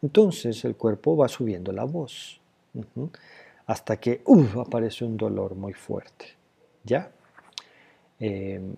entonces 0.02 0.66
el 0.66 0.76
cuerpo 0.76 1.16
va 1.16 1.28
subiendo 1.28 1.72
la 1.72 1.84
voz 1.84 2.42
hasta 3.66 3.98
que 3.98 4.22
aparece 4.62 5.06
un 5.06 5.18
dolor 5.18 5.56
muy 5.56 5.74
fuerte. 5.74 6.26
¿Ya? 6.84 7.12
Em, 8.20 8.76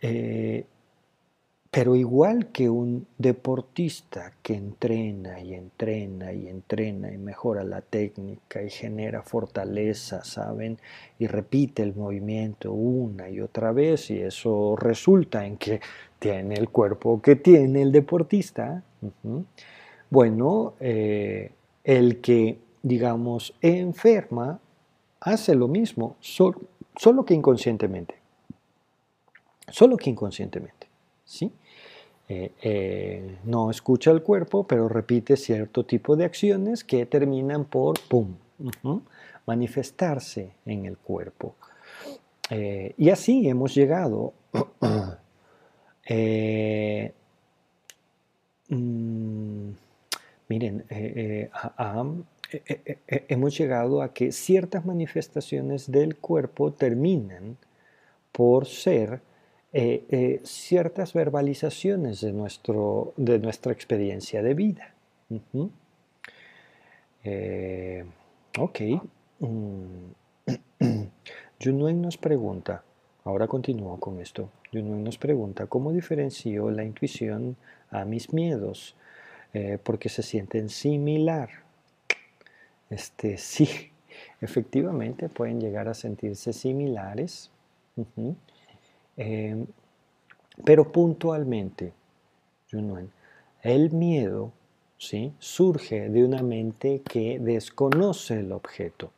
eh, 0.00 0.64
pero 1.70 1.94
igual 1.94 2.48
que 2.48 2.68
un 2.68 3.06
deportista 3.16 4.32
que 4.42 4.54
entrena 4.54 5.40
y 5.40 5.54
entrena 5.54 6.32
y 6.32 6.48
entrena 6.48 7.12
y 7.12 7.16
mejora 7.16 7.62
la 7.62 7.80
técnica 7.80 8.60
y 8.60 8.70
genera 8.70 9.22
fortaleza, 9.22 10.24
¿saben? 10.24 10.78
Y 11.20 11.28
repite 11.28 11.84
el 11.84 11.94
movimiento 11.94 12.72
una 12.72 13.30
y 13.30 13.40
otra 13.40 13.70
vez 13.70 14.10
y 14.10 14.18
eso 14.18 14.74
resulta 14.76 15.46
en 15.46 15.58
que 15.58 15.80
tiene 16.18 16.56
el 16.56 16.70
cuerpo 16.70 17.22
que 17.22 17.36
tiene 17.36 17.82
el 17.82 17.92
deportista. 17.92 18.82
Bueno, 20.10 20.74
eh, 20.80 21.52
el 21.84 22.20
que, 22.20 22.58
digamos, 22.82 23.54
enferma 23.60 24.58
hace 25.20 25.54
lo 25.54 25.68
mismo, 25.68 26.16
solo 26.18 27.24
que 27.24 27.34
inconscientemente. 27.34 28.16
Solo 29.68 29.96
que 29.96 30.10
inconscientemente. 30.10 30.80
¿sí? 31.30 31.52
Eh, 32.32 32.52
eh, 32.62 33.38
no 33.42 33.72
escucha 33.72 34.12
el 34.12 34.22
cuerpo, 34.22 34.64
pero 34.64 34.88
repite 34.88 35.36
cierto 35.36 35.84
tipo 35.84 36.14
de 36.14 36.24
acciones 36.24 36.84
que 36.84 37.04
terminan 37.04 37.64
por, 37.64 37.98
manifestarse 39.46 40.52
en 40.64 40.84
el 40.84 40.96
cuerpo. 40.96 41.56
Eh, 42.48 42.94
y 42.96 43.10
así 43.10 43.48
hemos 43.48 43.74
llegado, 43.74 44.32
miren, 50.46 50.84
hemos 53.28 53.58
llegado 53.58 54.02
a 54.02 54.14
que 54.14 54.30
ciertas 54.30 54.86
manifestaciones 54.86 55.90
del 55.90 56.14
cuerpo 56.14 56.72
terminan 56.72 57.56
por 58.30 58.66
ser 58.66 59.20
eh, 59.72 60.04
eh, 60.10 60.40
ciertas 60.42 61.12
verbalizaciones 61.12 62.20
de, 62.20 62.32
nuestro, 62.32 63.14
de 63.16 63.38
nuestra 63.38 63.72
experiencia 63.72 64.42
de 64.42 64.54
vida. 64.54 64.94
Eh, 67.22 68.04
ok. 68.58 68.80
Mm. 69.38 70.10
Junuen 71.62 72.02
nos 72.02 72.16
pregunta, 72.16 72.82
ahora 73.22 73.46
continúo 73.46 74.00
con 74.00 74.20
esto. 74.20 74.48
Junuen 74.72 75.04
nos 75.04 75.18
pregunta, 75.18 75.66
¿cómo 75.66 75.92
diferencio 75.92 76.70
la 76.70 76.82
intuición 76.84 77.56
a 77.90 78.04
mis 78.04 78.32
miedos? 78.32 78.96
porque 79.82 80.08
se 80.08 80.22
sienten 80.22 80.68
similar. 80.68 81.48
Este, 82.88 83.36
sí, 83.36 83.68
efectivamente 84.40 85.28
pueden 85.28 85.60
llegar 85.60 85.88
a 85.88 85.94
sentirse 85.94 86.52
similares. 86.52 87.50
Em, 89.16 89.66
pero 90.64 90.90
puntualmente, 90.92 91.92
el 93.62 93.90
miedo 93.90 94.52
¿sí? 94.98 95.32
surge 95.38 96.08
de 96.08 96.24
una 96.24 96.42
mente 96.42 97.02
que 97.02 97.38
desconoce 97.38 98.40
el 98.40 98.52
objeto. 98.52 99.10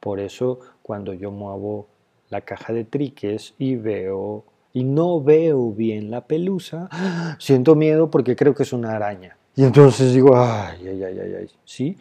Por 0.00 0.20
eso 0.20 0.60
cuando 0.82 1.12
yo 1.14 1.30
muevo 1.30 1.86
la 2.30 2.40
caja 2.40 2.72
de 2.72 2.84
triques 2.84 3.54
y 3.58 3.76
veo 3.76 4.44
y 4.72 4.84
no 4.84 5.20
veo 5.22 5.70
bien 5.72 6.10
la 6.10 6.22
pelusa, 6.22 6.88
siento 7.38 7.74
miedo 7.74 8.10
porque 8.10 8.36
creo 8.36 8.54
que 8.54 8.62
es 8.62 8.72
una 8.72 8.96
araña. 8.96 9.36
Y 9.54 9.64
entonces 9.64 10.14
digo, 10.14 10.34
ay, 10.34 10.88
ay, 10.88 11.02
ay, 11.04 11.18
ay, 11.18 11.34
ay, 11.40 11.50
¿sí? 11.64 11.98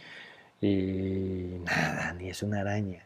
Y 0.61 1.59
nada, 1.65 2.13
ni 2.13 2.29
es 2.29 2.41
una 2.43 2.61
araña. 2.61 3.03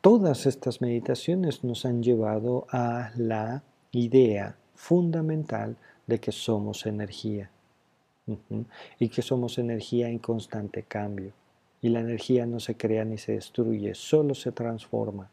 Todas 0.00 0.46
estas 0.46 0.80
meditaciones 0.80 1.62
nos 1.62 1.84
han 1.84 2.02
llevado 2.02 2.66
a 2.70 3.10
la 3.16 3.62
idea 3.92 4.56
fundamental 4.74 5.76
de 6.06 6.18
que 6.18 6.32
somos 6.32 6.86
energía 6.86 7.50
y 8.98 9.08
que 9.08 9.22
somos 9.22 9.58
energía 9.58 10.08
en 10.08 10.18
constante 10.18 10.84
cambio. 10.84 11.32
Y 11.82 11.90
la 11.90 12.00
energía 12.00 12.46
no 12.46 12.60
se 12.60 12.76
crea 12.76 13.04
ni 13.04 13.18
se 13.18 13.32
destruye, 13.32 13.94
solo 13.94 14.34
se 14.34 14.52
transforma. 14.52 15.30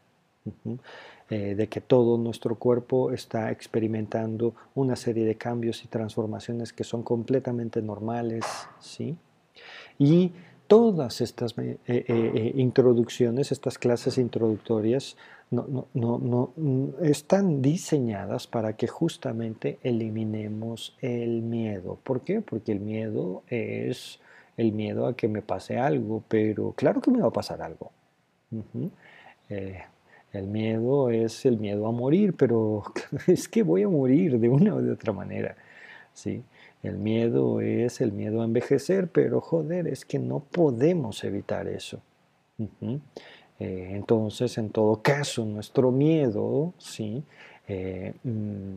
Eh, 1.30 1.54
de 1.54 1.68
que 1.68 1.82
todo 1.82 2.16
nuestro 2.16 2.54
cuerpo 2.54 3.12
está 3.12 3.50
experimentando 3.50 4.54
una 4.74 4.96
serie 4.96 5.26
de 5.26 5.34
cambios 5.34 5.84
y 5.84 5.88
transformaciones 5.88 6.72
que 6.72 6.84
son 6.84 7.02
completamente 7.02 7.82
normales, 7.82 8.46
¿sí? 8.80 9.14
Y 9.98 10.32
todas 10.68 11.20
estas 11.22 11.56
eh, 11.58 11.78
eh, 11.86 12.04
eh, 12.08 12.52
introducciones, 12.56 13.50
estas 13.50 13.78
clases 13.78 14.18
introductorias, 14.18 15.16
no, 15.50 15.88
mm, 15.94 17.02
están 17.02 17.62
diseñadas 17.62 18.46
para 18.46 18.74
que 18.74 18.86
justamente 18.86 19.78
eliminemos 19.82 20.94
el 21.00 21.42
miedo. 21.42 21.98
¿Por 22.04 22.20
qué? 22.20 22.42
Porque 22.42 22.72
el 22.72 22.80
miedo 22.80 23.42
es 23.48 24.20
el 24.58 24.72
miedo 24.72 25.06
a 25.06 25.16
que 25.16 25.26
me 25.26 25.40
pase 25.40 25.78
algo, 25.78 26.22
pero 26.28 26.72
claro 26.72 27.00
que 27.00 27.10
me 27.10 27.20
va 27.20 27.28
a 27.28 27.32
pasar 27.32 27.62
algo. 27.62 27.90
El 29.48 30.46
miedo 30.46 31.08
es 31.08 31.46
el 31.46 31.58
miedo 31.58 31.86
a 31.86 31.92
morir, 31.92 32.34
pero 32.34 32.82
es 33.26 33.48
que 33.48 33.62
voy 33.62 33.84
a 33.84 33.88
morir 33.88 34.38
de 34.38 34.50
una 34.50 34.74
o 34.74 34.82
de 34.82 34.92
otra 34.92 35.14
manera. 35.14 35.56
¿sí? 36.12 36.42
El 36.82 36.98
miedo 36.98 37.60
es 37.60 38.00
el 38.00 38.12
miedo 38.12 38.42
a 38.42 38.44
envejecer, 38.44 39.08
pero 39.08 39.40
joder, 39.40 39.88
es 39.88 40.04
que 40.04 40.18
no 40.18 40.40
podemos 40.40 41.24
evitar 41.24 41.66
eso. 41.66 42.00
Eh, 43.60 43.90
entonces, 43.92 44.58
en 44.58 44.70
todo 44.70 45.02
caso, 45.02 45.44
nuestro 45.44 45.90
miedo 45.90 46.72
¿sí? 46.78 47.22
Eh, 47.66 48.14
mm, 48.22 48.76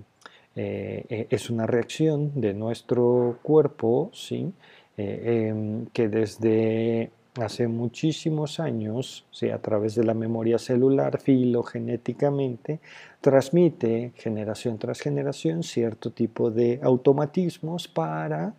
eh, 0.56 1.28
es 1.30 1.50
una 1.50 1.66
reacción 1.68 2.32
de 2.42 2.54
nuestro 2.54 3.40
cuerpo 3.44 4.10
¿sí? 4.14 4.52
Em, 4.98 5.86
que 5.88 6.10
desde 6.10 7.12
hace 7.40 7.68
muchísimos 7.68 8.60
años, 8.60 9.26
a 9.54 9.58
través 9.60 9.96
de 9.96 10.04
la 10.04 10.14
memoria 10.14 10.58
celular, 10.58 11.20
filogenéticamente, 11.20 12.80
transmite 13.22 14.12
generación 14.16 14.78
tras 14.78 15.00
generación 15.00 15.64
cierto 15.64 16.12
tipo 16.12 16.52
de 16.52 16.80
automatismos 16.84 17.88
para 17.88 18.54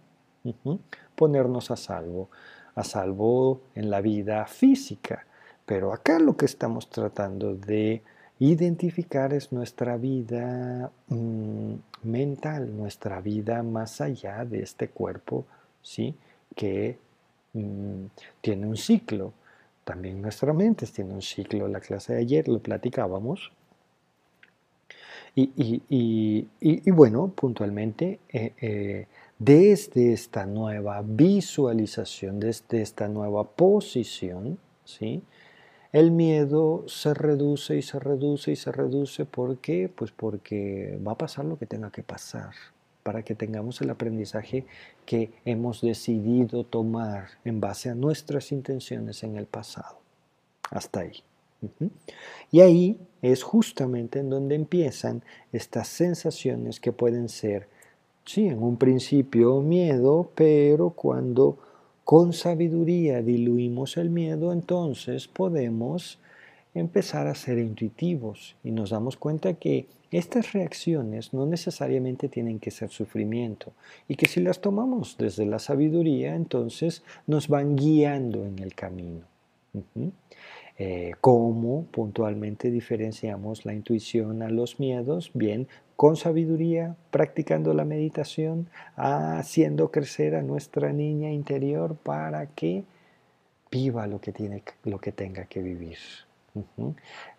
ponernos 1.14 1.70
a 1.70 1.77
salvo, 1.77 2.31
a 2.75 2.85
salvo 2.85 3.61
en 3.75 3.91
la 3.91 4.01
vida 4.01 4.47
física. 4.47 5.27
Pero 5.66 5.93
acá 5.93 6.18
lo 6.18 6.37
que 6.37 6.47
estamos 6.47 6.89
tratando 6.89 7.55
de 7.55 8.03
identificar 8.39 9.33
es 9.33 9.53
nuestra 9.53 9.97
vida 9.97 10.91
mm, 11.09 11.75
mental, 12.03 12.77
nuestra 12.77 13.20
vida 13.20 13.62
más 13.62 14.01
allá 14.01 14.45
de 14.45 14.62
este 14.62 14.89
cuerpo, 14.89 15.45
¿sí? 15.83 16.16
que 16.57 16.99
Mm, 17.55 18.07
tiene 18.40 18.66
un 18.66 18.76
ciclo. 18.76 19.32
También 19.84 20.22
nuestra 20.22 20.53
mente 20.53 20.86
tiene 20.86 21.12
un 21.14 21.22
ciclo. 21.22 21.68
La 21.68 21.80
clase 21.80 22.14
de 22.14 22.20
ayer 22.20 22.48
lo 22.48 22.61
platicábamos. 22.61 23.53
Y, 25.34 26.90
bueno, 26.90 27.28
puntualmente, 27.28 28.20
eh, 28.28 28.53
eh, 28.61 29.07
desde 29.38 30.12
esta 30.12 30.44
nueva 30.44 31.03
visualización, 31.03 32.38
desde 32.38 32.82
esta 32.82 33.09
nueva 33.09 33.44
posición, 33.44 34.59
¿sí? 34.84 35.22
el 35.92 36.11
miedo 36.11 36.84
se 36.86 37.14
reduce 37.14 37.76
y 37.78 37.82
se 37.82 37.98
reduce 37.98 38.53
y 38.53 38.57
se 38.57 38.72
reduce. 38.72 39.24
¿Por 39.24 39.59
qué? 39.59 39.90
Pues 39.94 40.12
porque 40.12 40.98
va 41.07 41.12
a 41.12 41.18
pasar 41.18 41.46
lo 41.46 41.59
que 41.59 41.66
tenga 41.66 41.90
que 41.90 42.03
pasar 42.03 42.53
para 43.03 43.22
que 43.22 43.34
tengamos 43.34 43.80
el 43.80 43.90
aprendizaje 43.90 44.64
que 45.07 45.32
hemos 45.44 45.80
decidido 45.80 46.64
tomar 46.64 47.28
en 47.44 47.61
base 47.61 47.90
a 47.90 47.94
nuestras 47.94 48.53
intenciones 48.53 49.22
en 49.22 49.36
el 49.36 49.46
pasado. 49.46 49.98
Hasta 50.70 51.00
ahí. 51.00 51.22
Y 52.50 52.61
ahí 52.61 52.98
es 53.20 53.42
justamente 53.42 54.18
en 54.18 54.30
donde 54.30 54.55
empiezan 54.55 55.22
estas 55.53 55.88
sensaciones 55.88 56.80
que 56.80 56.92
pueden 56.92 57.28
ser, 57.28 57.68
sí, 58.24 58.46
en 58.46 58.62
un 58.62 58.76
principio 58.76 59.61
miedo, 59.61 60.30
pero 60.34 60.90
cuando 60.90 61.59
con 62.05 62.32
sabiduría 62.32 63.22
diluimos 63.22 63.96
el 63.96 64.11
miedo, 64.11 64.53
entonces 64.53 65.28
podemos 65.28 66.18
empezar 66.74 67.26
a 67.26 67.34
ser 67.34 67.59
intuitivos 67.59 68.57
y 68.64 68.72
nos 68.72 68.90
damos 68.90 69.16
cuenta 69.16 69.55
que 69.55 69.86
estas 70.12 70.52
reacciones 70.52 71.32
no 71.32 71.46
necesariamente 71.46 72.28
tienen 72.28 72.58
que 72.58 72.70
ser 72.70 72.90
sufrimiento 72.90 73.72
y 74.08 74.16
que 74.16 74.26
si 74.26 74.40
las 74.40 74.60
tomamos 74.60 75.16
desde 75.18 75.46
la 75.46 75.58
sabiduría, 75.58 76.34
entonces 76.34 77.02
nos 77.26 77.48
van 77.48 77.76
guiando 77.76 78.44
en 78.44 78.58
el 78.58 78.74
camino. 78.74 79.22
Eh, 80.78 81.12
¿Cómo 81.20 81.86
puntualmente 81.90 82.70
diferenciamos 82.70 83.64
la 83.64 83.72
intuición 83.72 84.42
a 84.42 84.50
los 84.50 84.78
miedos? 84.78 85.30
Bien, 85.32 85.66
con 85.96 86.16
sabiduría, 86.16 86.96
practicando 87.10 87.72
la 87.72 87.84
meditación, 87.84 88.68
haciendo 88.96 89.90
crecer 89.90 90.34
a 90.34 90.42
nuestra 90.42 90.92
niña 90.92 91.30
interior 91.30 91.96
para 91.96 92.46
que 92.46 92.84
viva 93.70 94.06
lo 94.06 94.20
que, 94.20 94.32
tiene, 94.32 94.62
lo 94.84 94.98
que 94.98 95.12
tenga 95.12 95.46
que 95.46 95.62
vivir 95.62 95.96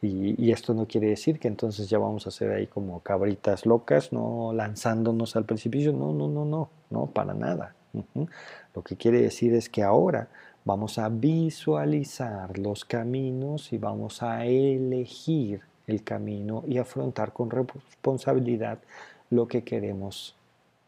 y, 0.02 0.52
esto 0.52 0.74
no 0.74 0.88
quiere 0.88 1.08
decir 1.08 1.40
que 1.40 1.48
entonces 1.48 1.90
ya 1.90 2.00
vamos 2.00 2.26
a 2.28 2.32
ser 2.32 2.52
ahí 2.52 2.68
como 2.68 3.02
cabritas 3.02 3.66
locas, 3.66 4.12
no 4.12 4.54
lanzándonos 4.54 5.36
al 5.36 5.46
precipicio, 5.46 5.94
no, 5.94 6.14
no, 6.14 6.28
no, 6.28 6.46
no, 6.46 6.70
no, 6.90 7.08
para 7.08 7.34
nada. 7.34 7.76
Lo 8.74 8.84
que 8.84 8.98
quiere 8.98 9.22
decir 9.22 9.54
es 9.54 9.70
que 9.70 9.84
ahora 9.84 10.30
vamos 10.66 10.98
a 10.98 11.10
visualizar 11.10 12.58
los 12.58 12.86
caminos 12.86 13.72
y 13.72 13.78
vamos 13.78 14.24
a 14.24 14.46
elegir 14.46 15.62
el 15.86 16.04
camino 16.04 16.64
y 16.68 16.78
afrontar 16.78 17.34
con 17.34 17.50
responsabilidad 17.50 18.80
lo 19.30 19.48
que 19.48 19.64
queremos 19.64 20.36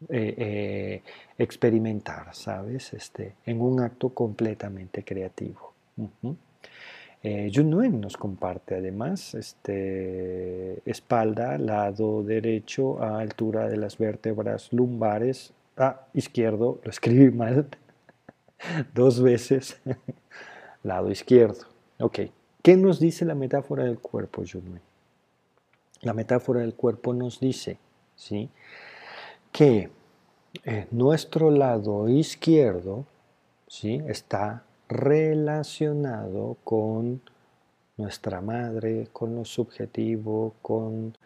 eh, 0.10 0.36
eh, 0.38 1.04
experimentar, 1.38 2.34
¿sabes? 2.34 2.94
Este, 2.94 3.36
en 3.46 3.62
un 3.62 3.82
acto 3.82 4.10
completamente 4.10 5.04
creativo. 5.04 5.74
Eh, 7.28 7.52
nos 7.92 8.18
comparte 8.18 8.76
además 8.76 9.34
este, 9.34 10.88
espalda, 10.88 11.58
lado 11.58 12.22
derecho 12.22 13.02
a 13.02 13.20
altura 13.20 13.68
de 13.68 13.78
las 13.78 13.98
vértebras 13.98 14.72
lumbares. 14.72 15.52
Ah, 15.76 16.06
izquierdo, 16.14 16.80
lo 16.84 16.92
escribí 16.92 17.36
mal 17.36 17.68
dos 18.94 19.20
veces. 19.20 19.82
lado 20.84 21.10
izquierdo. 21.10 21.66
Ok. 22.00 22.20
¿Qué 22.62 22.78
nos 22.78 23.00
dice 23.00 23.26
la 23.26 23.34
metáfora 23.34 23.86
del 23.86 23.98
cuerpo, 23.98 24.44
Nguyen? 24.44 24.80
La 26.02 26.14
metáfora 26.14 26.60
del 26.60 26.76
cuerpo 26.76 27.12
nos 27.16 27.40
dice 27.40 27.80
¿sí? 28.16 28.52
que 29.52 29.90
eh, 30.64 30.86
nuestro 30.92 31.50
lado 31.50 32.08
izquierdo 32.08 33.04
¿sí? 33.68 34.00
está 34.08 34.64
relacionado 34.88 36.58
con 36.64 37.22
nuestra 37.98 38.42
madre, 38.42 39.08
con 39.12 39.36
lo 39.36 39.46
subjetivo, 39.46 40.54
con 40.62 41.18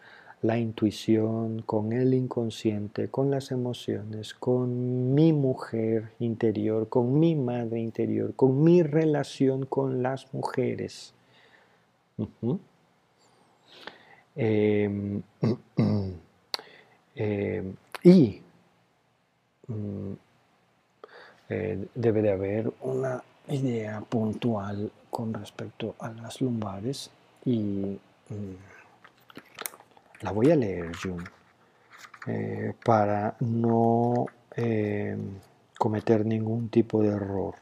la 0.42 0.58
intuición, 0.58 1.62
con 1.62 1.92
el 1.92 2.14
inconsciente, 2.14 3.08
con 3.08 3.30
las 3.30 3.50
emociones, 3.50 4.32
con 4.32 5.14
mi 5.14 5.32
mujer 5.32 6.12
interior, 6.18 6.88
con 6.88 7.18
mi 7.18 7.34
madre 7.34 7.80
interior, 7.80 8.34
con 8.34 8.62
mi 8.62 8.82
relación 8.82 9.66
con 9.66 10.02
las 10.02 10.32
mujeres. 10.32 11.12
Em, 14.36 15.22
em, 17.14 17.76
y 18.02 18.42
mm, 19.66 20.12
eh, 21.50 21.86
debe 21.94 22.22
de 22.22 22.30
haber 22.30 22.72
una 22.80 23.22
idea 23.50 24.00
puntual 24.00 24.90
con 25.10 25.34
respecto 25.34 25.94
a 25.98 26.10
las 26.10 26.40
lumbares 26.40 27.10
y 27.44 27.98
mm, 28.28 28.54
la 30.20 30.30
voy 30.30 30.50
a 30.50 30.56
leer 30.56 30.92
yo 31.02 31.16
eh, 32.26 32.74
para 32.84 33.36
no 33.40 34.26
eh, 34.56 35.16
cometer 35.78 36.24
ningún 36.26 36.68
tipo 36.68 37.02
de 37.02 37.08
error. 37.08 37.54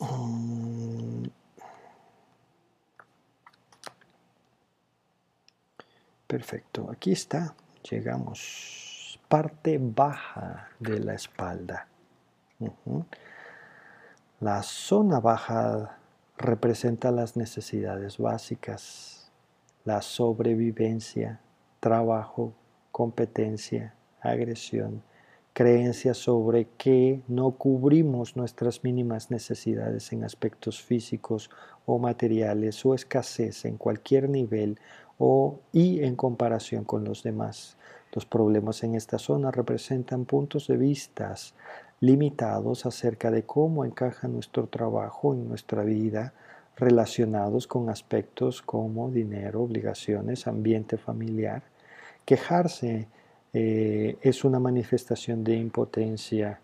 Mm. 0.00 1.24
Perfecto, 6.26 6.90
aquí 6.90 7.12
está, 7.12 7.54
llegamos, 7.88 9.20
parte 9.28 9.78
baja 9.80 10.68
de 10.80 10.98
la 10.98 11.14
espalda. 11.14 11.86
La 14.44 14.62
zona 14.62 15.20
baja 15.20 15.96
representa 16.36 17.10
las 17.10 17.34
necesidades 17.34 18.18
básicas, 18.18 19.32
la 19.86 20.02
sobrevivencia, 20.02 21.40
trabajo, 21.80 22.52
competencia, 22.92 23.94
agresión, 24.20 25.02
creencia 25.54 26.12
sobre 26.12 26.68
que 26.76 27.22
no 27.26 27.52
cubrimos 27.52 28.36
nuestras 28.36 28.84
mínimas 28.84 29.30
necesidades 29.30 30.12
en 30.12 30.24
aspectos 30.24 30.82
físicos 30.82 31.48
o 31.86 31.98
materiales 31.98 32.84
o 32.84 32.94
escasez 32.94 33.64
en 33.64 33.78
cualquier 33.78 34.28
nivel 34.28 34.78
o 35.16 35.60
y 35.72 36.04
en 36.04 36.16
comparación 36.16 36.84
con 36.84 37.02
los 37.02 37.22
demás. 37.22 37.78
Los 38.12 38.26
problemas 38.26 38.84
en 38.84 38.94
esta 38.94 39.18
zona 39.18 39.50
representan 39.50 40.26
puntos 40.26 40.66
de 40.66 40.76
vista 40.76 41.34
limitados 42.00 42.86
acerca 42.86 43.30
de 43.30 43.44
cómo 43.44 43.84
encaja 43.84 44.28
nuestro 44.28 44.66
trabajo 44.66 45.34
en 45.34 45.48
nuestra 45.48 45.82
vida 45.82 46.34
relacionados 46.76 47.66
con 47.66 47.88
aspectos 47.88 48.62
como 48.62 49.10
dinero, 49.10 49.62
obligaciones, 49.62 50.46
ambiente 50.46 50.96
familiar. 50.96 51.62
Quejarse 52.24 53.08
eh, 53.52 54.16
es 54.20 54.44
una 54.44 54.58
manifestación 54.58 55.44
de 55.44 55.56
impotencia 55.56 56.60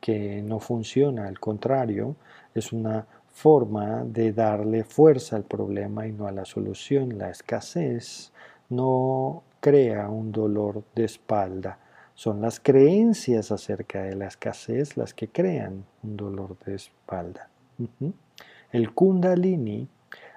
que 0.00 0.42
no 0.42 0.60
funciona, 0.60 1.26
al 1.26 1.38
contrario, 1.38 2.16
es 2.54 2.72
una 2.72 3.06
forma 3.32 4.04
de 4.04 4.32
darle 4.32 4.84
fuerza 4.84 5.36
al 5.36 5.44
problema 5.44 6.06
y 6.06 6.12
no 6.12 6.26
a 6.26 6.32
la 6.32 6.44
solución. 6.44 7.18
La 7.18 7.30
escasez 7.30 8.32
no 8.68 9.42
crea 9.60 10.08
un 10.08 10.32
dolor 10.32 10.84
de 10.94 11.04
espalda. 11.04 11.78
Son 12.20 12.42
las 12.42 12.60
creencias 12.60 13.50
acerca 13.50 14.02
de 14.02 14.14
la 14.14 14.26
escasez 14.26 14.98
las 14.98 15.14
que 15.14 15.28
crean 15.28 15.86
un 16.02 16.18
dolor 16.18 16.58
de 16.66 16.74
espalda. 16.74 17.48
El 18.72 18.92
kundalini, 18.92 19.88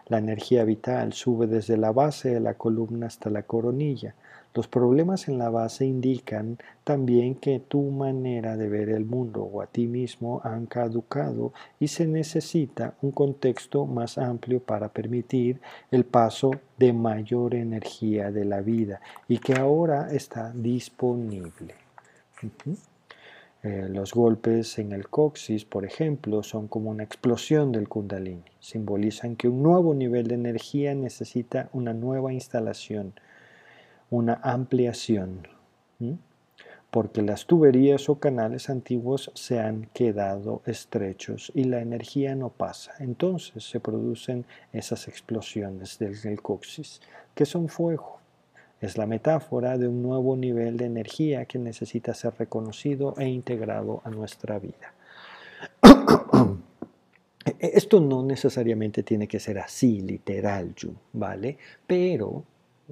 la 0.08 0.20
energía 0.20 0.64
vital, 0.64 1.12
sube 1.12 1.46
desde 1.46 1.76
la 1.76 1.92
base 1.92 2.30
de 2.30 2.40
la 2.40 2.54
columna 2.54 3.08
hasta 3.08 3.30
la 3.30 3.44
coronilla. 3.44 4.16
Los 4.56 4.68
problemas 4.68 5.28
en 5.28 5.40
la 5.40 5.50
base 5.50 5.84
indican 5.84 6.60
también 6.84 7.34
que 7.34 7.60
tu 7.60 7.82
manera 7.82 8.56
de 8.56 8.70
ver 8.70 8.90
el 8.90 9.04
mundo 9.04 9.42
o 9.42 9.64
a 9.64 9.68
ti 9.68 9.88
mismo 9.88 10.42
han 10.44 10.68
caducado 10.68 11.54
y 11.80 11.88
se 11.88 12.06
necesita 12.06 12.94
un 13.02 13.12
contexto 13.12 13.88
más 13.88 14.20
amplio 14.20 14.60
para 14.60 14.90
permitir 14.90 15.60
el 15.90 16.06
paso 16.06 16.52
de 16.78 16.94
mayor 16.94 17.56
energía 17.56 18.32
de 18.32 18.46
la 18.46 18.62
vida 18.62 19.02
y 19.28 19.40
que 19.40 19.54
ahora 19.54 20.14
está 20.14 20.52
disponible. 20.54 21.74
Eh, 23.64 23.88
los 23.90 24.14
golpes 24.14 24.78
en 24.78 24.92
el 24.92 25.08
coxis, 25.08 25.66
por 25.66 25.86
ejemplo, 25.86 26.44
son 26.44 26.68
como 26.68 26.92
una 26.92 27.04
explosión 27.04 27.72
del 27.72 27.88
kundalini. 27.88 28.44
Simbolizan 28.60 29.36
que 29.36 29.48
un 29.48 29.64
nuevo 29.64 29.96
nivel 29.96 30.28
de 30.28 30.36
energía 30.36 30.94
necesita 30.94 31.70
una 31.72 31.94
nueva 31.94 32.34
instalación 32.34 33.14
una 34.14 34.40
ampliación, 34.44 35.48
porque 36.92 37.24
las 37.24 37.48
tuberías 37.48 38.10
o 38.10 38.20
canales 38.20 38.70
antiguos 38.70 39.32
se 39.34 39.60
han 39.60 39.90
quedado 39.92 40.62
estrechos 40.68 41.52
y 41.56 41.64
la 41.64 41.82
energía 41.82 42.36
no 42.36 42.50
pasa. 42.50 42.94
Entonces 43.00 43.64
se 43.64 43.80
producen 43.80 44.46
esas 44.72 45.08
explosiones 45.08 45.98
del 45.98 46.44
coxis, 46.44 47.02
que 47.34 47.48
son 47.48 47.70
fuego. 47.70 48.20
Es 48.82 49.00
la 49.00 49.08
metáfora 49.08 49.80
de 49.80 49.88
un 49.88 50.04
nuevo 50.04 50.38
nivel 50.38 50.78
de 50.78 50.86
energía 50.86 51.46
que 51.46 51.58
necesita 51.58 52.14
ser 52.14 52.36
reconocido 52.38 53.16
e 53.18 53.28
integrado 53.28 54.02
a 54.04 54.12
nuestra 54.12 54.60
vida. 54.60 54.94
Esto 57.60 58.00
no 58.00 58.22
necesariamente 58.22 59.02
tiene 59.02 59.28
que 59.28 59.40
ser 59.40 59.58
así, 59.58 60.02
literal, 60.02 60.76
¿vale? 61.14 61.58
Pero 61.88 62.44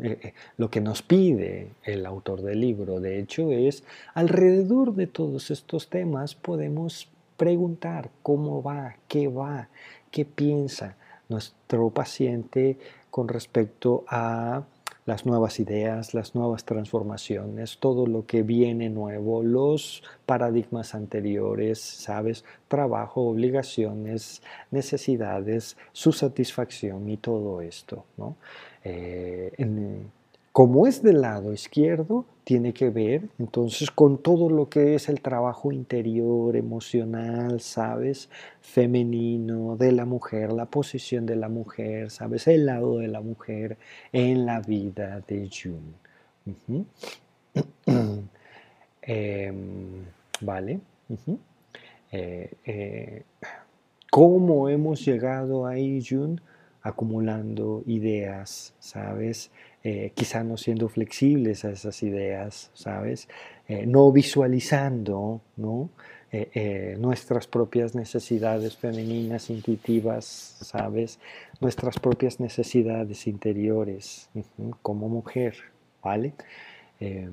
eh, 0.01 0.19
eh, 0.21 0.33
lo 0.57 0.69
que 0.69 0.81
nos 0.81 1.01
pide 1.01 1.73
el 1.83 2.05
autor 2.05 2.41
del 2.41 2.61
libro, 2.61 2.99
de 2.99 3.19
hecho, 3.19 3.51
es 3.51 3.83
alrededor 4.13 4.95
de 4.95 5.07
todos 5.07 5.51
estos 5.51 5.89
temas 5.89 6.35
podemos 6.35 7.09
preguntar 7.37 8.09
cómo 8.23 8.61
va, 8.61 8.95
qué 9.07 9.27
va, 9.27 9.69
qué 10.11 10.25
piensa 10.25 10.95
nuestro 11.29 11.89
paciente 11.89 12.77
con 13.09 13.27
respecto 13.27 14.03
a 14.07 14.63
las 15.05 15.25
nuevas 15.25 15.59
ideas, 15.59 16.13
las 16.13 16.35
nuevas 16.35 16.65
transformaciones, 16.65 17.79
todo 17.79 18.05
lo 18.05 18.25
que 18.25 18.43
viene 18.43 18.89
nuevo, 18.89 19.41
los 19.41 20.03
paradigmas 20.25 20.93
anteriores, 20.93 21.79
¿sabes? 21.79 22.45
Trabajo, 22.67 23.21
obligaciones, 23.21 24.43
necesidades, 24.69 25.77
su 25.91 26.11
satisfacción 26.11 27.09
y 27.09 27.17
todo 27.17 27.61
esto, 27.61 28.05
¿no? 28.17 28.35
Eh, 28.83 29.51
como 30.51 30.85
es 30.85 31.01
del 31.01 31.21
lado 31.21 31.53
izquierdo, 31.53 32.25
tiene 32.43 32.73
que 32.73 32.89
ver 32.89 33.29
entonces 33.39 33.89
con 33.89 34.17
todo 34.17 34.49
lo 34.49 34.67
que 34.67 34.95
es 34.95 35.07
el 35.07 35.21
trabajo 35.21 35.71
interior, 35.71 36.57
emocional, 36.57 37.61
¿sabes? 37.61 38.29
Femenino, 38.59 39.77
de 39.77 39.93
la 39.93 40.05
mujer, 40.05 40.51
la 40.51 40.65
posición 40.65 41.25
de 41.25 41.37
la 41.37 41.47
mujer, 41.47 42.11
¿sabes? 42.11 42.47
El 42.47 42.65
lado 42.65 42.97
de 42.97 43.07
la 43.07 43.21
mujer 43.21 43.77
en 44.11 44.45
la 44.45 44.59
vida 44.59 45.21
de 45.27 45.49
June. 45.49 45.93
Em, 49.03 50.05
vale. 50.41 50.79
Eh, 52.11 52.53
eh, 52.65 53.23
¿Cómo 54.11 54.69
hemos 54.69 55.03
llegado 55.03 55.65
ahí, 55.65 56.03
June? 56.07 56.35
Acumulando 56.83 57.83
ideas, 57.85 58.73
¿sabes? 58.79 59.51
Eh, 59.83 60.11
quizá 60.13 60.43
no 60.43 60.57
siendo 60.57 60.89
flexibles 60.89 61.65
a 61.65 61.71
esas 61.71 62.03
ideas, 62.03 62.69
¿sabes? 62.73 63.27
Eh, 63.67 63.85
no 63.87 64.11
visualizando, 64.11 65.41
¿no? 65.57 65.89
Eh, 66.33 66.95
nuestras 66.97 67.45
propias 67.45 67.93
necesidades 67.93 68.77
femeninas, 68.77 69.49
intuitivas, 69.49 70.25
¿sabes? 70.61 71.19
Nuestras 71.59 71.99
propias 71.99 72.39
necesidades 72.39 73.27
interiores 73.27 74.29
como 74.81 75.09
mujer, 75.09 75.55
¿vale? 76.01 76.33
Em, 77.01 77.31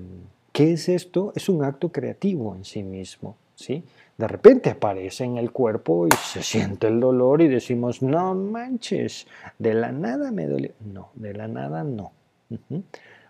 ¿Qué 0.52 0.72
es 0.72 0.88
esto? 0.88 1.32
Es 1.36 1.48
un 1.48 1.62
acto 1.62 1.92
creativo 1.92 2.56
en 2.56 2.64
sí 2.64 2.82
mismo, 2.82 3.36
¿sí? 3.54 3.84
De 4.18 4.26
repente 4.26 4.70
aparece 4.70 5.22
en 5.22 5.38
el 5.38 5.52
cuerpo 5.52 6.08
y 6.08 6.10
se 6.16 6.42
siente 6.42 6.88
el 6.88 6.98
dolor 6.98 7.40
y 7.40 7.46
decimos, 7.46 8.02
no 8.02 8.34
manches, 8.34 9.28
de 9.60 9.74
la 9.74 9.92
nada 9.92 10.32
me 10.32 10.46
duele. 10.46 10.74
No, 10.80 11.10
de 11.14 11.34
la 11.34 11.46
nada 11.46 11.84
no. 11.84 12.10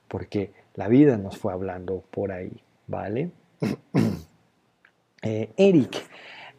Porque 0.09 0.51
la 0.77 0.89
vida 0.89 1.19
nos 1.19 1.37
fue 1.37 1.53
hablando 1.53 2.03
por 2.11 2.33
ahí, 2.33 2.53
¿vale? 2.87 3.31
Eh, 5.21 5.51
Eric, 5.57 5.97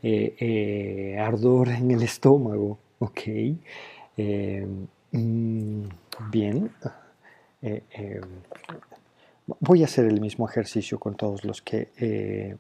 eh, 0.04 0.36
eh, 0.38 1.18
ardor 1.18 1.70
en 1.70 1.92
el 1.92 2.04
estómago, 2.04 2.78
¿ok? 3.00 3.22
Mm, 5.14 5.84
bien. 6.30 6.70
voy 9.62 9.82
a 9.82 9.86
hacer 9.86 10.08
el 10.08 10.20
mismo 10.20 10.48
ejercicio 10.48 11.00
con 11.00 11.16
todos 11.16 11.46
los 11.46 11.62
que 11.62 12.58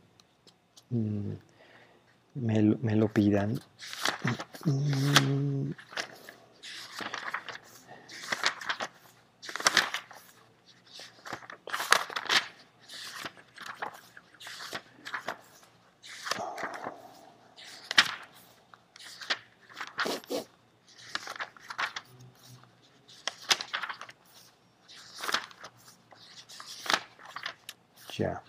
mm, 0.89 1.33
me, 2.41 2.75
me 2.81 2.95
lo 2.95 3.07
pidan. 3.07 3.59
Mm. 4.65 5.73
Ya. 28.17 28.43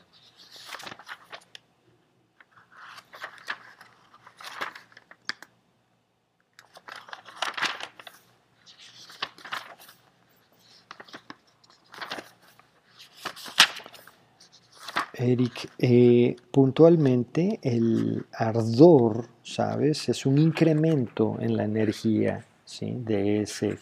Eric, 15.15 15.71
eh, 15.79 16.35
puntualmente 16.51 17.61
el 17.63 18.27
ardor, 18.33 19.29
¿sabes? 19.43 20.09
Es 20.09 20.27
un 20.27 20.39
incremento 20.39 21.37
en 21.41 21.57
la 21.57 21.65
energía 21.65 22.45
de 22.81 23.43
ese 23.43 23.79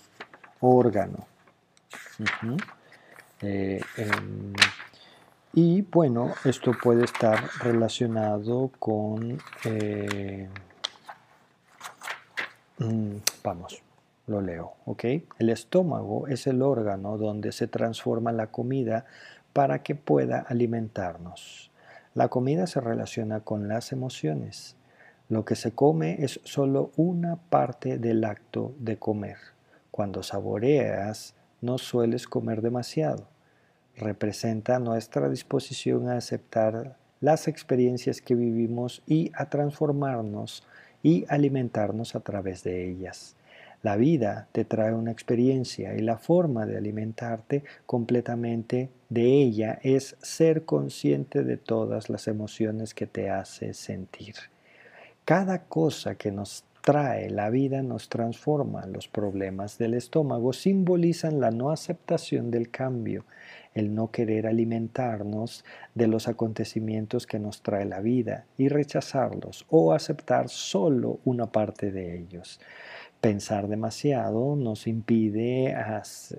órgano. 0.61 1.27
Eh, 3.41 3.81
em, 3.97 4.53
y 5.53 5.83
bueno, 5.83 6.35
esto 6.45 6.73
puede 6.83 7.05
estar 7.05 7.41
relacionado 7.61 8.71
con, 8.79 9.39
eh, 9.65 10.49
mm, 12.79 13.17
vamos, 13.43 13.83
lo 14.27 14.41
leo, 14.41 14.75
¿ok? 14.85 15.05
El 15.39 15.51
estómago 15.51 16.27
es 16.29 16.47
el 16.47 16.63
órgano 16.63 17.17
donde 17.17 17.53
se 17.53 17.67
transforma 17.67 18.33
la 18.33 18.49
comida 18.49 19.07
para 19.53 19.83
que 19.83 19.95
pueda 19.95 20.41
alimentarnos. 20.41 21.68
La 22.15 22.29
comida 22.29 22.67
se 22.67 22.81
relaciona 22.81 23.41
con 23.41 23.69
las 23.69 23.93
emociones. 23.93 24.77
Lo 25.29 25.45
que 25.45 25.57
se 25.57 25.73
come 25.73 26.25
es 26.25 26.41
solo 26.45 26.91
una 26.97 27.37
parte 27.37 27.99
del 27.99 28.25
acto 28.25 28.75
de 28.79 28.97
comer. 28.97 29.37
Cuando 29.91 30.23
saboreas, 30.23 31.35
no 31.61 31.77
sueles 31.79 32.27
comer 32.27 32.63
demasiado. 32.63 33.29
Representa 33.97 34.79
nuestra 34.79 35.29
disposición 35.29 36.09
a 36.09 36.17
aceptar 36.17 36.97
las 37.21 37.49
experiencias 37.49 38.23
que 38.23 38.35
vivimos 38.35 39.03
y 39.07 39.33
a 39.35 39.51
transformarnos 39.51 40.65
y 41.03 41.27
alimentarnos 41.29 42.15
a 42.15 42.21
través 42.21 42.63
de 42.63 42.89
ellas. 42.89 43.37
La 43.83 43.97
vida 43.97 44.49
te 44.53 44.65
trae 44.65 44.93
una 44.93 45.13
experiencia 45.13 45.95
y 45.95 46.01
la 46.01 46.19
forma 46.19 46.67
de 46.67 46.77
alimentarte 46.77 47.65
completamente 47.87 48.91
de 49.09 49.43
ella 49.43 49.79
es 49.83 50.17
ser 50.21 50.65
consciente 50.65 51.43
de 51.43 51.57
todas 51.57 52.11
las 52.11 52.29
emociones 52.29 52.95
que 52.95 53.07
te 53.07 53.31
hace 53.31 53.73
sentir. 53.75 54.35
Cada 55.25 55.65
cosa 55.65 56.15
que 56.15 56.31
nos 56.31 56.65
trae, 56.81 57.29
la 57.29 57.51
vida 57.51 57.83
nos 57.83 58.09
transforma. 58.09 58.87
Los 58.87 59.09
problemas 59.09 59.77
del 59.77 59.95
estómago 59.95 60.55
simbolizan 60.55 61.39
la 61.39 61.51
no 61.51 61.71
aceptación 61.71 62.51
del 62.51 62.71
cambio, 62.71 63.27
el 63.75 63.95
no 63.95 64.11
querer 64.11 64.47
alimentarnos 64.47 65.65
de 65.95 66.07
los 66.07 66.29
acontecimientos 66.29 67.27
que 67.27 67.39
nos 67.39 67.61
trae 67.63 67.85
la 67.85 68.01
vida 68.01 68.47
y 68.57 68.69
rechazarlos 68.69 69.67
o 69.69 69.93
aceptar 69.93 70.49
solo 70.49 71.21
una 71.25 71.53
parte 71.53 71.91
de 71.91 72.19
ellos. 72.19 72.59
Pensar 73.21 73.67
demasiado 73.67 74.55
nos 74.55 74.87
impide, 74.87 75.77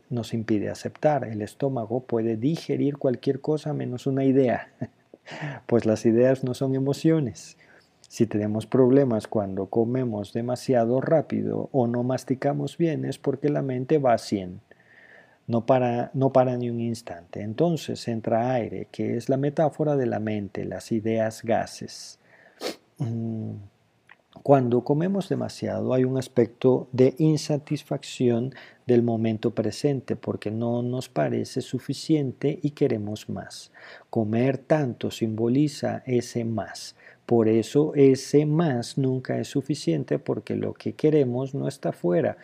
nos 0.09 0.33
impide 0.33 0.69
aceptar. 0.69 1.25
El 1.25 1.41
estómago 1.41 2.01
puede 2.01 2.37
digerir 2.37 2.97
cualquier 2.97 3.41
cosa 3.41 3.73
menos 3.73 4.07
una 4.07 4.23
idea, 4.23 4.69
pues 5.65 5.85
las 5.85 6.05
ideas 6.05 6.43
no 6.43 6.53
son 6.53 6.75
emociones. 6.75 7.57
Si 8.09 8.25
tenemos 8.25 8.65
problemas 8.65 9.27
cuando 9.27 9.67
comemos 9.67 10.33
demasiado 10.33 10.99
rápido 10.99 11.69
o 11.71 11.85
no 11.85 12.03
masticamos 12.03 12.77
bien 12.77 13.05
es 13.05 13.19
porque 13.19 13.49
la 13.49 13.61
mente 13.61 13.99
va 13.99 14.13
a 14.13 14.17
100. 14.17 14.61
No 15.45 15.65
para, 15.65 16.09
no 16.13 16.31
para 16.31 16.57
ni 16.57 16.69
un 16.69 16.79
instante. 16.79 17.41
Entonces 17.41 18.07
entra 18.07 18.53
aire, 18.53 18.87
que 18.91 19.17
es 19.17 19.29
la 19.29 19.37
metáfora 19.37 19.95
de 19.95 20.05
la 20.07 20.19
mente, 20.19 20.65
las 20.65 20.91
ideas 20.91 21.43
gases. 21.43 22.19
Mm, 22.97 23.55
cuando 24.43 24.83
comemos 24.83 25.27
demasiado 25.27 25.93
hay 25.93 26.03
un 26.03 26.17
aspecto 26.17 26.87
de 26.91 27.15
insatisfacción 27.17 28.53
del 28.85 29.03
momento 29.03 29.55
presente 29.55 30.15
porque 30.15 30.51
no 30.51 30.81
nos 30.81 31.09
parece 31.09 31.61
suficiente 31.61 32.59
y 32.61 32.71
queremos 32.71 33.29
más. 33.29 33.71
Comer 34.09 34.57
tanto 34.57 35.11
simboliza 35.11 36.03
ese 36.05 36.45
más. 36.45 36.95
Por 37.25 37.47
eso 37.47 37.93
ese 37.95 38.45
más 38.45 38.97
nunca 38.97 39.39
es 39.39 39.47
suficiente 39.47 40.19
porque 40.19 40.55
lo 40.55 40.73
que 40.73 40.93
queremos 40.93 41.53
no 41.53 41.67
está 41.67 41.91
fuera 41.91 42.37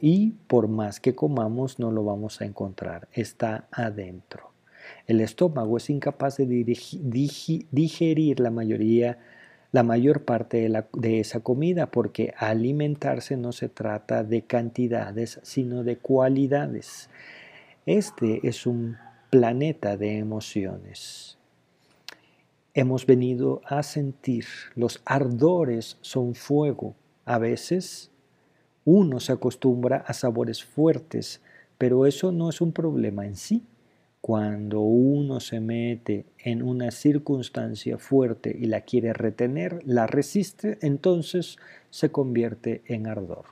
y 0.00 0.30
por 0.46 0.68
más 0.68 1.00
que 1.00 1.14
comamos 1.14 1.78
no 1.78 1.90
lo 1.90 2.02
vamos 2.02 2.40
a 2.40 2.46
encontrar, 2.46 3.08
está 3.12 3.68
adentro. 3.70 4.52
El 5.06 5.20
estómago 5.20 5.76
es 5.76 5.90
incapaz 5.90 6.38
de 6.38 6.46
digerir 7.70 8.40
la 8.40 8.50
mayoría 8.50 9.18
la 9.72 9.82
mayor 9.82 10.24
parte 10.24 10.68
de, 10.68 10.84
de, 10.92 11.20
esa 11.20 11.40
comida, 11.40 11.90
porque 11.90 12.34
alimentarse 12.38 13.36
no 13.36 13.52
se 13.52 13.68
trata 13.68 14.24
de 14.24 14.42
cantidades, 14.42 15.40
sino 15.42 15.84
de 15.84 15.98
cualidades. 15.98 17.10
Este 17.84 18.46
es 18.48 18.66
un 18.66 18.96
planeta 19.30 19.96
de 19.96 20.18
emociones 20.18 21.36
hemos 22.76 23.06
venido 23.06 23.62
a 23.64 23.82
sentir. 23.82 24.44
Los 24.74 25.00
ardores 25.06 25.96
son 26.02 26.34
fuego. 26.34 26.94
A 27.24 27.38
veces 27.38 28.10
uno 28.84 29.18
se 29.18 29.32
acostumbra 29.32 30.04
a 30.06 30.12
sabores 30.12 30.62
fuertes, 30.62 31.40
pero 31.78 32.04
eso 32.04 32.32
no 32.32 32.50
es 32.50 32.60
un 32.60 32.72
problema 32.72 33.24
en 33.24 33.36
sí. 33.36 33.64
Cuando 34.26 34.80
uno 34.80 35.38
se 35.38 35.60
mete 35.60 36.26
en 36.40 36.60
una 36.60 36.90
circunstancia 36.90 37.96
fuerte 37.96 38.56
y 38.58 38.66
la 38.66 38.80
quiere 38.80 39.12
retener, 39.12 39.82
la 39.86 40.08
resiste, 40.08 40.78
entonces 40.82 41.58
se 41.90 42.10
convierte 42.10 42.82
en 42.86 43.06
ardor. 43.06 43.44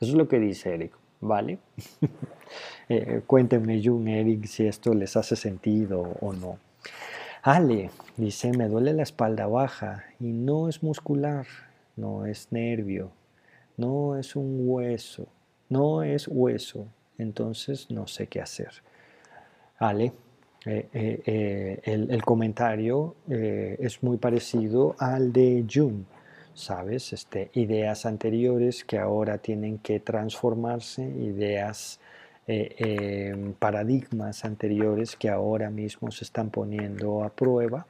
Eso 0.00 0.12
es 0.12 0.14
lo 0.14 0.26
que 0.26 0.40
dice 0.40 0.72
Eric, 0.72 0.96
¿vale? 1.20 1.58
eh, 2.88 3.20
cuéntenme, 3.26 3.82
Jun, 3.84 4.08
Eric, 4.08 4.46
si 4.46 4.66
esto 4.66 4.94
les 4.94 5.18
hace 5.18 5.36
sentido 5.36 6.00
o 6.22 6.32
no. 6.32 6.58
Ale 7.42 7.90
dice, 8.16 8.52
me 8.56 8.68
duele 8.68 8.94
la 8.94 9.02
espalda 9.02 9.46
baja 9.46 10.04
y 10.18 10.32
no 10.32 10.66
es 10.66 10.82
muscular, 10.82 11.46
no 11.94 12.24
es 12.24 12.52
nervio, 12.52 13.10
no 13.76 14.16
es 14.16 14.34
un 14.34 14.66
hueso, 14.66 15.28
no 15.68 16.02
es 16.04 16.26
hueso, 16.26 16.86
entonces 17.18 17.90
no 17.90 18.06
sé 18.06 18.28
qué 18.28 18.40
hacer. 18.40 18.70
Ale, 19.78 20.12
eh, 20.64 20.88
eh, 20.92 21.22
eh, 21.24 21.80
el, 21.84 22.22
comentario 22.24 23.14
es 23.28 24.02
muy 24.02 24.16
parecido 24.16 24.96
al 24.98 25.32
de 25.32 25.64
June, 25.72 26.04
¿sabes? 26.54 27.12
Este, 27.12 27.50
ideas 27.54 28.04
anteriores 28.04 28.84
que 28.84 28.98
ahora 28.98 29.38
tienen 29.38 29.78
que 29.78 30.00
transformarse, 30.00 31.04
ideas 31.04 32.00
em, 32.48 33.52
paradigmas 33.54 34.44
anteriores 34.44 35.14
que 35.14 35.28
ahora 35.28 35.70
mismo 35.70 36.10
se 36.10 36.24
están 36.24 36.50
poniendo 36.50 37.22
a 37.22 37.30
prueba. 37.30 37.86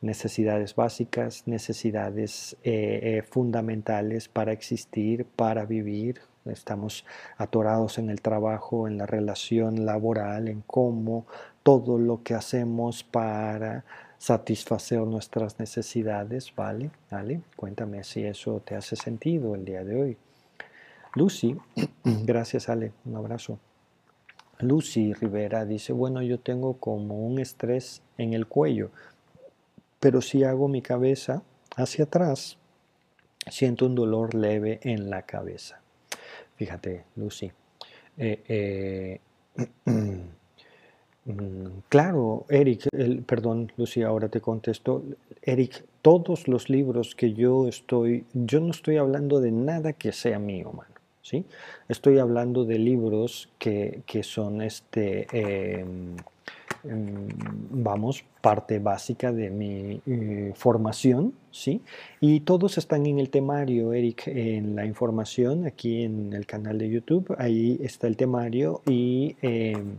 Necesidades 0.00 0.74
básicas, 0.74 1.46
necesidades 1.46 2.56
fundamentales 3.28 4.28
para 4.28 4.52
existir, 4.52 5.26
para 5.36 5.66
vivir. 5.66 6.20
Estamos 6.44 7.04
atorados 7.38 7.98
en 7.98 8.10
el 8.10 8.20
trabajo, 8.20 8.86
en 8.86 8.98
la 8.98 9.06
relación 9.06 9.86
laboral, 9.86 10.48
en 10.48 10.62
cómo 10.62 11.26
todo 11.62 11.98
lo 11.98 12.22
que 12.22 12.34
hacemos 12.34 13.02
para 13.02 13.84
satisfacer 14.18 15.00
nuestras 15.00 15.58
necesidades, 15.58 16.54
¿vale? 16.54 16.90
¿Vale? 17.10 17.40
Cuéntame 17.56 18.04
si 18.04 18.24
eso 18.24 18.60
te 18.64 18.76
hace 18.76 18.96
sentido 18.96 19.54
el 19.54 19.64
día 19.64 19.84
de 19.84 20.00
hoy. 20.00 20.16
Lucy, 21.14 21.56
gracias 22.04 22.68
Ale, 22.68 22.92
un 23.04 23.16
abrazo. 23.16 23.58
Lucy 24.60 25.12
Rivera 25.12 25.64
dice, 25.64 25.92
bueno, 25.92 26.22
yo 26.22 26.38
tengo 26.40 26.78
como 26.78 27.26
un 27.26 27.38
estrés 27.38 28.02
en 28.18 28.34
el 28.34 28.46
cuello, 28.46 28.90
pero 30.00 30.20
si 30.20 30.44
hago 30.44 30.68
mi 30.68 30.82
cabeza 30.82 31.42
hacia 31.76 32.04
atrás, 32.04 32.58
siento 33.50 33.86
un 33.86 33.94
dolor 33.94 34.34
leve 34.34 34.80
en 34.82 35.10
la 35.10 35.22
cabeza. 35.22 35.83
Fíjate, 36.56 37.04
Lucy. 37.16 37.50
Eh, 38.16 38.40
eh, 38.48 39.20
mm, 41.24 41.68
claro, 41.88 42.46
Eric, 42.48 42.88
perdón, 43.26 43.72
Lucy, 43.76 44.02
ahora 44.02 44.28
te 44.28 44.40
contesto. 44.40 45.02
Eric, 45.42 45.84
todos 46.02 46.48
los 46.48 46.68
libros 46.68 47.14
que 47.14 47.32
yo 47.32 47.66
estoy, 47.66 48.24
yo 48.32 48.60
no 48.60 48.70
estoy 48.70 48.96
hablando 48.98 49.40
de 49.40 49.50
nada 49.50 49.92
que 49.92 50.12
sea 50.12 50.38
mío, 50.38 50.72
mano. 50.72 50.94
¿sí? 51.24 51.44
Estoy 51.88 52.18
hablando 52.18 52.64
de 52.64 52.78
libros 52.78 53.48
que, 53.58 54.02
son 54.22 54.62
este, 54.62 55.26
em, 55.32 56.16
vamos, 56.84 58.24
parte 58.40 58.78
básica 58.78 59.32
de 59.32 59.50
mi 59.50 60.00
eh, 60.06 60.52
formación, 60.54 61.34
¿sí? 61.50 61.80
Y 62.20 62.40
todos 62.40 62.78
están 62.78 63.06
en 63.06 63.18
el 63.18 63.30
temario, 63.30 63.92
Eric, 63.92 64.24
en 64.26 64.76
la 64.76 64.84
información, 64.84 65.66
aquí 65.66 66.02
en 66.02 66.32
el 66.32 66.46
canal 66.46 66.78
de 66.78 66.90
YouTube, 66.90 67.34
ahí 67.38 67.78
está 67.82 68.06
el 68.06 68.16
temario 68.16 68.82
y 68.86 69.36
em, 69.40 69.98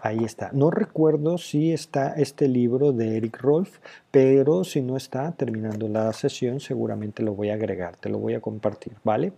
ahí 0.00 0.24
está. 0.24 0.50
No 0.52 0.70
recuerdo 0.70 1.38
si 1.38 1.72
está 1.72 2.14
este 2.14 2.48
libro 2.48 2.92
de 2.92 3.18
Eric 3.18 3.40
Rolf, 3.40 3.78
pero 4.10 4.64
si 4.64 4.80
no 4.80 4.96
está, 4.96 5.32
terminando 5.32 5.88
la 5.88 6.12
sesión, 6.12 6.60
seguramente 6.60 7.22
lo 7.22 7.34
voy 7.34 7.50
a 7.50 7.54
agregar, 7.54 7.96
te 7.96 8.08
lo 8.08 8.18
voy 8.18 8.34
a 8.34 8.40
compartir, 8.40 8.94
¿vale? 9.04 9.32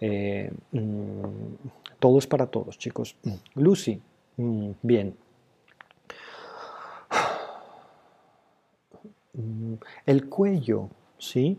Eh, 0.00 0.50
mm, 0.72 1.22
todos 1.98 2.26
para 2.26 2.46
todos, 2.46 2.78
chicos. 2.78 3.16
Lucy, 3.54 4.00
mm, 4.36 4.70
bien. 4.82 5.14
El 10.06 10.28
cuello, 10.28 10.88
¿sí? 11.18 11.58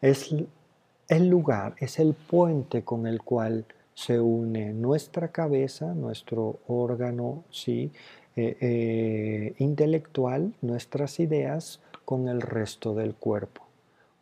Es 0.00 0.34
el 1.08 1.28
lugar, 1.28 1.74
es 1.78 1.98
el 1.98 2.14
puente 2.14 2.82
con 2.84 3.06
el 3.06 3.22
cual 3.22 3.64
se 3.94 4.20
une 4.20 4.72
nuestra 4.72 5.28
cabeza, 5.28 5.94
nuestro 5.94 6.60
órgano. 6.66 7.44
Eh, 8.36 8.56
eh, 8.60 9.54
intelectual, 9.58 10.54
nuestras 10.62 11.18
ideas, 11.18 11.80
con 12.04 12.28
el 12.28 12.40
resto 12.40 12.94
del 12.94 13.14
cuerpo. 13.14 13.66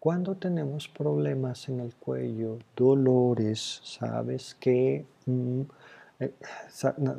Cuando 0.01 0.35
tenemos 0.35 0.89
problemas 0.89 1.69
en 1.69 1.81
el 1.81 1.95
cuello, 1.95 2.59
dolores, 2.75 3.81
sabes 3.85 4.55
que 4.55 5.05
mm, 5.27 5.61
eh, 6.21 6.35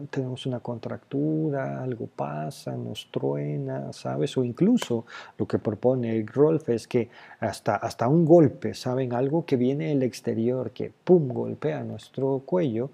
tenemos 0.09 0.45
una 0.45 0.59
contractura, 0.59 1.81
algo 1.81 2.07
pasa, 2.07 2.75
nos 2.75 3.09
truena, 3.09 3.93
sabes, 3.93 4.37
o 4.37 4.43
incluso 4.43 5.05
lo 5.37 5.47
que 5.47 5.57
propone 5.57 6.25
Rolf 6.27 6.67
es 6.69 6.87
que 6.87 7.09
hasta, 7.39 7.75
hasta 7.75 8.09
un 8.09 8.25
golpe, 8.25 8.73
saben, 8.73 9.13
algo 9.13 9.45
que 9.45 9.55
viene 9.55 9.87
del 9.89 10.03
exterior, 10.03 10.71
que 10.71 10.91
pum, 11.03 11.29
golpea 11.29 11.83
nuestro 11.83 12.43
cuello, 12.45 12.91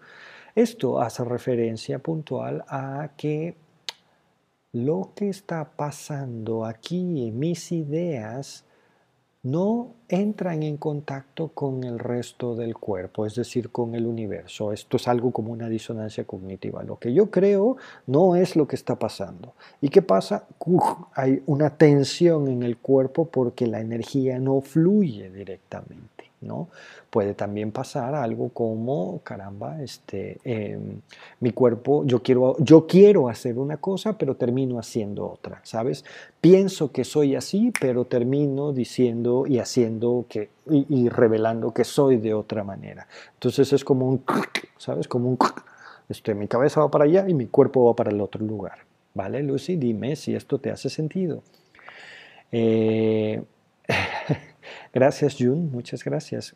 esto 0.54 1.02
hace 1.02 1.24
referencia 1.26 2.00
puntual 2.00 2.64
a 2.68 3.10
que 3.18 3.56
lo 4.74 5.12
que 5.16 5.30
está 5.30 5.72
pasando 5.76 6.66
aquí 6.66 7.28
en 7.28 7.40
mis 7.40 7.72
ideas 7.72 8.64
no 9.46 9.94
entran 10.10 10.64
en 10.64 10.78
contacto 10.78 11.50
con 11.50 11.84
el 11.84 12.00
resto 12.00 12.56
del 12.56 12.76
cuerpo, 12.76 13.28
es 13.28 13.36
decir, 13.36 13.70
con 13.70 13.94
el 13.94 14.08
universo. 14.08 14.74
Esto 14.74 14.98
es 14.98 15.08
algo 15.08 15.30
como 15.30 15.52
una 15.52 15.70
disonancia 15.70 16.24
cognitiva. 16.24 16.82
Lo 16.82 16.98
que 16.98 17.14
yo 17.14 17.30
creo 17.30 17.78
no 18.08 18.36
es 18.36 18.56
lo 18.56 18.68
que 18.68 18.76
está 18.76 18.98
pasando. 18.98 19.54
¿Y 19.82 19.90
qué 19.90 20.02
pasa? 20.02 20.48
hay 21.14 21.44
una 21.46 21.78
tensión 21.78 22.48
en 22.48 22.64
el 22.64 22.78
cuerpo 22.78 23.26
porque 23.26 23.68
la 23.68 23.82
energía 23.82 24.40
no 24.40 24.62
fluye 24.62 25.30
directamente. 25.30 26.15
¿No? 26.42 26.70
Puede 27.10 27.34
también 27.34 27.72
pasar 27.72 28.16
algo 28.16 28.50
como, 28.50 29.20
caramba, 29.24 29.82
este, 29.82 30.38
em, 30.44 31.02
mi 31.40 31.52
cuerpo, 31.52 32.04
yo 32.06 32.22
quiero, 32.22 32.56
yo 32.60 32.88
quiero 32.88 33.30
hacer 33.30 33.58
una 33.58 33.78
cosa, 33.78 34.18
pero 34.18 34.36
termino 34.36 34.80
haciendo 34.80 35.28
otra, 35.28 35.62
¿sabes? 35.64 36.06
Pienso 36.42 36.92
que 36.92 37.04
soy 37.04 37.36
así, 37.36 37.72
pero 37.80 38.06
termino 38.06 38.74
diciendo 38.74 39.46
y 39.48 39.60
haciendo 39.60 40.26
que, 40.30 40.50
y, 40.70 41.10
revelando 41.10 41.74
que 41.74 41.84
soy 41.84 42.18
de 42.18 42.34
otra 42.34 42.64
manera. 42.64 43.08
Entonces 43.34 43.72
es 43.74 43.84
como 43.84 44.08
un, 44.08 44.24
¿sabes? 44.78 45.08
Como 45.08 45.30
un, 45.30 45.38
este, 46.10 46.36
mi 46.36 46.48
cabeza 46.48 46.82
va 46.82 46.92
para 46.92 47.06
allá 47.06 47.26
y 47.28 47.34
mi 47.34 47.48
cuerpo 47.48 47.86
va 47.86 47.96
para 47.96 48.12
el 48.12 48.22
otro 48.22 48.46
lugar. 48.46 48.80
¿Vale, 49.14 49.42
Lucy? 49.42 49.78
Dime 49.78 50.16
si 50.16 50.36
esto 50.36 50.60
te 50.60 50.70
hace 50.72 50.90
sentido. 50.90 51.42
Eh, 52.52 53.42
Gracias, 54.96 55.36
Jun, 55.38 55.72
muchas 55.72 56.06
gracias. 56.06 56.56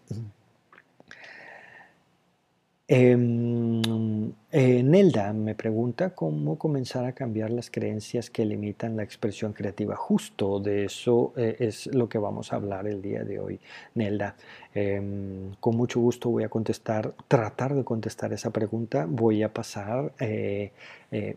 Em, 2.87 4.31
eh, 4.51 4.81
Nelda 4.81 5.33
me 5.33 5.55
pregunta 5.55 6.15
cómo 6.15 6.57
comenzar 6.57 7.03
a 7.05 7.11
cambiar 7.11 7.51
las 7.51 7.69
creencias 7.69 8.29
que 8.29 8.45
limitan 8.45 8.95
la 8.95 9.03
expresión 9.03 9.51
creativa. 9.51 9.95
Justo 9.97 10.59
de 10.61 10.85
eso 10.85 11.33
eh, 11.35 11.57
es 11.59 11.87
lo 11.93 12.07
que 12.07 12.17
vamos 12.17 12.53
a 12.53 12.55
hablar 12.55 12.87
el 12.87 13.01
día 13.01 13.25
de 13.25 13.39
hoy, 13.39 13.59
Nelda. 13.93 14.37
Em, 14.73 15.53
con 15.59 15.75
mucho 15.75 15.99
gusto 15.99 16.29
voy 16.29 16.43
a 16.45 16.49
contestar, 16.49 17.13
tratar 17.27 17.75
de 17.75 17.83
contestar 17.83 18.31
esa 18.31 18.51
pregunta. 18.51 19.05
Voy 19.05 19.43
a 19.43 19.53
pasar 19.53 20.13
eh, 20.19 20.71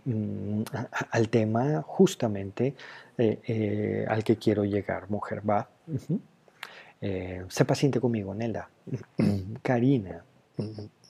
mm, 0.05 0.63
al 1.11 1.29
tema 1.31 1.83
justamente 1.83 2.75
al 4.09 4.23
que 4.25 4.37
quiero 4.37 4.65
llegar, 4.65 5.11
mujer. 5.11 5.43
Va. 5.49 5.69
Eh, 7.03 7.45
sé 7.49 7.65
paciente 7.65 8.01
conmigo, 8.01 8.33
Nelda. 8.33 8.71
Karina 9.63 10.25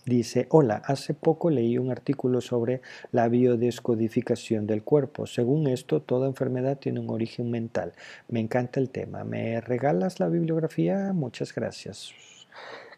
dice, 0.07 0.47
hola, 0.49 0.83
hace 0.87 1.13
poco 1.13 1.51
leí 1.51 1.77
un 1.77 1.91
artículo 1.91 2.41
sobre 2.41 2.81
la 3.13 3.29
biodescodificación 3.29 4.67
del 4.67 4.83
cuerpo. 4.83 5.27
Según 5.27 5.69
esto, 5.69 6.01
toda 6.01 6.27
enfermedad 6.27 6.79
tiene 6.79 7.01
un 7.01 7.11
origen 7.11 7.51
mental. 7.51 7.93
Me 8.29 8.41
encanta 8.41 8.81
el 8.81 8.89
tema. 8.89 9.23
¿Me 9.23 9.61
regalas 9.61 10.19
la 10.19 10.29
bibliografía? 10.29 11.13
Muchas 11.13 11.55
gracias. 11.55 12.13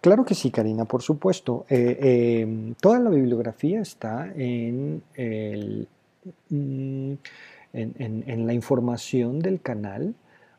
Claro 0.01 0.25
que 0.25 0.35
sí, 0.35 0.53
Karina, 0.53 0.85
por 0.85 1.03
supuesto. 1.03 1.67
Eh, 1.69 2.43
em, 2.43 2.75
toda 2.75 3.01
la 3.01 3.11
bibliografía 3.11 3.81
está 3.81 4.33
en, 4.37 5.03
mm, 6.51 7.13
en 7.73 8.47
la 8.47 8.55
información 8.55 9.41
del 9.41 9.61
canal 9.61 10.15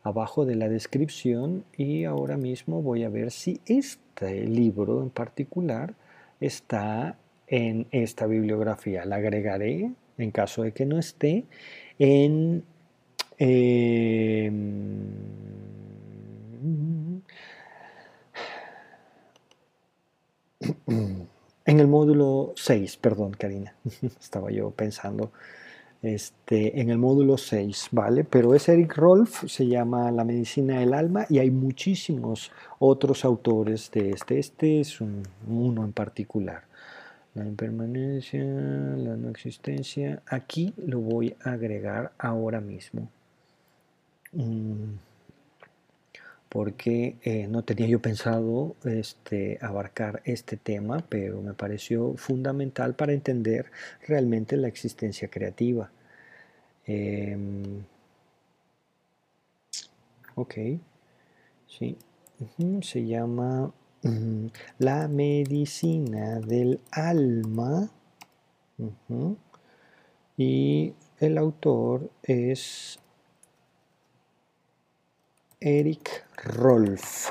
abajo 0.06 0.44
de 0.44 0.54
la 0.54 0.68
descripción 0.68 1.64
y 1.76 2.04
ahora 2.04 2.36
mismo 2.36 2.80
voy 2.80 3.02
a 3.02 3.08
ver 3.08 3.32
si 3.32 3.60
este 3.66 4.46
libro 4.46 5.02
en 5.02 5.10
particular 5.10 5.94
está 6.40 7.16
en 7.48 7.88
esta 7.90 8.26
bibliografía. 8.26 9.04
La 9.04 9.16
agregaré 9.16 9.90
en 10.16 10.30
caso 10.30 10.62
de 10.62 10.72
que 10.72 10.86
no 10.86 10.98
esté 10.98 11.44
en... 11.98 12.62
Em, 13.38 15.10
en 20.86 21.80
el 21.80 21.86
módulo 21.88 22.52
6, 22.56 22.96
perdón, 22.98 23.32
Karina, 23.32 23.74
estaba 24.20 24.50
yo 24.52 24.70
pensando 24.70 25.32
este, 26.02 26.80
en 26.80 26.90
el 26.90 26.98
módulo 26.98 27.36
6, 27.36 27.88
¿vale? 27.92 28.24
Pero 28.24 28.54
es 28.54 28.68
Eric 28.68 28.96
Rolf, 28.96 29.44
se 29.46 29.66
llama 29.66 30.10
La 30.10 30.24
medicina 30.24 30.80
del 30.80 30.94
alma 30.94 31.26
y 31.28 31.38
hay 31.38 31.50
muchísimos 31.50 32.52
otros 32.78 33.24
autores 33.24 33.90
de 33.90 34.10
este. 34.10 34.38
Este 34.38 34.80
es 34.80 35.00
uno 35.00 35.84
en 35.84 35.92
particular. 35.92 36.64
La 37.34 37.44
impermanencia, 37.44 38.42
la 38.42 39.16
no 39.16 39.28
existencia. 39.28 40.22
Aquí 40.26 40.72
lo 40.76 41.00
voy 41.00 41.36
a 41.44 41.52
agregar 41.52 42.12
ahora 42.18 42.60
mismo. 42.60 43.10
Mm, 44.32 44.94
porque 46.56 47.18
eh, 47.22 47.48
no 47.48 47.64
tenía 47.64 47.86
yo 47.86 48.00
pensado 48.00 48.76
este, 48.84 49.58
abarcar 49.60 50.22
este 50.24 50.56
tema, 50.56 51.04
pero 51.06 51.42
me 51.42 51.52
pareció 51.52 52.14
fundamental 52.16 52.94
para 52.94 53.12
entender 53.12 53.70
realmente 54.08 54.56
la 54.56 54.66
existencia 54.66 55.28
creativa. 55.28 55.90
Em, 56.86 57.84
ok, 60.34 60.54
sí, 61.66 61.98
se 62.80 63.06
llama 63.06 63.74
La 64.78 65.08
medicina 65.08 66.40
del 66.40 66.80
alma 66.90 67.90
y 70.38 70.94
el 71.20 71.36
autor 71.36 72.10
es 72.22 72.98
Eric 75.60 76.24
Rolf. 76.44 77.30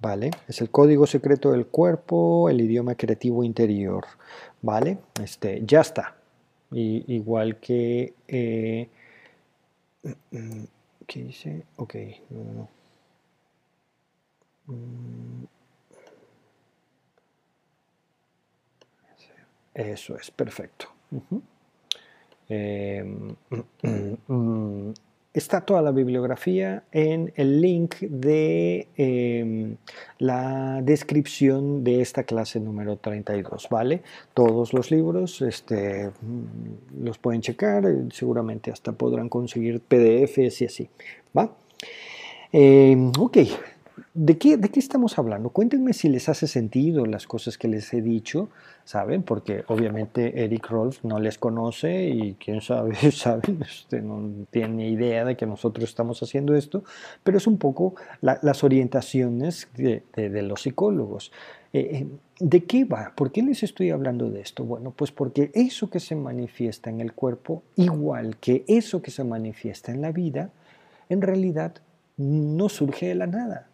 ¿Vale? 0.00 0.30
Es 0.46 0.60
el 0.60 0.70
código 0.70 1.06
secreto 1.06 1.50
del 1.52 1.66
cuerpo, 1.66 2.48
el 2.48 2.60
idioma 2.60 2.94
creativo 2.94 3.42
interior. 3.42 4.06
¿Vale? 4.62 4.98
Este, 5.22 5.62
ya 5.64 5.80
está. 5.80 6.16
igual 6.70 7.56
que... 7.58 8.14
Eh, 8.28 8.88
¿Qué 11.06 11.22
dice? 11.22 11.64
Ok, 11.76 11.94
mm. 12.28 12.78
Eso 19.74 20.16
es, 20.16 20.30
perfecto. 20.30 20.88
Mm, 22.48 24.90
está 25.34 25.60
toda 25.60 25.82
la 25.82 25.92
bibliografía 25.92 26.84
en 26.90 27.32
el 27.36 27.60
link 27.60 27.96
de 28.00 28.88
em, 28.96 29.76
la 30.18 30.80
descripción 30.82 31.84
de 31.84 32.00
esta 32.00 32.24
clase 32.24 32.60
número 32.60 32.96
32, 32.96 33.68
¿vale? 33.70 34.02
Todos 34.34 34.72
los 34.72 34.90
libros 34.90 35.42
este, 35.42 36.08
mm, 36.08 37.04
los 37.04 37.18
pueden 37.18 37.40
checar, 37.40 37.84
seguramente 38.10 38.70
hasta 38.70 38.92
podrán 38.92 39.28
conseguir 39.28 39.80
PDFs 39.80 40.62
y 40.62 40.66
así, 40.66 40.88
¿va? 41.36 41.52
Em, 42.50 43.12
ok, 43.18 43.38
¿De 44.14 44.38
qué, 44.38 44.56
¿De 44.56 44.68
qué, 44.70 44.80
estamos 44.80 45.18
hablando? 45.18 45.50
Cuéntenme 45.50 45.92
si 45.92 46.08
les 46.08 46.28
hace 46.28 46.46
sentido 46.46 47.06
las 47.06 47.26
cosas 47.26 47.56
que 47.56 47.68
les 47.68 47.92
he 47.94 48.02
dicho, 48.02 48.48
¿saben? 48.84 49.22
Porque 49.22 49.64
obviamente 49.68 50.44
Eric 50.44 50.68
Rolf 50.68 51.04
no 51.04 51.20
les 51.20 51.38
conoce 51.38 52.08
y 52.08 52.34
quién 52.34 52.60
sabe, 52.60 52.96
¿saben? 53.12 53.60
Usted 53.60 54.02
no 54.02 54.46
tiene 54.50 54.88
idea 54.88 55.24
de 55.24 55.36
que 55.36 55.46
nosotros 55.46 55.88
estamos 55.88 56.22
haciendo 56.22 56.54
esto, 56.54 56.84
pero 57.22 57.38
es 57.38 57.46
un 57.46 57.58
poco 57.58 57.94
las 58.20 58.64
orientaciones 58.64 59.68
de, 59.76 60.02
los 60.42 60.62
psicólogos. 60.62 61.32
Eh, 61.72 61.80
eh, 61.80 62.06
¿De 62.40 62.64
qué 62.64 62.84
va? 62.84 63.12
¿Por 63.14 63.32
qué 63.32 63.42
les 63.42 63.62
estoy 63.62 63.90
hablando 63.90 64.30
de 64.30 64.40
esto? 64.40 64.64
Bueno, 64.64 64.92
pues 64.96 65.12
porque 65.12 65.50
eso 65.54 65.90
que 65.90 66.00
se 66.00 66.16
manifiesta 66.16 66.90
en 66.90 67.00
el 67.00 67.12
cuerpo, 67.12 67.62
igual 67.76 68.36
que 68.36 68.64
eso 68.68 69.02
que 69.02 69.10
se 69.10 69.24
manifiesta 69.24 69.92
en 69.92 70.02
la 70.02 70.12
vida, 70.12 70.50
en 71.08 71.22
realidad 71.22 71.74
no 72.16 72.68
surge 72.68 73.06
de 73.06 73.14
la 73.14 73.26
nada 73.26 73.67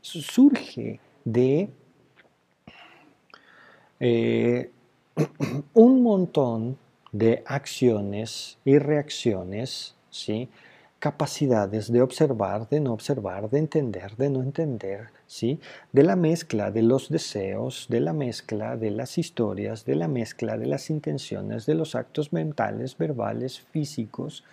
surge 0.00 1.00
de 1.24 1.70
eh, 4.00 4.70
un 5.74 6.02
montón 6.02 6.78
de 7.12 7.42
acciones 7.46 8.58
y 8.64 8.78
reacciones, 8.78 9.94
¿sí? 10.10 10.48
capacidades 10.98 11.92
de 11.92 12.02
observar, 12.02 12.68
de 12.68 12.80
no 12.80 12.92
observar, 12.92 13.48
de 13.50 13.58
entender, 13.58 14.16
de 14.16 14.30
no 14.30 14.42
entender, 14.42 15.08
¿sí? 15.26 15.60
de 15.92 16.02
la 16.02 16.16
mezcla 16.16 16.70
de 16.70 16.82
los 16.82 17.08
deseos, 17.08 17.86
de 17.88 18.00
la 18.00 18.12
mezcla 18.12 18.76
de 18.76 18.90
las 18.90 19.16
historias, 19.16 19.84
de 19.84 19.94
la 19.94 20.08
mezcla 20.08 20.58
de 20.58 20.66
las 20.66 20.90
intenciones, 20.90 21.66
de 21.66 21.74
los 21.74 21.94
actos 21.94 22.32
mentales, 22.32 22.96
verbales, 22.96 23.60
físicos, 23.60 24.44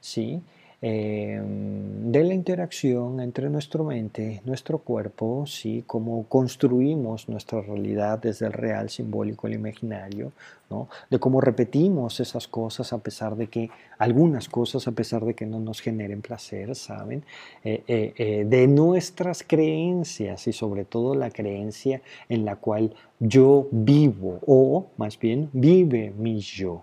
¿sí? 0.00 0.42
Em, 0.84 2.10
de 2.10 2.24
la 2.24 2.34
interacción 2.34 3.20
entre 3.20 3.48
nuestra 3.48 3.84
mente, 3.84 4.42
nuestro 4.44 4.78
cuerpo, 4.78 5.44
¿sí? 5.46 5.84
cómo 5.86 6.26
construimos 6.28 7.28
nuestra 7.28 7.60
realidad 7.60 8.18
desde 8.18 8.46
el 8.46 8.52
real, 8.52 8.90
simbólico, 8.90 9.46
el 9.46 9.54
imaginario, 9.54 10.32
¿no? 10.70 10.88
de 11.08 11.20
cómo 11.20 11.40
repetimos 11.40 12.18
esas 12.18 12.48
cosas 12.48 12.92
a 12.92 12.98
pesar 12.98 13.36
de 13.36 13.46
que, 13.46 13.70
algunas 13.96 14.48
cosas 14.48 14.88
a 14.88 14.90
pesar 14.90 15.24
de 15.24 15.34
que 15.34 15.46
no 15.46 15.60
nos 15.60 15.80
generen 15.80 16.20
placer, 16.20 16.74
¿saben? 16.74 17.22
Eh, 17.62 17.84
eh, 17.86 18.14
eh, 18.16 18.44
de 18.44 18.66
nuestras 18.66 19.44
creencias 19.44 20.48
y 20.48 20.52
sobre 20.52 20.84
todo 20.84 21.14
la 21.14 21.30
creencia 21.30 22.02
en 22.28 22.44
la 22.44 22.56
cual 22.56 22.92
yo 23.20 23.68
vivo 23.70 24.40
o 24.48 24.88
más 24.96 25.16
bien 25.16 25.48
vive 25.52 26.12
mi 26.18 26.40
yo 26.40 26.82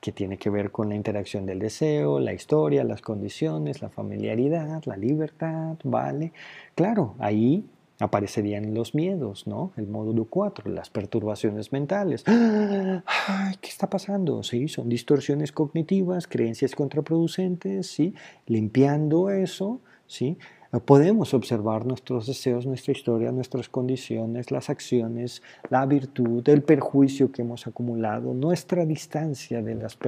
que 0.00 0.12
tiene 0.12 0.38
que 0.38 0.50
ver 0.50 0.70
con 0.70 0.88
la 0.88 0.94
interacción 0.94 1.46
del 1.46 1.58
deseo, 1.58 2.20
la 2.20 2.32
historia, 2.32 2.84
las 2.84 3.02
condiciones, 3.02 3.82
la 3.82 3.88
familiaridad, 3.88 4.82
la 4.84 4.96
libertad, 4.96 5.76
¿vale? 5.84 6.32
Claro, 6.74 7.14
ahí 7.18 7.64
aparecerían 8.00 8.72
los 8.72 8.94
miedos, 8.94 9.46
¿no? 9.46 9.72
El 9.76 9.86
módulo 9.86 10.24
4, 10.24 10.70
las 10.70 10.90
perturbaciones 10.90 11.70
mentales. 11.70 12.24
¡Ay, 12.26 13.56
¿Qué 13.60 13.68
está 13.68 13.88
pasando? 13.90 14.42
Sí, 14.42 14.68
son 14.68 14.88
distorsiones 14.88 15.52
cognitivas, 15.52 16.26
creencias 16.26 16.74
contraproducentes, 16.74 17.86
¿sí? 17.86 18.14
Limpiando 18.46 19.30
eso, 19.30 19.80
¿sí? 20.06 20.38
Podemos 20.84 21.34
observar 21.34 21.84
nuestros 21.84 22.28
deseos, 22.28 22.64
nuestra 22.64 22.92
historia, 22.92 23.32
nuestras 23.32 23.68
condiciones, 23.68 24.52
las 24.52 24.70
acciones, 24.70 25.42
la 25.68 25.84
virtud, 25.84 26.48
el 26.48 26.62
perjuicio 26.62 27.32
que 27.32 27.42
hemos 27.42 27.66
acumulado, 27.66 28.34
nuestra 28.34 28.86
distancia 28.86 29.62
de 29.62 29.74
las 29.74 29.98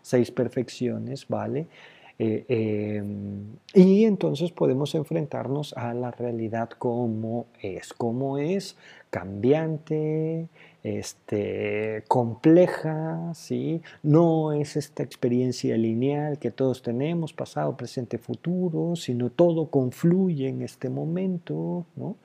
seis 0.00 0.30
perfecciones, 0.30 1.26
¿vale? 1.26 1.66
Eh, 2.20 2.44
em, 2.48 3.56
y 3.74 4.04
entonces 4.04 4.52
podemos 4.52 4.94
enfrentarnos 4.94 5.72
a 5.72 5.92
la 5.92 6.12
realidad 6.12 6.70
como 6.70 7.46
es, 7.60 7.92
como 7.92 8.38
es 8.38 8.76
cambiante, 9.10 10.46
este, 10.82 12.02
compleja, 12.08 13.32
¿sí? 13.34 13.82
no 14.02 14.52
es 14.52 14.76
esta 14.76 15.02
experiencia 15.02 15.76
lineal 15.76 16.38
que 16.38 16.50
todos 16.50 16.82
tenemos, 16.82 17.32
pasado, 17.32 17.76
presente, 17.76 18.18
futuro, 18.18 18.96
sino 18.96 19.30
todo 19.30 19.66
confluye 19.66 20.48
en 20.48 20.62
este 20.62 20.88
momento. 20.88 21.86
¿no? 21.94 22.16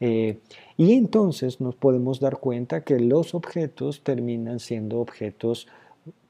Eh, 0.00 0.38
y 0.76 0.92
entonces 0.92 1.60
nos 1.60 1.74
podemos 1.74 2.20
dar 2.20 2.38
cuenta 2.38 2.82
que 2.82 2.98
los 3.00 3.34
objetos 3.34 4.02
terminan 4.02 4.58
siendo 4.58 5.00
objetos 5.00 5.68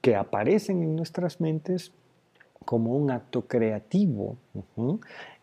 que 0.00 0.14
aparecen 0.14 0.82
en 0.82 0.94
nuestras 0.96 1.40
mentes 1.40 1.92
como 2.64 2.94
un 2.96 3.10
acto 3.10 3.46
creativo 3.46 4.36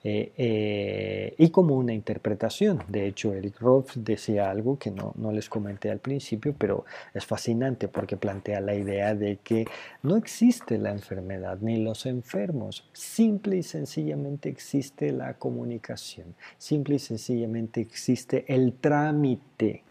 eh, 0.02 0.32
eh, 0.38 1.34
y 1.38 1.50
como 1.50 1.76
una 1.76 1.94
interpretación. 1.94 2.82
De 2.88 3.06
hecho, 3.06 3.34
Eric 3.34 3.60
Roth 3.60 3.96
decía 3.96 4.50
algo 4.50 4.80
que 4.80 4.92
no, 4.92 5.14
no, 5.18 5.32
les 5.34 5.50
comenté 5.50 5.92
al 5.92 6.00
principio, 6.00 6.56
pero 6.58 6.86
es 7.14 7.26
fascinante 7.26 7.90
porque 7.90 8.16
plantea 8.16 8.62
la 8.62 8.76
idea 8.76 9.14
de 9.14 9.40
que 9.44 9.66
no 10.02 10.16
existe 10.16 10.78
la 10.78 10.92
enfermedad 10.92 11.58
ni 11.60 11.84
los 11.84 12.06
enfermos, 12.06 12.88
simple 12.94 13.58
y 13.58 13.64
sencillamente 13.64 14.48
existe 14.48 15.12
la 15.12 15.34
comunicación, 15.34 16.34
simple 16.58 16.96
y 16.96 17.00
sencillamente 17.00 17.82
existe 17.82 18.46
el 18.48 18.74
trámite, 18.74 19.84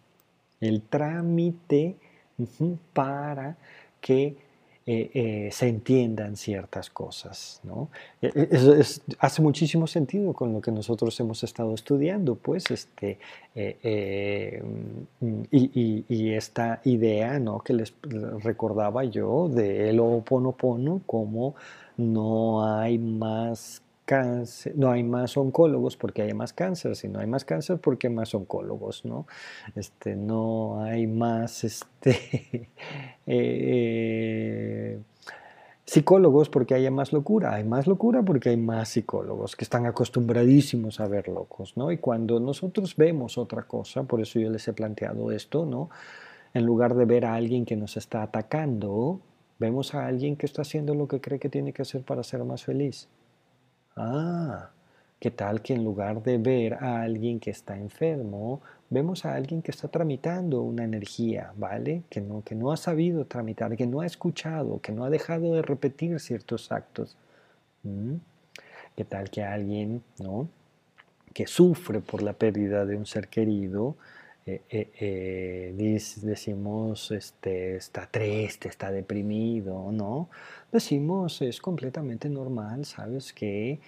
el 0.61 0.83
trámite 0.83 1.97
para 2.95 3.59
que 4.01 4.37
eh, 4.91 5.11
eh, 5.13 5.49
se 5.53 5.69
entiendan 5.69 6.35
ciertas 6.35 6.89
cosas. 6.89 7.61
¿no? 7.63 7.91
E, 8.23 8.29
e, 8.29 8.49
eso 8.53 8.75
hace 9.19 9.43
muchísimo 9.43 9.87
sentido 9.87 10.33
con 10.33 10.55
lo 10.55 10.63
que 10.63 10.73
nosotros 10.73 11.21
hemos 11.21 11.45
estado 11.45 11.75
estudiando, 11.75 12.37
pues, 12.37 12.71
este, 12.71 13.19
eh, 13.55 14.63
mm, 15.21 15.43
y, 15.51 16.33
esta 16.33 16.81
idea 16.85 17.39
¿no? 17.39 17.59
que 17.61 17.75
les 17.75 17.93
recordaba 18.43 19.05
yo 19.05 19.51
de 19.51 19.91
el 19.91 20.01
Oponopono 20.01 21.03
como 21.05 21.55
no 21.99 22.65
hay 22.65 22.97
más 22.97 23.83
no 24.75 24.91
hay 24.91 25.03
más 25.03 25.37
oncólogos 25.37 25.97
porque 25.97 26.23
hay 26.23 26.33
más 26.33 26.53
cáncer, 26.53 26.97
si 26.97 27.09
no 27.09 27.21
hay 27.21 27.27
más 27.27 27.45
cáncer 27.45 27.79
porque 27.79 28.07
hay 28.07 28.15
más 28.15 28.35
oncólogos, 28.35 29.05
¿no? 29.05 29.27
Este, 29.75 30.17
no 30.17 30.83
hay 30.83 31.07
más 31.07 31.65
este, 31.65 32.71
eh, 33.27 34.99
psicólogos 35.85 36.49
porque 36.49 36.75
haya 36.75 36.91
más 36.91 37.13
locura, 37.13 37.55
hay 37.55 37.65
más 37.65 37.87
locura 37.87 38.23
porque 38.23 38.51
hay 38.51 38.57
más 38.57 38.89
psicólogos 38.89 39.57
que 39.57 39.65
están 39.65 39.87
acostumbradísimos 39.87 41.01
a 41.01 41.09
ver 41.09 41.29
locos, 41.29 41.77
¿no? 41.77 41.93
Y 41.93 41.99
cuando 41.99 42.41
nosotros 42.41 42.97
vemos 42.97 43.37
otra 43.37 43.65
cosa, 43.65 44.05
por 44.05 44.21
eso 44.21 44.39
yo 44.39 44.51
les 44.51 44.67
he 44.69 44.73
planteado 44.73 45.33
esto, 45.33 45.67
¿no? 45.67 45.91
En 46.55 46.65
lugar 46.65 46.95
de 46.95 47.05
ver 47.05 47.27
a 47.27 47.35
alguien 47.35 47.67
que 47.67 47.77
nos 47.77 47.97
está 47.99 48.23
atacando, 48.23 49.21
vemos 49.59 49.95
a 49.95 50.07
alguien 50.07 50.37
que 50.37 50.47
está 50.47 50.63
haciendo 50.63 50.95
lo 50.95 51.09
que 51.09 51.21
cree 51.21 51.39
que 51.39 51.51
tiene 51.51 51.73
que 51.75 51.83
hacer 51.83 52.03
para 52.03 52.23
ser 52.23 52.43
más 52.45 52.65
feliz. 52.65 53.09
Ah, 54.01 54.71
¿qué 55.19 55.31
tal 55.33 55.61
que 55.61 55.75
en 55.75 55.85
lugar 55.85 56.23
de 56.23 56.39
ver 56.39 56.75
a 56.75 57.03
alguien 57.03 57.41
que 57.41 57.51
está 57.51 57.77
enfermo, 57.77 58.61
vemos 58.91 59.25
a 59.25 59.35
alguien 59.35 59.61
que 59.61 59.73
está 59.73 59.89
tramitando 59.89 60.63
una 60.63 60.85
energía, 60.85 61.53
¿vale? 61.57 62.05
Que 62.09 62.21
no, 62.21 62.43
que 62.45 62.55
no 62.55 62.71
ha 62.71 62.77
sabido 62.77 63.25
tramitar, 63.25 63.77
que 63.77 63.87
no 63.89 64.01
ha 64.01 64.07
escuchado, 64.07 64.81
que 64.81 64.93
no 64.93 65.05
ha 65.05 65.11
dejado 65.11 65.53
de 65.55 65.63
repetir 65.63 66.21
ciertos 66.21 66.71
actos. 66.71 67.17
¿Mm? 67.83 68.15
¿Qué 68.97 69.05
tal 69.05 69.31
que 69.31 69.43
alguien, 69.43 70.03
¿no? 70.21 70.49
Que 71.35 71.47
sufre 71.49 72.01
por 72.01 72.23
la 72.23 72.35
pérdida 72.35 72.87
de 72.87 72.97
un 72.97 73.07
ser 73.07 73.29
querido, 73.29 73.97
eh, 74.51 74.63
eh, 74.71 74.91
eh, 74.99 76.01
decimos 76.23 77.11
este, 77.11 77.77
está 77.77 78.07
triste, 78.11 78.71
está 78.71 78.91
deprimido, 78.91 79.93
¿no? 79.93 80.31
Decimos 80.73 81.43
es 81.43 81.61
completamente 81.61 82.31
normal, 82.31 82.87
¿sabes? 82.87 83.35
Que 83.35 83.81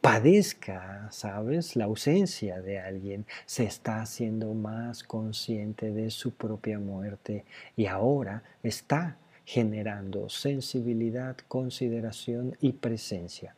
padezca, 0.00 1.08
¿sabes? 1.12 1.76
La 1.76 1.84
ausencia 1.84 2.60
de 2.60 2.80
alguien, 2.80 3.26
se 3.46 3.64
está 3.64 4.02
haciendo 4.02 4.52
más 4.54 5.04
consciente 5.04 5.92
de 5.92 6.10
su 6.10 6.32
propia 6.32 6.78
muerte 6.78 7.44
y 7.76 7.86
ahora 7.86 8.42
está 8.62 9.16
generando 9.44 10.28
sensibilidad, 10.28 11.36
consideración 11.48 12.56
y 12.60 12.72
presencia. 12.72 13.54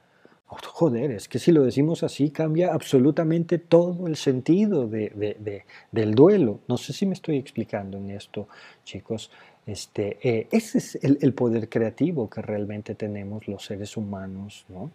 Joder, 0.61 1.11
es 1.12 1.28
que 1.28 1.38
si 1.38 1.53
lo 1.53 1.64
decimos 1.64 2.03
así 2.03 2.30
cambia 2.30 2.72
absolutamente 2.72 3.59
todo 3.59 4.07
el 4.07 4.16
sentido 4.16 4.88
del 4.88 6.14
duelo. 6.14 6.61
No 6.68 6.76
sé 6.76 6.92
si 6.92 7.07
me 7.07 7.14
estoy 7.14 7.36
explicando 7.38 7.98
en 7.98 8.11
esto, 8.11 8.48
chicos. 8.84 9.30
Este, 9.64 10.18
eh, 10.22 10.48
ese 10.50 10.78
es 10.78 10.98
el, 11.03 11.34
poder 11.34 11.68
creativo 11.68 12.28
que 12.28 12.42
realmente 12.42 12.94
tenemos 12.94 13.46
los 13.46 13.64
seres 13.64 13.96
humanos. 13.96 14.66
¿no? 14.68 14.90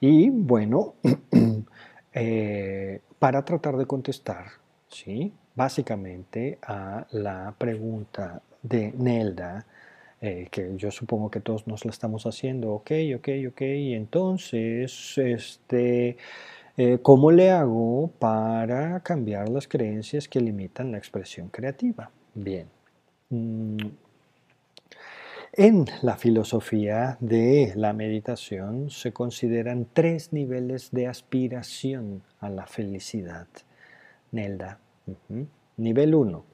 Y 0.00 0.30
bueno, 0.30 0.94
eh, 2.12 3.00
para 3.18 3.44
tratar 3.44 3.76
de 3.76 3.86
contestar, 3.86 4.46
¿sí? 4.88 5.32
básicamente 5.54 6.58
a 6.62 7.06
la 7.10 7.54
pregunta 7.58 8.40
de 8.62 8.92
Nelda, 8.96 9.66
eh, 10.26 10.48
que 10.50 10.72
yo 10.76 10.90
supongo 10.90 11.30
que 11.30 11.40
todos 11.40 11.66
nos 11.66 11.84
la 11.84 11.90
estamos 11.90 12.24
haciendo, 12.24 12.72
ok, 12.72 12.92
ok, 13.16 13.28
ok, 13.48 13.60
entonces, 13.60 15.18
este, 15.18 16.16
eh, 16.78 16.98
¿cómo 17.02 17.30
le 17.30 17.50
hago 17.50 18.10
para 18.18 19.00
cambiar 19.00 19.50
las 19.50 19.68
creencias 19.68 20.26
que 20.26 20.40
limitan 20.40 20.92
la 20.92 20.96
expresión 20.96 21.50
creativa? 21.50 22.10
Bien. 22.32 22.68
Mm, 23.28 23.76
en 25.52 25.84
la 26.00 26.16
filosofía 26.16 27.18
de 27.20 27.74
la 27.76 27.92
meditación 27.92 28.88
se 28.88 29.12
consideran 29.12 29.86
tres 29.92 30.32
niveles 30.32 30.90
de 30.90 31.06
aspiración 31.06 32.22
a 32.40 32.48
la 32.48 32.66
felicidad. 32.66 33.46
Nelda. 34.32 34.78
Nivel 35.76 36.14
1, 36.14 36.44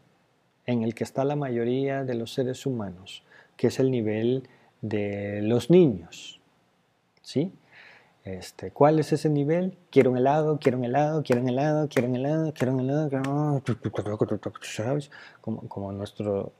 en 0.66 0.83
el 0.83 0.93
que 0.97 1.05
está 1.05 1.25
la 1.25 1.37
mayoría 1.37 2.03
de 2.03 2.14
los 2.16 2.35
seres 2.35 2.66
humanos 2.66 3.23
que 3.61 3.67
es 3.67 3.79
el 3.79 3.91
nivel 3.91 4.49
de 4.81 5.43
los 5.43 5.69
niños. 5.69 6.41
¿Sí? 7.21 7.53
Este, 8.25 8.71
¿Cuál 8.71 8.99
es 8.99 9.13
ese 9.13 9.29
nivel? 9.29 9.77
Quiero 9.91 10.13
un 10.13 10.17
helado, 10.17 10.59
quiero 10.59 10.79
un 10.79 10.85
helado, 10.87 11.23
quiero 11.23 11.43
un 11.43 11.49
helado, 11.51 11.87
quiero 11.91 12.09
un 12.09 12.17
helado, 12.17 12.55
quiero 12.55 12.73
un 12.73 12.81
helado, 12.81 13.11
¿sabes? 14.63 15.11
Como, 15.43 15.69
como 15.69 15.93
nuestro, 15.93 16.55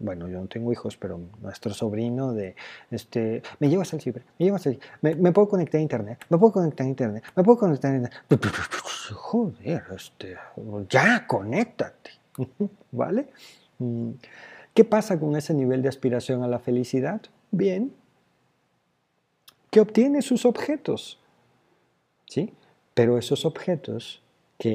bueno, 0.00 0.26
yo 0.28 0.40
no 0.40 0.48
tengo 0.48 0.72
hijos, 0.72 0.96
pero 0.96 1.20
nuestro 1.40 1.72
sobrino 1.72 2.32
de, 2.32 2.56
este, 2.90 3.44
me 3.60 3.68
llevas 3.68 3.94
al 3.94 4.00
ciber, 4.00 4.24
me 4.36 4.46
llevas 4.46 4.66
al 4.66 4.80
me, 5.02 5.14
me 5.14 5.30
puedo 5.30 5.48
conectar 5.48 5.78
a 5.78 5.82
internet, 5.82 6.18
me 6.30 6.38
puedo 6.38 6.52
conectar 6.52 6.84
a 6.84 6.88
internet, 6.88 7.22
me 7.36 7.44
puedo 7.44 7.58
conectar 7.58 7.92
a 7.92 7.96
internet. 7.96 8.20
Joder, 9.14 9.84
este, 9.94 10.36
ya, 10.88 11.28
conéctate, 11.28 12.10
¿vale? 12.90 13.28
¿Qué 14.74 14.84
pasa 14.84 15.20
con 15.20 15.36
ese 15.36 15.54
nivel 15.54 15.82
de 15.82 15.88
aspiración 15.88 16.42
a 16.42 16.48
la 16.48 16.58
felicidad? 16.58 17.22
Bien, 17.52 17.94
que 19.70 19.80
obtiene 19.80 20.20
sus 20.20 20.44
objetos. 20.44 21.20
¿Sí? 22.26 22.52
Pero 22.94 23.16
esos 23.18 23.44
objetos 23.44 24.22
que 24.58 24.74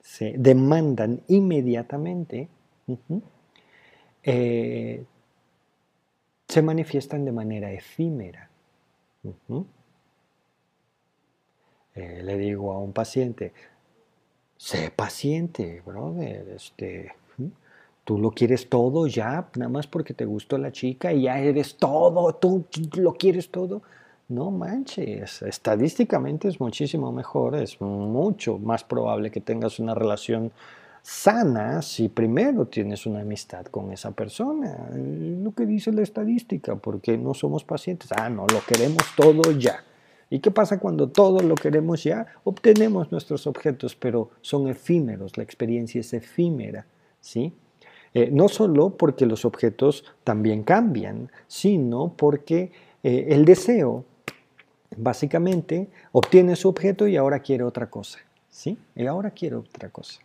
se 0.00 0.34
demandan 0.38 1.22
inmediatamente 1.28 2.48
eh, 4.22 5.04
se 6.48 6.62
manifiestan 6.62 7.24
de 7.24 7.32
manera 7.32 7.72
efímera. 7.72 8.50
Eh, 11.94 12.22
le 12.22 12.38
digo 12.38 12.72
a 12.72 12.78
un 12.78 12.92
paciente, 12.92 13.52
sé 14.56 14.90
paciente, 14.90 15.82
brother, 15.84 16.48
este, 16.50 17.12
tú 18.04 18.18
lo 18.18 18.30
quieres 18.30 18.68
todo 18.68 19.06
ya, 19.06 19.48
nada 19.56 19.68
más 19.68 19.86
porque 19.86 20.14
te 20.14 20.24
gustó 20.24 20.58
la 20.58 20.72
chica 20.72 21.12
y 21.12 21.22
ya 21.22 21.38
eres 21.38 21.76
todo, 21.76 22.34
tú 22.34 22.64
lo 22.96 23.14
quieres 23.14 23.50
todo. 23.50 23.82
No 24.28 24.50
manches, 24.50 25.42
estadísticamente 25.42 26.48
es 26.48 26.58
muchísimo 26.60 27.12
mejor, 27.12 27.54
es 27.56 27.80
mucho 27.80 28.58
más 28.58 28.82
probable 28.82 29.30
que 29.30 29.40
tengas 29.40 29.78
una 29.78 29.94
relación 29.94 30.52
sana 31.02 31.82
si 31.82 32.08
primero 32.08 32.66
tienes 32.66 33.04
una 33.06 33.20
amistad 33.20 33.66
con 33.66 33.92
esa 33.92 34.12
persona. 34.12 34.88
Lo 34.94 35.52
que 35.52 35.66
dice 35.66 35.92
la 35.92 36.02
estadística, 36.02 36.76
porque 36.76 37.18
no 37.18 37.34
somos 37.34 37.64
pacientes. 37.64 38.10
Ah, 38.12 38.30
no, 38.30 38.46
lo 38.46 38.60
queremos 38.66 39.02
todo 39.16 39.52
ya. 39.52 39.84
¿Y 40.30 40.38
qué 40.38 40.50
pasa 40.50 40.78
cuando 40.78 41.08
todo 41.08 41.40
lo 41.40 41.54
queremos 41.54 42.04
ya? 42.04 42.26
Obtenemos 42.44 43.12
nuestros 43.12 43.46
objetos, 43.46 43.94
pero 43.94 44.30
son 44.40 44.66
efímeros, 44.68 45.36
la 45.36 45.42
experiencia 45.42 46.00
es 46.00 46.14
efímera, 46.14 46.86
¿sí? 47.20 47.52
Eh, 48.14 48.30
no 48.30 48.48
solo 48.48 48.96
porque 48.96 49.26
los 49.26 49.44
objetos 49.44 50.04
también 50.24 50.62
cambian, 50.62 51.30
sino 51.46 52.12
porque 52.16 52.72
eh, 53.02 53.28
el 53.30 53.44
deseo 53.44 54.04
básicamente 54.96 55.88
obtiene 56.12 56.56
su 56.56 56.68
objeto 56.68 57.06
y 57.06 57.16
ahora 57.16 57.40
quiere 57.40 57.64
otra 57.64 57.88
cosa, 57.88 58.18
¿sí? 58.50 58.78
Y 58.94 59.06
ahora 59.06 59.30
quiere 59.30 59.56
otra 59.56 59.88
cosa. 59.88 60.20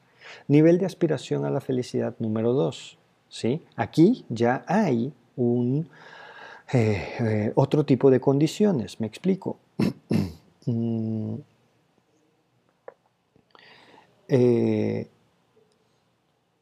Nivel 0.48 0.78
de 0.78 0.86
aspiración 0.86 1.46
a 1.46 1.50
la 1.50 1.62
felicidad 1.62 2.16
número 2.20 2.52
dos, 2.52 2.98
¿sí? 3.30 3.64
Aquí 3.78 4.26
ya 4.28 4.66
hay 4.68 5.14
un 5.38 5.88
eh, 6.74 7.54
otro 7.56 7.86
tipo 7.86 8.12
de 8.12 8.20
condiciones, 8.20 9.00
me 9.00 9.08
explico. 9.08 9.58
Mm. 10.70 11.36
Eh, 14.28 15.08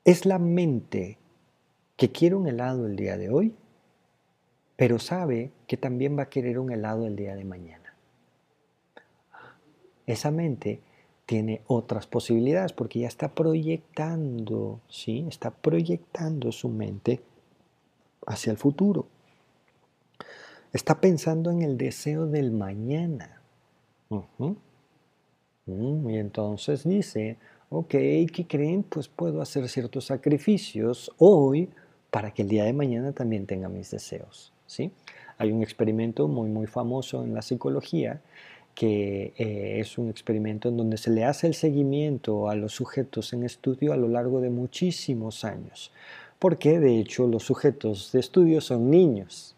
es 0.06 0.26
la 0.26 0.40
mente 0.40 1.18
que 1.98 2.12
quiere 2.12 2.36
un 2.36 2.48
helado 2.48 2.86
el 2.86 2.96
día 2.96 3.18
de 3.18 3.30
hoy, 3.30 3.56
pero 4.76 5.00
sabe 5.00 5.52
que 5.68 5.78
también 5.78 6.18
va 6.18 6.24
a 6.24 6.30
querer 6.30 6.60
un 6.60 6.72
helado 6.72 7.08
el 7.08 7.16
día 7.16 7.36
de 7.36 7.44
mañana. 7.44 7.96
Esa 10.06 10.30
mente 10.30 10.82
tiene 11.26 11.62
otras 11.66 12.06
posibilidades 12.06 12.72
porque 12.72 13.00
ya 13.00 13.08
está 13.08 13.34
proyectando, 13.34 14.80
¿sí? 14.88 15.26
Está 15.28 15.50
proyectando 15.50 16.52
su 16.52 16.70
mente 16.70 17.22
hacia 18.28 18.52
el 18.52 18.58
futuro. 18.58 19.08
Está 20.72 21.02
pensando 21.02 21.50
en 21.50 21.64
el 21.64 21.78
deseo 21.78 22.28
del 22.28 22.52
mañana. 22.52 23.42
Mm, 25.66 26.10
y 26.10 26.18
entonces 26.18 26.84
dice, 26.84 27.38
ok, 27.78 27.90
¿qué 27.90 28.46
creen? 28.48 28.84
Pues 28.84 29.10
puedo 29.10 29.42
hacer 29.42 29.68
ciertos 29.68 30.06
sacrificios 30.06 31.12
hoy 31.18 31.70
para 32.10 32.32
que 32.32 32.44
el 32.44 32.48
día 32.48 32.64
de 32.64 32.72
mañana 32.72 33.12
también 33.12 33.46
tenga 33.46 33.68
mis 33.68 33.92
deseos. 33.92 34.54
¿sí? 34.66 34.92
Hay 35.38 35.52
un 35.52 35.62
experimento 35.62 36.30
muy, 36.30 36.50
muy 36.50 36.68
famoso 36.68 37.24
en 37.26 37.34
la 37.34 37.42
psicología 37.42 38.22
que 38.74 39.34
eh, 39.38 39.80
es 39.80 39.98
un 39.98 40.10
experimento 40.10 40.70
en 40.70 40.78
donde 40.78 40.98
se 40.98 41.10
le 41.10 41.26
hace 41.26 41.48
el 41.48 41.54
seguimiento 41.54 42.50
a 42.50 42.56
los 42.56 42.74
sujetos 42.74 43.34
en 43.34 43.44
estudio 43.44 43.92
a 43.92 43.98
lo 43.98 44.08
largo 44.08 44.40
de 44.40 44.50
muchísimos 44.50 45.44
años, 45.44 45.92
porque 46.40 46.80
de 46.80 47.00
hecho 47.00 47.28
los 47.28 47.44
sujetos 47.44 48.12
de 48.14 48.20
estudio 48.22 48.62
son 48.62 48.90
niños. 48.90 49.56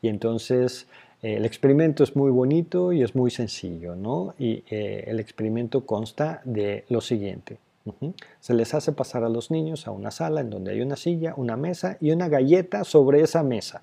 Y 0.00 0.08
entonces 0.08 0.86
el 1.22 1.44
experimento 1.44 2.02
es 2.02 2.16
muy 2.16 2.30
bonito 2.30 2.92
y 2.92 3.02
es 3.02 3.14
muy 3.14 3.30
sencillo, 3.30 3.94
¿no? 3.94 4.34
Y 4.38 4.64
eh, 4.70 5.04
el 5.06 5.20
experimento 5.20 5.84
consta 5.84 6.40
de 6.44 6.84
lo 6.88 7.00
siguiente. 7.00 7.58
Se 8.40 8.54
les 8.54 8.74
hace 8.74 8.92
pasar 8.92 9.24
a 9.24 9.28
los 9.28 9.50
niños 9.50 9.86
a 9.86 9.90
una 9.90 10.10
sala 10.10 10.40
en 10.40 10.50
donde 10.50 10.72
hay 10.72 10.80
una 10.80 10.96
silla, 10.96 11.34
una 11.36 11.56
mesa 11.56 11.96
y 12.00 12.10
una 12.10 12.28
galleta 12.28 12.84
sobre 12.84 13.22
esa 13.22 13.42
mesa. 13.42 13.82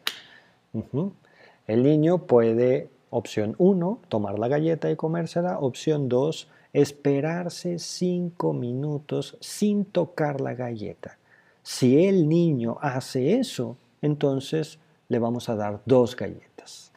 El 1.68 1.84
niño 1.84 2.20
puede, 2.20 2.90
opción 3.10 3.56
1, 3.58 4.00
tomar 4.08 4.40
la 4.40 4.48
galleta 4.48 4.90
y 4.90 4.96
comérsela. 4.96 5.60
Opción 5.60 6.10
2, 6.10 6.48
esperarse 6.74 7.80
5 7.80 8.54
minutos 8.54 9.38
sin 9.40 9.86
tocar 9.86 10.42
la 10.42 10.54
galleta. 10.54 11.18
Si 11.64 12.06
el 12.06 12.30
niño 12.30 12.78
hace 12.82 13.40
eso, 13.40 13.76
entonces 14.02 14.80
le 15.10 15.20
vamos 15.20 15.50
a 15.50 15.56
dar 15.56 15.82
dos 15.86 16.16
galletas. 16.16 16.92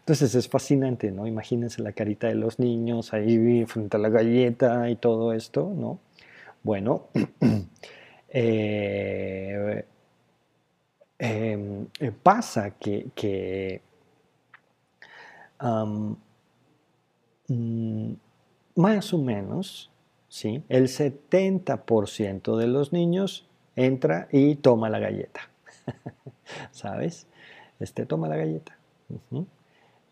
Entonces 0.00 0.34
es 0.34 0.48
fascinante, 0.48 1.10
¿no? 1.10 1.26
Imagínense 1.26 1.82
la 1.82 1.92
carita 1.92 2.28
de 2.28 2.34
los 2.34 2.58
niños 2.58 3.12
ahí 3.12 3.64
frente 3.66 3.96
a 3.96 4.00
la 4.00 4.08
galleta 4.08 4.88
y 4.90 4.96
todo 4.96 5.32
esto, 5.32 5.72
¿no? 5.74 5.98
Bueno, 6.62 7.08
eh, 8.28 9.84
em, 11.18 11.86
pasa 12.22 12.70
que, 12.70 13.80
mm, 17.48 18.12
más 18.76 19.12
o 19.12 19.18
menos, 19.18 19.90
¿sí? 20.28 20.62
El 20.68 20.88
70% 20.88 22.56
de 22.56 22.66
los 22.66 22.92
niños 22.92 23.46
entra 23.76 24.28
y 24.32 24.56
toma 24.56 24.88
la 24.88 24.98
galleta. 24.98 25.52
¿sabes? 26.72 27.26
Este 27.80 28.06
toma 28.06 28.28
la 28.28 28.36
galleta. 28.36 28.76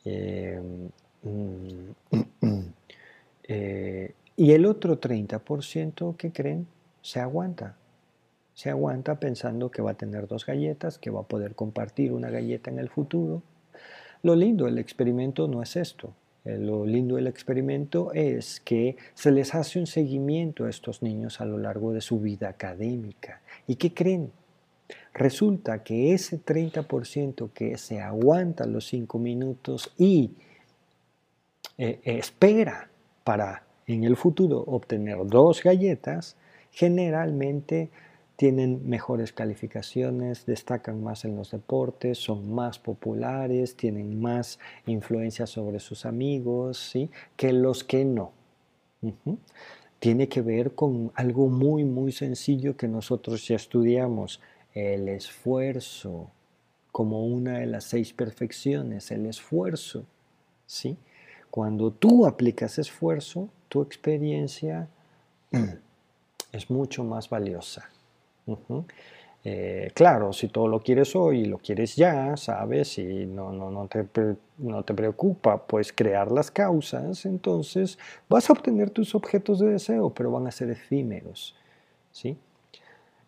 Em, 0.05 0.91
mm, 1.23 1.91
eh, 3.45 4.15
y 4.37 4.53
el 4.53 4.67
otro 4.67 4.99
30% 4.99 6.17
que 6.17 6.33
creen 6.33 6.67
se 7.03 7.21
aguanta. 7.21 7.77
Se 8.55 8.71
aguanta 8.71 9.21
pensando 9.21 9.71
que 9.71 9.83
va 9.83 9.93
a 9.93 9.95
tener 9.95 10.27
dos 10.27 10.47
galletas, 10.47 10.99
que 10.99 11.11
va 11.11 11.21
a 11.21 11.29
poder 11.29 11.55
compartir 11.55 12.13
una 12.13 12.31
galleta 12.31 12.71
en 12.71 12.79
el 12.79 12.89
futuro. 12.89 13.43
Lo 14.23 14.37
lindo 14.37 14.67
del 14.67 14.79
experimento 14.79 15.49
no 15.49 15.63
es 15.63 15.77
esto. 15.77 16.15
Eh, 16.45 16.59
lo 16.59 16.87
lindo 16.87 17.17
del 17.17 17.27
experimento 17.27 18.13
es 18.13 18.61
que 18.61 18.97
se 19.15 19.31
les 19.31 19.55
hace 19.55 19.79
un 19.79 19.87
seguimiento 19.87 20.65
a 20.65 20.71
estos 20.71 21.03
niños 21.03 21.41
a 21.41 21.45
lo 21.45 21.59
largo 21.59 21.93
de 21.93 22.01
su 22.01 22.19
vida 22.21 22.49
académica. 22.49 23.43
¿Y 23.67 23.77
qué 23.77 23.93
creen? 23.93 24.33
Resulta 25.15 25.83
que 25.83 26.13
ese 26.13 26.43
30% 26.43 27.51
que 27.53 27.77
se 27.79 28.01
aguanta 28.01 28.67
los 28.67 28.87
5 28.87 29.19
minutos 29.19 29.93
y 29.97 30.33
eh, 31.79 32.01
espera 32.05 32.91
para 33.25 33.65
en 33.87 34.05
el 34.05 34.17
futuro 34.17 34.63
obtener 34.67 35.19
dos 35.27 35.63
galletas, 35.63 36.37
generalmente 36.71 37.91
tienen 38.37 38.89
mejores 38.89 39.33
calificaciones, 39.33 40.47
destacan 40.47 41.03
más 41.03 41.25
en 41.25 41.37
los 41.37 41.51
deportes, 41.51 42.19
son 42.19 42.55
más 42.55 42.79
populares, 42.79 43.77
tienen 43.77 44.21
más 44.21 44.59
influencia 44.87 45.47
sobre 45.47 45.79
sus 45.79 46.07
amigos, 46.07 46.95
que 47.37 47.53
los 47.53 47.85
que 47.85 48.05
no. 48.05 48.33
Tiene 49.99 50.29
que 50.29 50.41
ver 50.41 50.75
con 50.75 51.13
algo 51.15 51.49
muy, 51.49 51.85
muy 51.85 52.13
sencillo 52.13 52.77
que 52.77 52.89
nosotros 52.89 53.47
ya 53.47 53.57
estudiamos 53.57 54.41
el 54.75 55.09
esfuerzo 55.09 56.31
como 56.93 57.25
una 57.25 57.59
de 57.59 57.67
las 57.67 57.85
seis 57.85 58.13
perfecciones, 58.13 59.11
el 59.11 59.27
esfuerzo. 59.27 60.05
¿sí? 60.67 60.97
Cuando 61.51 61.93
tú 61.93 62.27
aplicas 62.27 62.79
esfuerzo, 62.79 63.49
tu 63.69 63.83
experiencia 63.83 64.89
es 66.53 66.71
mucho 66.71 67.05
más 67.05 67.29
valiosa. 67.29 67.89
Eh, 69.43 69.91
claro, 69.95 70.35
si 70.35 70.49
todo 70.49 70.69
lo 70.69 70.81
quieres 70.81 71.17
hoy 71.17 71.47
lo 71.47 71.59
quieres 71.59 71.97
ya, 71.97 72.37
sabes, 72.37 72.99
y 72.99 73.25
no, 73.25 73.53
no, 73.53 73.71
no, 73.71 73.89
te, 73.89 74.07
no 74.59 74.85
te 74.85 74.93
preocupa 74.93 75.67
pues 75.67 75.95
crear 75.95 76.31
las 76.31 76.51
causas, 76.51 77.25
entonces 77.25 77.99
vas 78.29 78.51
a 78.51 78.53
obtener 78.53 78.91
tus 78.91 79.15
objetos 79.15 79.61
de 79.61 79.69
deseo, 79.69 80.11
pero 80.11 80.31
van 80.31 80.47
a 80.47 80.51
ser 80.51 80.71
efímeros. 80.71 81.57
¿sí? 82.13 82.37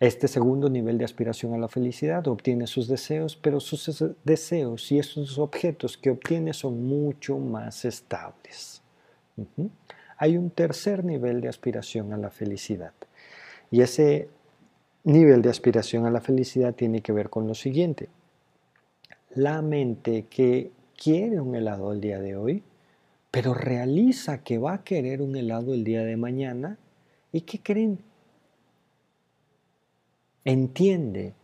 Este 0.03 0.26
segundo 0.26 0.68
nivel 0.68 0.98
de 0.98 1.05
aspiración 1.05 1.55
a 1.55 1.59
la 1.59 1.68
felicidad 1.68 2.26
obtiene 2.26 2.66
sus 2.66 2.88
deseos, 2.88 3.36
pero 3.36 3.61
sus 3.61 4.05
deseos 4.24 4.90
y 4.90 4.98
esos 4.98 5.38
objetos 5.38 5.96
que 5.96 6.11
obtiene 6.11 6.55
son 6.55 6.84
mucho 6.84 7.38
más 7.38 7.84
estables. 7.84 8.82
Hay 10.16 10.36
un 10.36 10.50
tercer 10.50 11.05
nivel 11.05 11.40
de 11.40 11.48
aspiración 11.48 12.12
a 12.12 12.16
la 12.16 12.30
felicidad. 12.30 12.92
Y 13.70 13.82
ese 13.82 14.28
nivel 15.05 15.40
de 15.40 15.50
aspiración 15.50 16.05
a 16.05 16.11
la 16.11 16.20
felicidad 16.20 16.74
tiene 16.74 17.00
que 17.00 17.12
ver 17.12 17.30
con 17.30 17.46
lo 17.46 17.55
siguiente. 17.55 18.09
La 19.36 19.62
mente 19.62 20.26
que 20.28 20.72
quiere 21.00 21.38
un 21.38 21.55
helado 21.55 21.92
el 21.92 22.00
día 22.00 22.18
de 22.18 22.34
hoy, 22.34 22.64
pero 23.30 23.55
realiza 23.55 24.42
que 24.42 24.59
va 24.59 24.74
a 24.74 24.82
querer 24.82 25.22
un 25.22 25.36
helado 25.36 25.72
el 25.72 25.84
día 25.84 26.03
de 26.03 26.16
mañana. 26.16 26.76
¿Y 27.30 27.42
qué 27.42 27.61
creen? 27.61 28.00
Entiende 30.45 31.34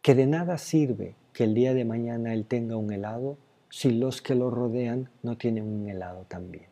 que 0.00 0.14
de 0.14 0.26
nada 0.26 0.58
sirve 0.58 1.14
que 1.32 1.44
el 1.44 1.54
día 1.54 1.72
de 1.72 1.84
mañana 1.84 2.34
él 2.34 2.46
tenga 2.46 2.76
un 2.76 2.92
helado 2.92 3.38
si 3.70 3.92
los 3.92 4.20
que 4.20 4.34
lo 4.34 4.50
rodean 4.50 5.08
no 5.22 5.38
tienen 5.38 5.64
un 5.64 5.88
helado 5.88 6.24
también. 6.28 6.66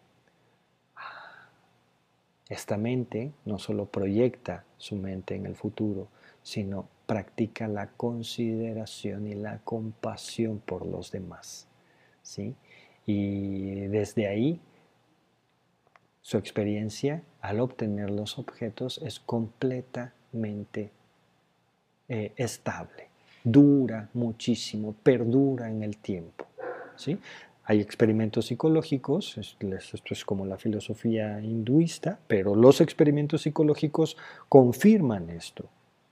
Esta 2.48 2.76
mente 2.76 3.32
no 3.44 3.60
solo 3.60 3.86
proyecta 3.86 4.64
su 4.76 4.96
mente 4.96 5.36
en 5.36 5.46
el 5.46 5.54
futuro, 5.54 6.08
sino 6.42 6.88
practica 7.06 7.68
la 7.68 7.92
consideración 7.92 9.28
y 9.28 9.34
la 9.34 9.60
compasión 9.60 10.58
por 10.58 10.84
los 10.84 11.12
demás. 11.12 11.68
¿sí? 12.22 12.56
Y 13.06 13.86
desde 13.86 14.26
ahí, 14.26 14.60
su 16.22 16.38
experiencia 16.38 17.22
al 17.40 17.60
obtener 17.60 18.10
los 18.10 18.36
objetos 18.36 18.98
es 18.98 19.20
completamente 19.20 20.90
eh, 22.12 22.32
estable, 22.36 23.06
dura 23.44 24.08
muchísimo, 24.14 24.96
perdura 25.00 25.70
en 25.70 25.84
el 25.84 25.96
tiempo. 25.98 26.44
¿sí? 26.96 27.16
Hay 27.62 27.80
experimentos 27.80 28.46
psicológicos, 28.46 29.38
esto 29.38 30.12
es 30.12 30.24
como 30.24 30.44
la 30.44 30.56
filosofía 30.56 31.40
hinduista, 31.40 32.18
pero 32.26 32.56
los 32.56 32.80
experimentos 32.80 33.42
psicológicos 33.42 34.16
confirman 34.48 35.30
esto. 35.30 35.66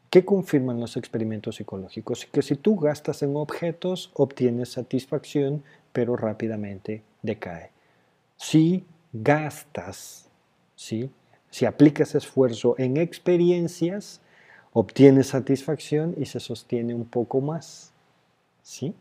¿Qué 0.09 0.25
confirman 0.25 0.79
los 0.79 0.97
experimentos 0.97 1.57
psicológicos? 1.57 2.27
Que 2.27 2.43
si 2.43 2.55
tú 2.55 2.77
gastas 2.77 3.25
en 3.25 3.35
objetos, 3.35 4.13
obtienes 4.15 4.69
satisfacción, 4.69 5.65
pero 5.93 6.15
rápidamente 6.15 7.03
decae. 7.23 7.73
Si 8.37 8.85
gastas, 9.13 10.31
¿sí? 10.77 11.11
si 11.51 11.67
aplicas 11.67 12.15
esfuerzo 12.15 12.77
en 12.79 12.99
experiencias, 12.99 14.21
obtienes 14.79 15.26
satisfacción 15.29 16.14
y 16.16 16.26
se 16.26 16.39
sostiene 16.39 16.95
un 16.95 17.05
poco 17.05 17.41
más. 17.41 17.93
¿sí? 18.62 18.95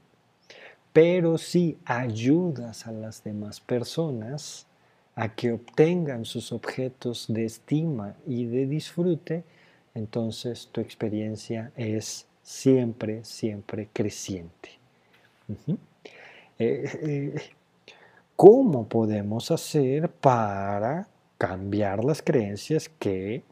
Pero 0.91 1.37
si 1.37 1.77
ayudas 1.85 2.87
a 2.87 2.91
las 2.91 3.23
demás 3.23 3.59
personas 3.59 4.65
a 5.13 5.35
que 5.35 5.51
obtengan 5.51 6.25
sus 6.25 6.51
objetos 6.51 7.25
de 7.27 7.45
estima 7.45 8.15
y 8.25 8.45
de 8.45 8.65
disfrute, 8.65 9.43
entonces 9.93 10.67
tu 10.71 10.81
experiencia 10.81 11.71
es 11.75 12.25
siempre, 12.41 13.23
siempre 13.23 13.87
creciente. 13.93 14.69
Eh, 16.57 16.89
eh, 17.03 17.41
¿Cómo 18.35 18.87
podemos 18.87 19.51
hacer 19.51 20.09
para 20.09 21.07
cambiar 21.37 22.03
las 22.03 22.23
creencias 22.23 22.89
que 22.89 23.43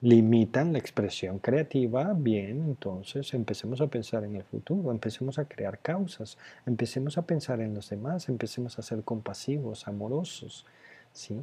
limitan 0.00 0.72
la 0.72 0.78
expresión 0.78 1.38
creativa? 1.38 2.12
Bien, 2.16 2.62
entonces 2.64 3.32
empecemos 3.34 3.80
a 3.80 3.86
pensar 3.86 4.24
en 4.24 4.36
el 4.36 4.44
futuro, 4.44 4.90
empecemos 4.90 5.38
a 5.38 5.46
crear 5.46 5.78
causas, 5.78 6.38
empecemos 6.66 7.18
a 7.18 7.22
pensar 7.22 7.60
en 7.60 7.74
los 7.74 7.90
demás, 7.90 8.28
empecemos 8.28 8.78
a 8.78 8.82
ser 8.82 9.02
compasivos, 9.02 9.88
amorosos. 9.88 10.66
¿sí? 11.12 11.42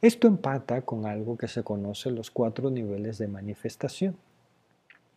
Esto 0.00 0.26
empata 0.26 0.82
con 0.82 1.06
algo 1.06 1.36
que 1.36 1.48
se 1.48 1.62
conoce 1.62 2.10
los 2.10 2.30
cuatro 2.30 2.70
niveles 2.70 3.18
de 3.18 3.28
manifestación. 3.28 4.16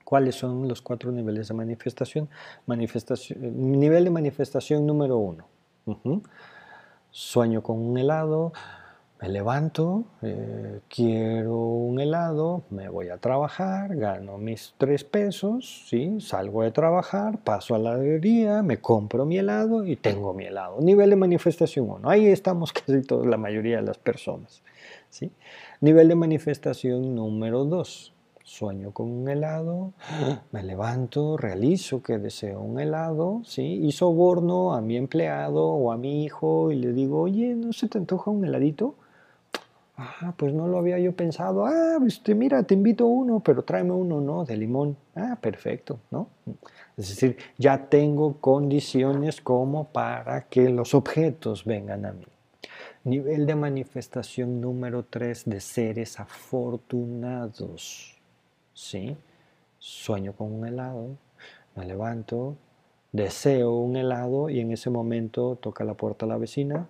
¿Cuáles 0.04 0.36
son 0.36 0.70
los 0.70 0.82
cuatro 0.82 1.12
niveles 1.12 1.50
de 1.50 1.54
manifestación? 1.54 2.30
manifestación 2.66 3.40
nivel 3.78 4.06
de 4.06 4.10
manifestación 4.10 4.86
número 4.86 5.18
uno. 5.18 5.46
Sueño 7.12 7.62
con 7.62 7.78
un 7.80 7.98
helado, 7.98 8.54
me 9.20 9.30
levanto, 9.30 10.04
eh, 10.22 10.82
quiero 10.90 11.58
un 11.58 12.00
helado, 12.00 12.64
me 12.70 12.88
voy 12.88 13.10
a 13.10 13.18
trabajar, 13.18 13.96
gano 13.96 14.38
mis 14.38 14.76
tres 14.78 15.04
pesos, 15.04 15.86
¿sí? 15.90 16.22
salgo 16.22 16.62
de 16.62 16.72
trabajar, 16.72 17.40
paso 17.44 17.74
a 17.74 17.80
la 17.80 17.94
heladería, 17.94 18.62
me 18.62 18.78
compro 18.80 19.26
mi 19.26 19.40
helado 19.40 19.86
y 19.86 19.96
tengo 19.96 20.36
mi 20.36 20.46
helado. 20.46 20.80
Nivel 20.82 21.10
de 21.10 21.16
manifestación 21.16 21.90
1. 21.90 22.10
Ahí 22.10 22.28
estamos 22.28 22.72
casi 22.74 23.02
toda 23.02 23.26
la 23.26 23.38
mayoría 23.38 23.78
de 23.78 23.84
las 23.84 23.98
personas. 23.98 24.62
¿sí? 25.10 25.32
Nivel 25.82 26.10
de 26.10 26.16
manifestación 26.16 27.16
número 27.16 27.66
2. 27.66 28.14
Sueño 28.44 28.92
con 28.92 29.12
un 29.12 29.28
helado, 29.28 29.94
me 30.52 30.64
levanto, 30.64 31.38
realizo 31.38 32.02
que 32.04 32.20
deseo 32.20 32.62
un 32.62 32.80
helado, 32.80 33.42
¿sí? 33.44 33.82
y 33.84 33.92
soborno 33.92 34.74
a 34.74 34.82
mi 34.82 34.96
empleado 34.96 35.66
o 35.66 35.92
a 35.92 35.98
mi 35.98 36.24
hijo 36.24 36.72
y 36.72 36.76
le 36.76 36.94
digo, 36.94 37.20
oye, 37.20 37.56
¿no 37.56 37.74
se 37.74 37.90
te 37.90 37.98
antoja 37.98 38.30
un 38.30 38.46
heladito? 38.46 38.96
Ah, 40.00 40.36
pues 40.38 40.54
no 40.54 40.68
lo 40.68 40.78
había 40.78 41.00
yo 41.00 41.16
pensado. 41.16 41.66
Ah, 41.66 41.98
este, 42.06 42.36
mira, 42.36 42.62
te 42.62 42.76
invito 42.76 43.08
uno, 43.08 43.40
pero 43.40 43.64
tráeme 43.64 43.94
uno, 43.94 44.22
¿no? 44.22 44.46
De 44.46 44.56
limón. 44.56 44.96
Ah, 45.16 45.40
perfecto, 45.42 46.00
¿no? 46.12 46.30
Es 46.96 47.10
decir, 47.10 47.38
ya 47.58 47.90
tengo 47.90 48.40
condiciones 48.40 49.42
como 49.42 49.86
para 49.86 50.48
que 50.50 50.70
los 50.70 50.94
objetos 50.94 51.66
vengan 51.66 52.06
a 52.06 52.14
mí. 52.14 52.26
Nivel 53.06 53.48
de 53.48 53.56
manifestación 53.56 54.62
número 54.62 55.04
tres 55.04 55.46
de 55.46 55.60
seres 55.60 56.20
afortunados. 56.20 58.20
¿Sí? 58.74 59.18
Sueño 59.80 60.34
con 60.34 60.54
un 60.54 60.68
helado, 60.68 61.18
me 61.76 61.86
levanto, 61.86 62.56
deseo 63.12 63.74
un 63.74 63.96
helado 63.96 64.50
y 64.50 64.60
en 64.60 64.72
ese 64.72 64.92
momento 64.92 65.56
toca 65.56 65.84
la 65.84 65.96
puerta 65.96 66.26
a 66.26 66.30
la 66.30 66.38
vecina, 66.38 66.88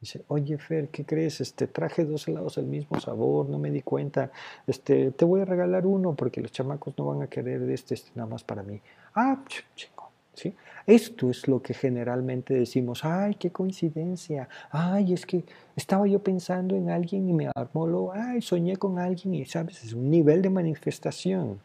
Dice, 0.00 0.24
oye 0.28 0.56
Fer, 0.56 0.88
¿qué 0.88 1.04
crees? 1.04 1.42
Este, 1.42 1.66
traje 1.66 2.06
dos 2.06 2.26
helados 2.26 2.54
del 2.56 2.64
mismo 2.64 2.98
sabor, 3.00 3.50
no 3.50 3.58
me 3.58 3.70
di 3.70 3.82
cuenta. 3.82 4.30
Este, 4.66 5.10
te 5.10 5.26
voy 5.26 5.42
a 5.42 5.44
regalar 5.44 5.86
uno 5.86 6.14
porque 6.14 6.40
los 6.40 6.52
chamacos 6.52 6.94
no 6.96 7.04
van 7.04 7.20
a 7.22 7.26
querer 7.26 7.60
este, 7.70 7.94
este 7.94 8.10
nada 8.14 8.26
más 8.26 8.42
para 8.42 8.62
mí. 8.62 8.80
Ah, 9.14 9.44
chico, 9.76 10.10
¿sí? 10.32 10.54
Esto 10.86 11.28
es 11.28 11.46
lo 11.48 11.60
que 11.60 11.74
generalmente 11.74 12.54
decimos, 12.54 13.04
ay, 13.04 13.34
qué 13.34 13.50
coincidencia. 13.50 14.48
Ay, 14.70 15.12
es 15.12 15.26
que 15.26 15.44
estaba 15.76 16.06
yo 16.06 16.22
pensando 16.22 16.74
en 16.76 16.88
alguien 16.88 17.28
y 17.28 17.34
me 17.34 17.50
armó 17.54 17.86
lo, 17.86 18.12
ay, 18.14 18.40
soñé 18.40 18.78
con 18.78 18.98
alguien 18.98 19.34
y, 19.34 19.44
¿sabes? 19.44 19.84
Es 19.84 19.92
un 19.92 20.08
nivel 20.10 20.40
de 20.40 20.48
manifestación. 20.48 21.60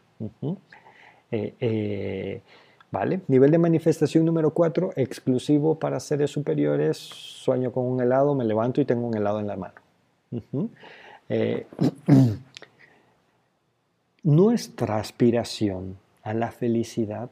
eh, 1.30 1.54
eh, 1.58 2.42
Nivel 3.28 3.50
de 3.50 3.58
manifestación 3.58 4.24
número 4.24 4.50
4, 4.50 4.92
exclusivo 4.96 5.78
para 5.78 6.00
seres 6.00 6.30
superiores. 6.30 6.96
Sueño 6.96 7.72
con 7.72 7.84
un 7.84 8.00
helado, 8.00 8.34
me 8.34 8.44
levanto 8.44 8.80
y 8.80 8.84
tengo 8.84 9.06
un 9.06 9.16
helado 9.16 9.40
en 9.40 9.46
la 9.46 9.56
mano. 9.56 9.74
Eh, 11.28 11.66
nuestra 14.22 14.98
aspiración 14.98 15.98
a 16.22 16.32
la 16.32 16.50
felicidad, 16.50 17.30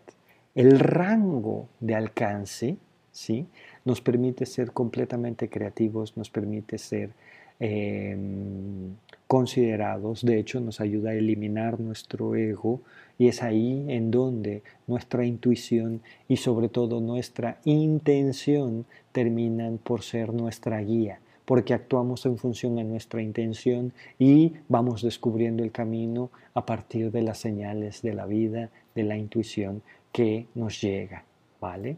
el 0.55 0.79
rango 0.79 1.69
de 1.81 1.95
alcance, 1.95 2.77
¿sí? 3.11 3.49
nos 3.85 4.01
permite 4.01 4.47
ser 4.47 4.73
completamente 4.73 5.49
creativos, 5.49 6.17
nos 6.17 6.31
permite 6.31 6.79
ser 6.79 7.11
em, 7.59 8.95
considerados, 9.27 10.25
de 10.25 10.39
hecho 10.39 10.61
nos 10.61 10.81
ayuda 10.81 11.11
a 11.11 11.15
eliminar 11.15 11.81
nuestro 11.81 12.35
ego 12.35 12.83
y 13.19 13.29
es 13.29 13.43
ahí 13.43 13.85
en 13.89 14.11
donde 14.11 14.63
nuestra 14.87 15.25
intuición 15.25 16.03
y 16.29 16.37
sobre 16.37 16.69
todo 16.69 17.01
nuestra 17.01 17.59
intención 17.65 18.87
terminan 19.13 19.79
por 19.79 20.03
ser 20.03 20.33
nuestra 20.33 20.81
guía, 20.81 21.21
porque 21.45 21.75
actuamos 21.75 22.27
en 22.27 22.39
función 22.39 22.79
a 22.79 22.85
nuestra 22.85 23.23
intención 23.23 23.93
y 24.19 24.55
vamos 24.69 25.03
descubriendo 25.03 25.63
el 25.63 25.73
camino 25.73 26.31
a 26.55 26.67
partir 26.67 27.11
de 27.11 27.23
las 27.23 27.39
señales 27.39 28.03
de 28.03 28.15
la 28.15 28.27
vida, 28.27 28.71
de 28.95 29.03
la 29.05 29.17
intuición 29.17 29.83
que 30.13 30.47
nos 30.55 30.81
llega, 30.81 31.25
¿vale? 31.61 31.97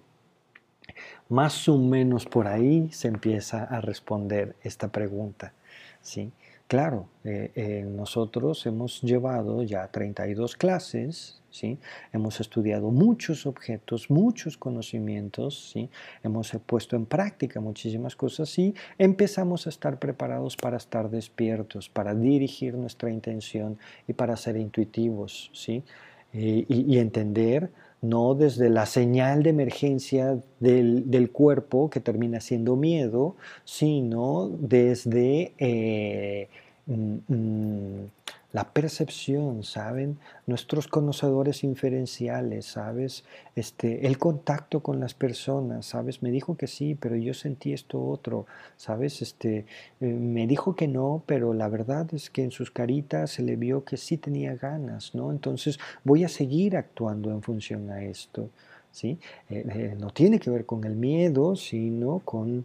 Más 1.28 1.68
o 1.68 1.78
menos 1.78 2.26
por 2.26 2.46
ahí 2.46 2.88
se 2.92 3.08
empieza 3.08 3.64
a 3.64 3.80
responder 3.80 4.54
esta 4.62 4.88
pregunta, 4.88 5.52
¿sí? 6.00 6.30
Claro, 6.68 7.08
eh, 7.22 7.52
eh, 7.54 7.84
nosotros 7.88 8.66
hemos 8.66 9.00
llevado 9.02 9.62
ya 9.62 9.86
32 9.86 10.56
clases, 10.56 11.40
¿sí? 11.48 11.78
hemos 12.12 12.40
estudiado 12.40 12.90
muchos 12.90 13.46
objetos, 13.46 14.10
muchos 14.10 14.56
conocimientos, 14.56 15.70
¿sí? 15.72 15.88
hemos 16.24 16.50
puesto 16.66 16.96
en 16.96 17.06
práctica 17.06 17.60
muchísimas 17.60 18.16
cosas 18.16 18.58
y 18.58 18.74
empezamos 18.98 19.66
a 19.66 19.70
estar 19.70 20.00
preparados 20.00 20.56
para 20.56 20.76
estar 20.76 21.08
despiertos, 21.08 21.88
para 21.88 22.16
dirigir 22.16 22.74
nuestra 22.74 23.10
intención 23.10 23.78
y 24.08 24.14
para 24.14 24.36
ser 24.36 24.56
intuitivos 24.56 25.52
¿sí? 25.52 25.84
Eh, 26.32 26.66
y, 26.68 26.98
entender 26.98 27.70
no 28.08 28.34
desde 28.34 28.70
la 28.70 28.86
señal 28.86 29.42
de 29.42 29.50
emergencia 29.50 30.38
del, 30.60 31.30
cuerpo 31.32 31.90
que 31.90 32.00
termina 32.00 32.40
siendo 32.40 32.76
miedo, 32.76 33.36
sino 33.64 34.48
desde 34.58 35.52
eh, 35.58 36.48
mm, 36.86 37.16
mm, 37.28 38.10
la 38.52 38.72
percepción, 38.72 39.64
¿saben? 39.64 40.18
Nuestros 40.46 40.88
conocedores 40.88 41.64
inferenciales, 41.64 42.66
¿sabes? 42.66 43.24
Este, 43.54 44.06
el 44.06 44.18
contacto 44.18 44.80
con 44.80 45.00
las 45.00 45.14
personas, 45.14 45.86
¿sabes? 45.86 46.22
Me 46.22 46.30
dijo 46.30 46.56
que 46.56 46.66
sí, 46.66 46.94
pero 46.94 47.16
yo 47.16 47.34
sentí 47.34 47.72
esto 47.72 48.02
otro, 48.02 48.46
¿sabes? 48.76 49.20
Este, 49.20 49.66
eh, 50.00 50.06
me 50.06 50.46
dijo 50.46 50.74
que 50.76 50.88
no, 50.88 51.22
pero 51.26 51.52
la 51.52 51.68
verdad 51.68 52.08
es 52.14 52.30
que 52.30 52.44
en 52.44 52.50
sus 52.50 52.70
caritas 52.70 53.30
se 53.30 53.42
le 53.42 53.56
vio 53.56 53.84
que 53.84 53.96
sí 53.96 54.16
tenía 54.16 54.54
ganas, 54.54 55.14
¿no? 55.14 55.30
Entonces 55.30 55.78
voy 56.04 56.24
a 56.24 56.28
seguir 56.28 56.76
actuando 56.76 57.30
en 57.30 57.42
función 57.42 57.90
a 57.90 58.02
esto, 58.02 58.50
¿sí? 58.90 59.18
Eh, 59.50 59.66
eh, 59.68 59.96
no 59.98 60.10
tiene 60.10 60.38
que 60.38 60.50
ver 60.50 60.64
con 60.64 60.84
el 60.84 60.96
miedo, 60.96 61.56
sino 61.56 62.20
con 62.20 62.64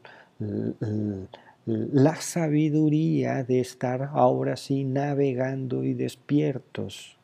la 1.66 2.16
sabiduría 2.16 3.44
de 3.44 3.60
estar 3.60 4.10
ahora 4.14 4.56
sí 4.56 4.84
navegando 4.84 5.84
y 5.84 5.94
despiertos. 5.94 7.18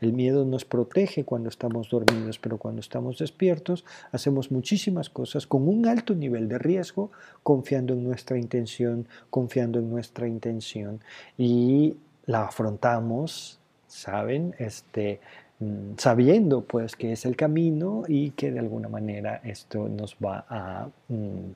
El 0.00 0.12
miedo 0.12 0.44
nos 0.44 0.64
protege 0.64 1.24
cuando 1.24 1.48
estamos 1.48 1.90
dormidos, 1.90 2.38
pero 2.38 2.58
cuando 2.58 2.80
estamos 2.80 3.18
despiertos 3.18 3.84
hacemos 4.12 4.52
muchísimas 4.52 5.10
cosas 5.10 5.46
con 5.46 5.66
un 5.66 5.86
alto 5.86 6.14
nivel 6.14 6.48
de 6.48 6.58
riesgo, 6.58 7.10
confiando 7.42 7.94
en 7.94 8.04
nuestra 8.04 8.38
intención, 8.38 9.08
confiando 9.30 9.78
en 9.78 9.90
nuestra 9.90 10.28
intención 10.28 11.00
y 11.36 11.96
la 12.26 12.44
afrontamos, 12.44 13.58
¿saben? 13.88 14.54
Este, 14.58 15.20
mm, 15.58 15.94
sabiendo 15.96 16.62
pues 16.62 16.94
que 16.94 17.12
es 17.12 17.24
el 17.24 17.36
camino 17.36 18.04
y 18.06 18.30
que 18.30 18.52
de 18.52 18.60
alguna 18.60 18.88
manera 18.88 19.40
esto 19.44 19.88
nos 19.88 20.16
va 20.22 20.44
a... 20.48 20.88
Mm, 21.08 21.52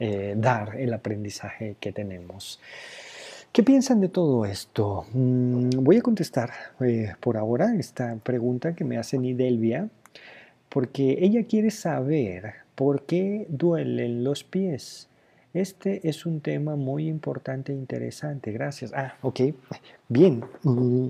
eh, 0.00 0.34
dar 0.36 0.76
el 0.76 0.92
aprendizaje 0.92 1.76
que 1.78 1.92
tenemos. 1.92 2.58
¿Qué 3.52 3.62
piensan 3.62 4.00
de 4.00 4.08
todo 4.08 4.44
esto? 4.46 5.06
Mm, 5.12 5.70
voy 5.84 5.96
a 5.98 6.02
contestar 6.02 6.50
eh, 6.80 7.12
por 7.20 7.36
ahora 7.36 7.74
esta 7.74 8.16
pregunta 8.16 8.74
que 8.74 8.84
me 8.84 8.96
hace 8.96 9.18
Nidelvia, 9.18 9.88
porque 10.68 11.18
ella 11.20 11.44
quiere 11.44 11.70
saber 11.70 12.54
por 12.74 13.02
qué 13.02 13.46
duelen 13.48 14.24
los 14.24 14.44
pies. 14.44 15.08
Este 15.52 16.08
es 16.08 16.26
un 16.26 16.40
tema 16.40 16.76
muy 16.76 17.08
importante 17.08 17.72
e 17.72 17.76
interesante. 17.76 18.52
Gracias. 18.52 18.92
Ah, 18.94 19.16
ok. 19.20 19.40
Bien. 20.08 20.44
Mm, 20.62 21.08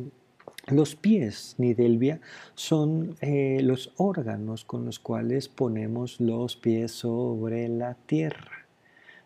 los 0.69 0.95
pies, 0.95 1.57
Nidelvia, 1.59 2.21
son 2.55 3.17
eh, 3.21 3.61
los 3.63 3.93
órganos 3.97 4.65
con 4.65 4.85
los 4.85 4.99
cuales 4.99 5.49
ponemos 5.49 6.21
los 6.21 6.57
pies 6.57 6.93
sobre 6.93 7.69
la 7.69 7.95
tierra. 8.07 8.60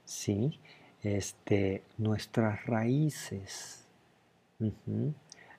¿Sí? 0.04 0.58
Este, 1.02 1.82
nuestras 1.98 2.64
raíces, 2.66 3.84
eh, 4.60 4.72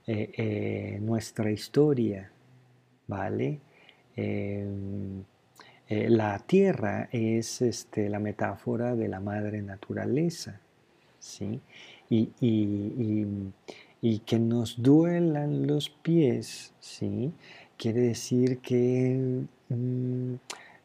eh, 0.08 1.00
nuestra 1.02 1.52
historia, 1.52 2.32
¿vale? 3.08 3.60
Em, 4.16 5.24
eh, 5.88 6.10
la 6.10 6.40
tierra 6.40 7.10
es 7.12 7.62
este, 7.62 8.10
la 8.10 8.20
metáfora 8.20 8.96
de 8.96 9.08
la 9.08 9.20
madre 9.20 9.62
naturaleza, 9.62 10.60
¿sí? 11.20 11.60
Y, 12.10 12.32
que 14.26 14.40
nos 14.40 14.82
duelan 14.82 15.68
los 15.68 15.90
pies, 15.90 16.74
¿sí? 16.80 17.34
Quiere 17.78 18.02
decir 18.02 18.60
que 18.60 19.46
mm, 19.70 20.36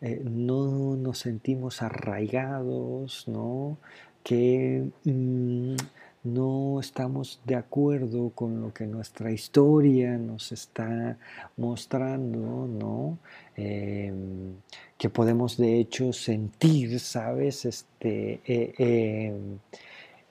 eh, 0.00 0.22
no 0.24 0.96
nos 0.96 1.18
sentimos 1.18 1.82
arraigados, 1.82 3.26
¿no? 3.28 3.78
que 4.22 4.88
mm, 5.04 5.76
no 6.24 6.80
estamos 6.80 7.40
de 7.44 7.56
acuerdo 7.56 8.30
con 8.30 8.60
lo 8.60 8.72
que 8.74 8.86
nuestra 8.86 9.32
historia 9.32 10.18
nos 10.18 10.52
está 10.52 11.16
mostrando, 11.56 12.66
¿no? 12.66 13.18
Em, 13.56 14.54
que 14.98 15.08
podemos 15.08 15.56
de 15.56 15.78
hecho 15.80 16.12
sentir, 16.12 17.00
¿sabes? 17.00 17.64
Este, 17.64 18.40
eh, 18.44 18.74
em, 18.78 19.58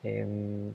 em, 0.04 0.74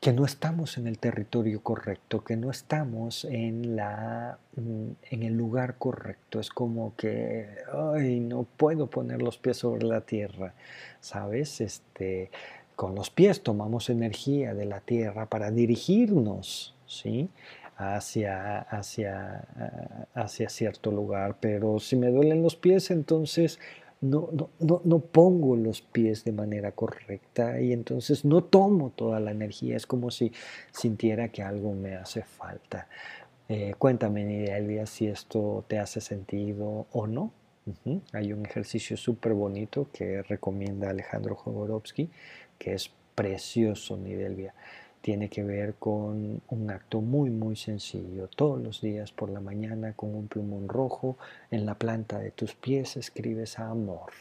que 0.00 0.14
no 0.14 0.24
estamos 0.24 0.78
en 0.78 0.86
el 0.86 0.98
territorio 0.98 1.62
correcto, 1.62 2.24
que 2.24 2.34
no 2.34 2.50
estamos 2.50 3.26
en, 3.26 3.76
la, 3.76 4.38
mm, 4.56 4.92
en 5.10 5.22
el 5.22 5.34
lugar 5.34 5.76
correcto. 5.76 6.40
Es 6.40 6.48
como 6.48 6.96
que, 6.96 7.46
ay, 7.94 8.20
no 8.20 8.46
puedo 8.56 8.86
poner 8.86 9.20
los 9.20 9.36
pies 9.36 9.58
sobre 9.58 9.84
la 9.84 10.00
tierra, 10.00 10.54
¿sabes? 11.00 11.60
Este, 11.60 12.30
con 12.76 12.94
los 12.94 13.10
pies 13.10 13.42
tomamos 13.42 13.90
energía 13.90 14.54
de 14.54 14.64
la 14.64 14.80
tierra 14.80 15.26
para 15.26 15.50
dirigirnos, 15.50 16.74
¿sí? 16.86 17.28
Hacia, 17.76 18.60
hacia, 18.60 19.44
hacia 20.14 20.48
cierto 20.48 20.90
lugar, 20.90 21.36
pero 21.40 21.78
si 21.78 21.96
me 21.96 22.10
duelen 22.10 22.42
los 22.42 22.56
pies, 22.56 22.90
entonces 22.90 23.58
no, 24.00 24.30
no, 24.60 24.80
no, 24.84 24.98
pongo 25.00 25.56
los 25.56 25.82
pies 25.82 26.24
de 26.24 26.32
manera 26.32 26.72
correcta 26.72 27.60
y 27.60 27.72
entonces 27.72 28.24
no 28.24 28.42
tomo 28.42 28.90
toda 28.90 29.20
la 29.20 29.30
energía. 29.30 29.76
Es 29.76 29.86
como 29.86 30.10
si 30.10 30.32
sintiera 30.72 31.28
que 31.28 31.42
algo 31.42 31.74
me 31.74 31.96
hace 31.96 32.22
falta. 32.22 32.88
Eh, 33.48 33.74
cuéntame, 33.76 34.44
Elvia, 34.56 34.86
si 34.86 35.06
esto 35.06 35.64
te 35.68 35.78
hace 35.78 36.00
sentido 36.00 36.86
o 36.92 37.06
no. 37.06 37.32
Hay 38.12 38.32
un 38.32 38.46
ejercicio 38.46 38.96
súper 38.96 39.34
bonito 39.34 39.88
que 39.92 40.22
recomienda 40.22 40.90
Alejandro 40.90 41.36
Jodorowsky, 41.36 42.08
que 42.58 42.72
es 42.72 42.90
precioso, 43.14 43.96
Nidelvia 43.96 44.54
tiene 45.00 45.28
que 45.28 45.42
ver 45.42 45.74
con 45.74 46.40
un 46.48 46.70
acto 46.70 47.00
muy 47.00 47.30
muy 47.30 47.56
sencillo. 47.56 48.28
Todos 48.28 48.60
los 48.60 48.80
días 48.80 49.12
por 49.12 49.30
la 49.30 49.40
mañana 49.40 49.94
con 49.94 50.14
un 50.14 50.28
plumón 50.28 50.68
rojo 50.68 51.16
en 51.50 51.66
la 51.66 51.74
planta 51.74 52.18
de 52.18 52.30
tus 52.30 52.54
pies 52.54 52.96
escribes 52.96 53.58
amor, 53.58 54.12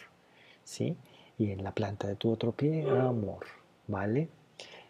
¿sí? 0.63 0.95
Y 1.37 1.51
en 1.51 1.63
la 1.63 1.71
planta 1.71 2.07
de 2.07 2.15
tu 2.15 2.31
otro 2.31 2.51
pie 2.51 2.89
amor, 2.89 3.45
¿vale? 3.87 4.29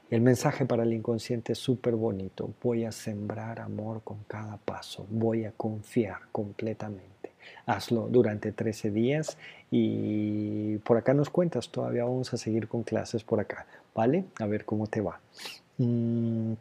El 0.09 0.21
mensaje 0.21 0.65
para 0.65 0.83
el 0.83 0.93
inconsciente 0.93 1.53
es 1.53 1.59
súper 1.59 1.93
bonito. 1.93 2.49
Voy 2.63 2.83
a 2.83 2.91
sembrar 2.91 3.59
amor 3.59 4.01
con 4.03 4.23
cada 4.27 4.57
paso. 4.57 5.05
Voy 5.07 5.45
a 5.45 5.51
confiar 5.51 6.21
completamente. 6.31 7.33
Hazlo 7.67 8.07
durante 8.09 8.51
13 8.51 8.89
días 8.89 9.37
y 9.69 10.77
por 10.79 10.97
acá 10.97 11.13
nos 11.13 11.29
cuentas. 11.29 11.69
Todavía 11.69 12.05
vamos 12.05 12.33
a 12.33 12.37
seguir 12.37 12.67
con 12.67 12.81
clases 12.81 13.23
por 13.23 13.39
acá, 13.39 13.67
¿vale? 13.93 14.25
A 14.39 14.47
ver 14.47 14.65
cómo 14.65 14.87
te 14.87 15.01
va. 15.01 15.19
Mm, 15.79 16.53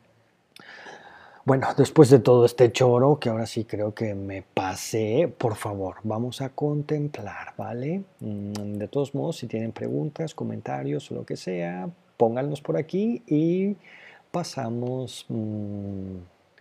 bueno, 1.44 1.68
después 1.76 2.08
de 2.10 2.20
todo 2.20 2.44
este 2.44 2.70
choro, 2.72 3.18
que 3.18 3.30
ahora 3.30 3.46
sí 3.46 3.64
creo 3.64 3.94
que 3.94 4.14
me 4.14 4.42
pasé, 4.42 5.32
por 5.38 5.56
favor, 5.56 5.96
vamos 6.04 6.40
a 6.40 6.50
contemplar, 6.50 7.54
¿vale? 7.56 8.04
Mm, 8.20 8.74
de 8.74 8.86
todos 8.88 9.14
modos, 9.14 9.38
si 9.38 9.46
tienen 9.46 9.72
preguntas, 9.72 10.34
comentarios 10.34 11.10
o 11.10 11.16
lo 11.16 11.24
que 11.26 11.36
sea, 11.36 11.88
pónganlos 12.16 12.60
por 12.60 12.76
aquí 12.76 13.22
y 13.26 13.76
pasamos 14.30 15.26
mm, 15.28 16.16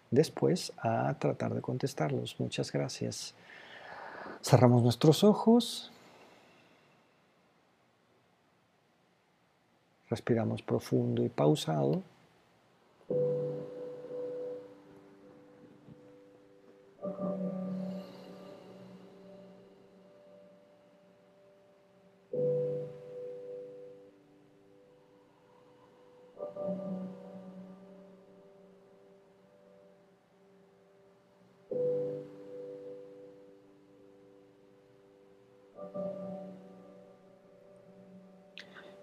después 0.09 0.73
a 0.79 1.15
tratar 1.19 1.53
de 1.53 1.61
contestarlos. 1.61 2.39
Muchas 2.39 2.71
gracias. 2.71 3.35
Cerramos 4.41 4.81
nuestros 4.83 5.23
ojos. 5.23 5.91
Respiramos 10.09 10.61
profundo 10.61 11.23
y 11.23 11.29
pausado. 11.29 12.01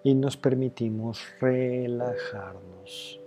Y 0.04 0.14
nos 0.14 0.36
permitimos 0.36 1.18
relajarnos. 1.40 3.23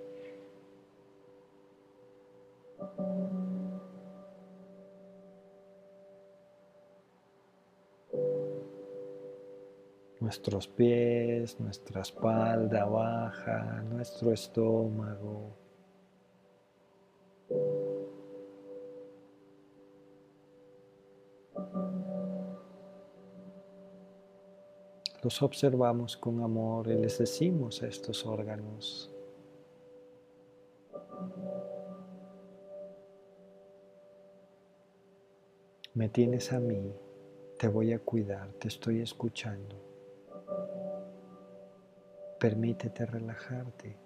nuestros 10.28 10.68
pies, 10.68 11.58
nuestra 11.58 12.02
espalda 12.02 12.84
baja, 12.84 13.82
nuestro 13.90 14.34
estómago. 14.34 15.56
Los 25.24 25.42
observamos 25.42 26.18
con 26.18 26.44
amor 26.44 26.90
y 26.90 26.96
les 26.96 27.20
decimos 27.20 27.82
a 27.82 27.88
estos 27.88 28.26
órganos, 28.26 29.10
me 35.94 36.10
tienes 36.10 36.52
a 36.52 36.60
mí, 36.60 36.94
te 37.58 37.70
voy 37.70 37.94
a 37.94 38.00
cuidar, 38.00 38.52
te 38.60 38.68
estoy 38.68 39.00
escuchando. 39.00 39.87
Permítete 42.40 43.04
relajarte. 43.04 43.98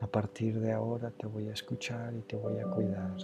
A 0.00 0.06
partir 0.06 0.58
de 0.58 0.72
ahora 0.72 1.10
te 1.10 1.26
voy 1.26 1.48
a 1.48 1.52
escuchar 1.52 2.14
y 2.14 2.22
te 2.22 2.36
voy 2.36 2.58
a 2.58 2.64
cuidar. 2.64 3.16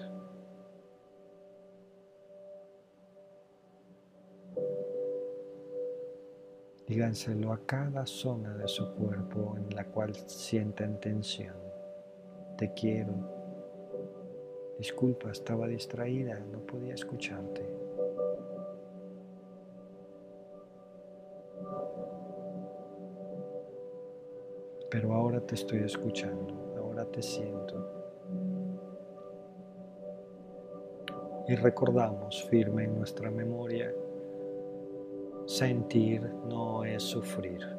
Díganselo 6.87 7.53
a 7.53 7.65
cada 7.65 8.05
zona 8.05 8.55
de 8.59 8.69
su 8.69 8.95
cuerpo 8.95 9.57
en 9.57 9.75
la 9.75 9.87
cual 9.87 10.15
sientan 10.15 11.01
tensión. 11.01 11.57
Te 12.59 12.75
quiero. 12.75 13.15
Disculpa, 14.79 15.31
estaba 15.31 15.67
distraída, 15.67 16.39
no 16.41 16.61
podía 16.61 16.95
escucharte. 16.95 17.76
Ahora 25.27 25.41
te 25.41 25.57
estoy 25.57 25.81
escuchando, 25.81 26.55
ahora 26.79 27.05
te 27.05 27.21
siento. 27.21 27.85
Y 31.49 31.57
recordamos 31.57 32.45
firme 32.45 32.85
en 32.85 32.97
nuestra 32.97 33.29
memoria 33.29 33.93
Sentir 35.47 36.23
no 36.49 36.85
es 36.85 37.03
sufrir. 37.03 37.76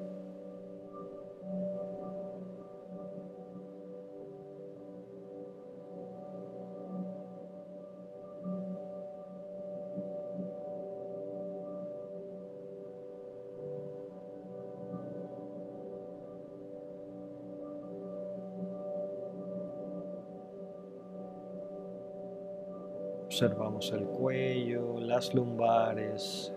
El 23.80 24.08
cuello, 24.08 24.99
las 24.99 25.36
lumbares, 25.36 26.52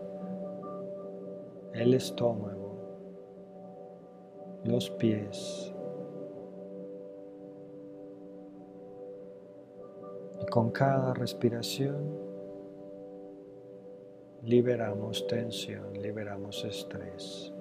el 1.74 1.92
estómago, 1.92 2.78
los 4.64 4.88
pies. 4.90 5.74
Y 10.40 10.46
con 10.46 10.70
cada 10.70 11.12
respiración 11.12 12.18
liberamos 14.42 15.26
tensión, 15.26 15.92
liberamos 16.00 16.64
estrés. 16.64 17.52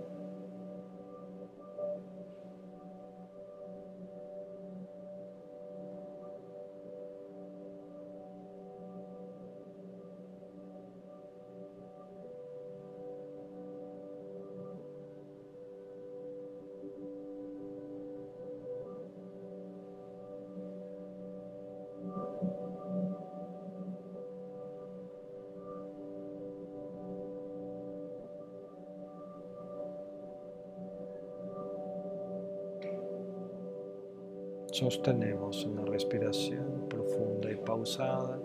Sostenemos 34.89 35.65
una 35.65 35.85
respiración 35.85 36.87
profunda 36.89 37.51
y 37.51 37.57
pausada 37.57 38.39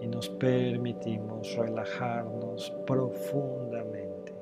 y 0.00 0.06
nos 0.06 0.28
permitimos 0.28 1.56
relajarnos 1.56 2.72
profundamente. 2.86 4.35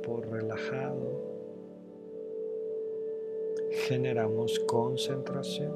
Cuerpo 0.00 0.20
relajado, 0.22 1.20
generamos 3.86 4.58
concentración. 4.60 5.72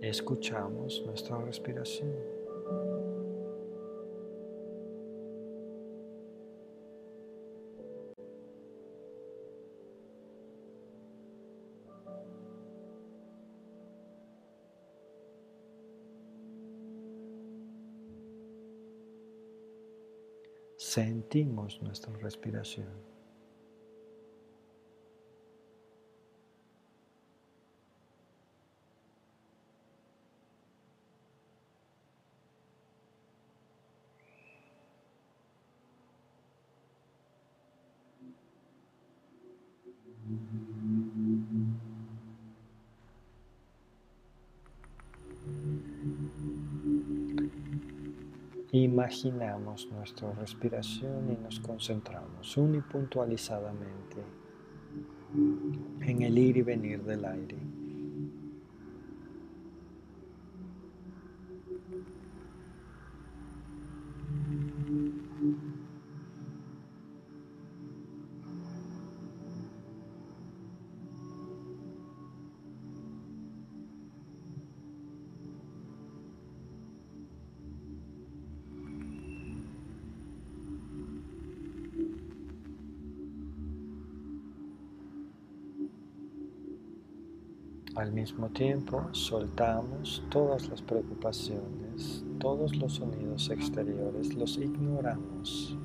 Escuchamos 0.00 1.02
nuestra 1.06 1.38
respiración. 1.38 2.37
Nuestra 21.82 22.12
respiración. 22.18 23.17
Imaginamos 49.08 49.90
nuestra 49.90 50.30
respiración 50.32 51.32
y 51.32 51.42
nos 51.42 51.58
concentramos 51.60 52.54
unipuntualizadamente 52.58 54.22
en 56.02 56.22
el 56.22 56.36
ir 56.36 56.58
y 56.58 56.62
venir 56.62 57.02
del 57.02 57.24
aire. 57.24 57.56
Al 87.98 88.12
mismo 88.12 88.48
tiempo, 88.50 89.08
soltamos 89.10 90.22
todas 90.30 90.68
las 90.68 90.80
preocupaciones, 90.80 92.24
todos 92.38 92.76
los 92.76 92.92
sonidos 92.92 93.50
exteriores, 93.50 94.36
los 94.36 94.56
ignoramos. 94.56 95.76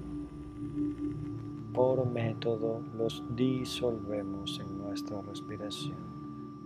Por 1.74 2.06
método 2.06 2.84
los 2.96 3.24
disolvemos 3.36 4.60
en 4.60 4.78
nuestra 4.78 5.24
respiración, 5.24 5.98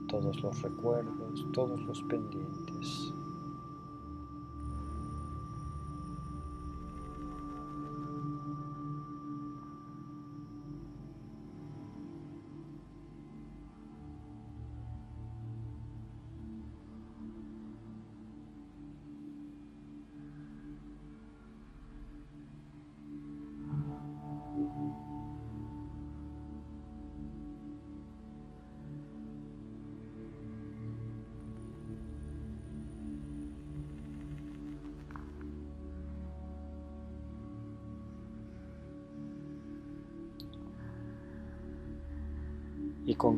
todos 0.10 0.44
los 0.44 0.61
recuerdos, 0.61 1.48
todos 1.53 1.80
los 1.84 2.03
pendientes. 2.03 2.66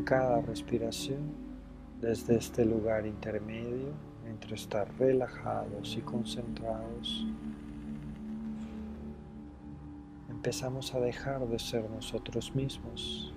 Cada 0.10 0.42
respiración, 0.42 1.20
desde 2.02 2.36
este 2.36 2.66
lugar 2.66 3.06
intermedio, 3.06 3.94
entre 4.26 4.56
estar 4.56 4.92
relajados 4.98 5.96
y 5.96 6.02
concentrados, 6.02 7.28
empezamos 10.28 10.96
a 10.96 11.00
dejar 11.00 11.48
de 11.48 11.60
ser 11.60 11.88
nosotros 11.92 12.56
mismos. 12.56 13.36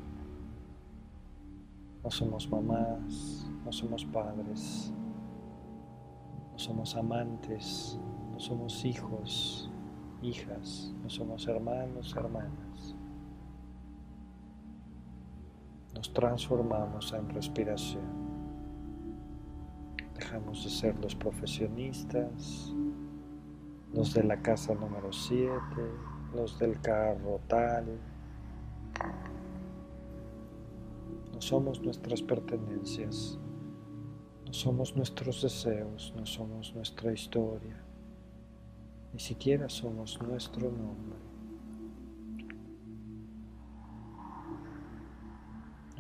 No 2.03 2.11
somos 2.11 2.49
mamás, 2.49 3.47
no 3.66 3.70
somos 3.70 4.07
padres, 4.07 4.90
no 6.53 6.59
somos 6.59 6.97
amantes, 6.97 7.99
no 8.32 8.40
somos 8.40 8.82
hijos, 8.86 9.70
hijas, 10.23 10.90
no 11.03 11.11
somos 11.11 11.47
hermanos, 11.47 12.16
hermanas. 12.16 12.97
Nos 16.03 16.12
transformamos 16.12 17.12
en 17.12 17.29
respiración. 17.29 18.03
Dejamos 20.16 20.65
de 20.65 20.70
ser 20.70 20.99
los 20.99 21.15
profesionistas, 21.15 22.74
los 23.95 24.12
de 24.12 24.24
la 24.24 24.43
casa 24.43 24.74
número 24.74 25.12
7, 25.12 25.53
los 26.35 26.59
del 26.59 26.81
carro 26.81 27.39
tal. 27.47 27.87
No 31.33 31.41
somos 31.41 31.81
nuestras 31.81 32.20
pertenencias, 32.20 33.39
no 34.45 34.53
somos 34.53 34.97
nuestros 34.97 35.41
deseos, 35.41 36.12
no 36.16 36.27
somos 36.27 36.74
nuestra 36.74 37.12
historia, 37.12 37.81
ni 39.12 39.20
siquiera 39.20 39.69
somos 39.69 40.20
nuestro 40.20 40.69
nombre. 40.69 41.22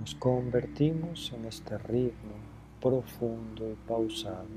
Nos 0.02 0.16
convertimos 0.16 1.32
en 1.32 1.44
este 1.44 1.78
ritmo 1.78 2.34
profundo 2.80 3.70
y 3.70 3.76
pausado. 3.86 4.48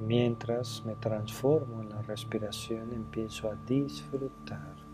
Mientras 0.00 0.84
me 0.84 0.96
transformo 0.96 1.80
en 1.82 1.90
la 1.90 2.02
respiración, 2.02 2.92
empiezo 2.92 3.48
a 3.48 3.54
disfrutar. 3.66 4.85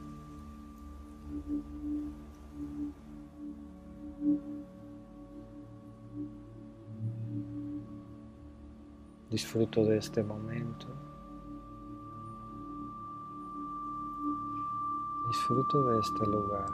Disfruto 9.33 9.83
de 9.83 9.97
este 9.97 10.23
momento. 10.23 10.89
Disfruto 15.27 15.85
de 15.85 16.01
este 16.01 16.27
lugar. 16.27 16.69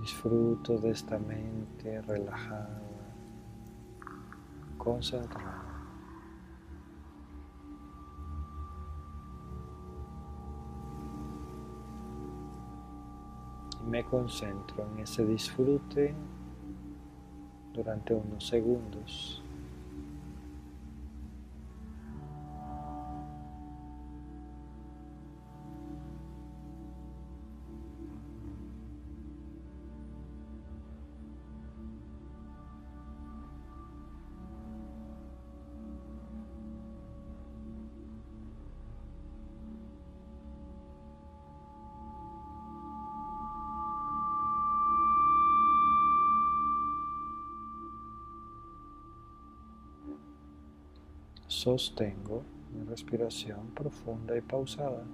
Disfruto 0.00 0.78
de 0.78 0.90
esta 0.90 1.18
mente 1.18 2.00
relajada, 2.02 2.82
concentrada. 4.78 5.64
Y 13.82 13.90
me 13.90 14.04
concentro 14.04 14.86
en 14.92 15.00
ese 15.00 15.26
disfrute 15.26 16.14
durante 17.74 18.14
unos 18.14 18.46
segundos. 18.46 19.42
Sostengo 51.60 52.42
mi 52.72 52.86
respiración 52.86 53.72
profunda 53.74 54.34
y 54.34 54.40
pausada. 54.40 55.04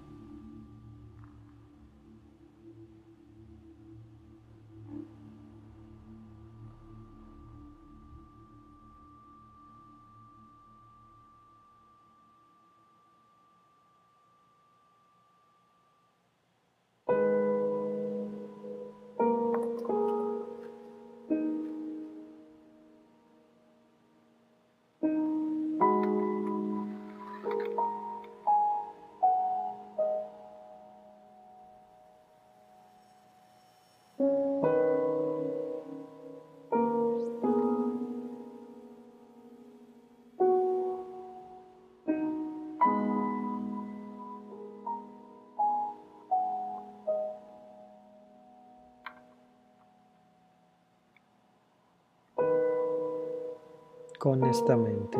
Con 54.27 54.43
esta 54.43 54.77
mente 54.77 55.19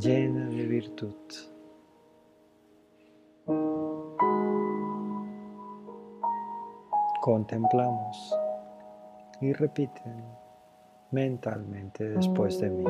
llena 0.00 0.48
de 0.48 0.66
virtud. 0.66 1.14
Contemplamos 7.20 8.38
y 9.42 9.52
repiten 9.52 10.24
mentalmente 11.10 12.08
después 12.08 12.58
de 12.58 12.70
mí. 12.70 12.84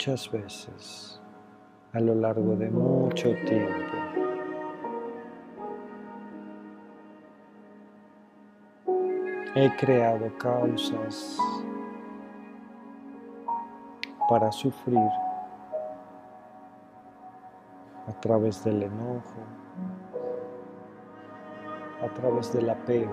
Muchas 0.00 0.32
veces 0.32 1.20
a 1.92 2.00
lo 2.00 2.14
largo 2.14 2.56
de 2.56 2.70
mucho 2.70 3.34
tiempo. 3.46 3.92
He 9.54 9.70
creado 9.76 10.32
causas 10.38 11.36
para 14.26 14.50
sufrir 14.50 15.10
a 18.06 18.20
través 18.22 18.64
del 18.64 18.84
enojo, 18.84 19.42
a 22.02 22.08
través 22.14 22.50
del 22.54 22.70
apego, 22.70 23.12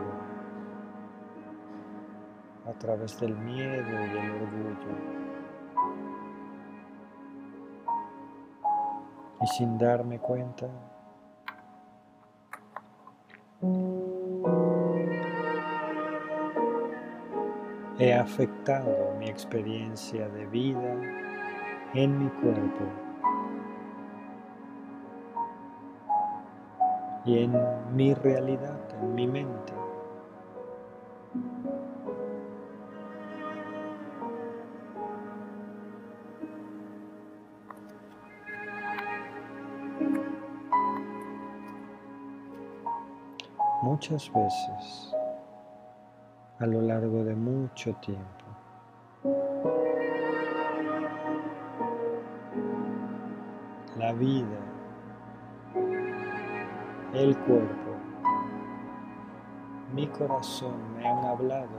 a 2.66 2.72
través 2.80 3.20
del 3.20 3.36
miedo 3.36 3.90
y 3.92 4.18
el 4.18 4.32
orgullo. 4.42 5.27
Y 9.48 9.50
sin 9.50 9.78
darme 9.78 10.20
cuenta 10.20 10.68
He 18.00 18.14
afectado 18.14 19.16
mi 19.18 19.28
experiencia 19.28 20.28
de 20.30 20.46
vida 20.48 20.94
en 21.94 22.20
mi 22.20 22.30
cuerpo 22.30 22.86
y 27.26 27.40
en 27.40 27.54
mi 27.96 28.14
realidad, 28.14 28.80
en 29.02 29.16
mi 29.16 29.28
mente. 29.28 29.87
Muchas 44.10 44.32
veces, 44.32 45.16
a 46.60 46.66
lo 46.66 46.82
largo 46.82 47.26
de 47.26 47.36
mucho 47.36 47.94
tiempo, 47.96 48.46
la 53.98 54.14
vida 54.14 54.60
el 57.16 57.38
cuerpo, 57.40 57.98
mi 59.94 60.08
corazón 60.08 60.94
me 60.96 61.06
han 61.06 61.26
hablado. 61.26 61.78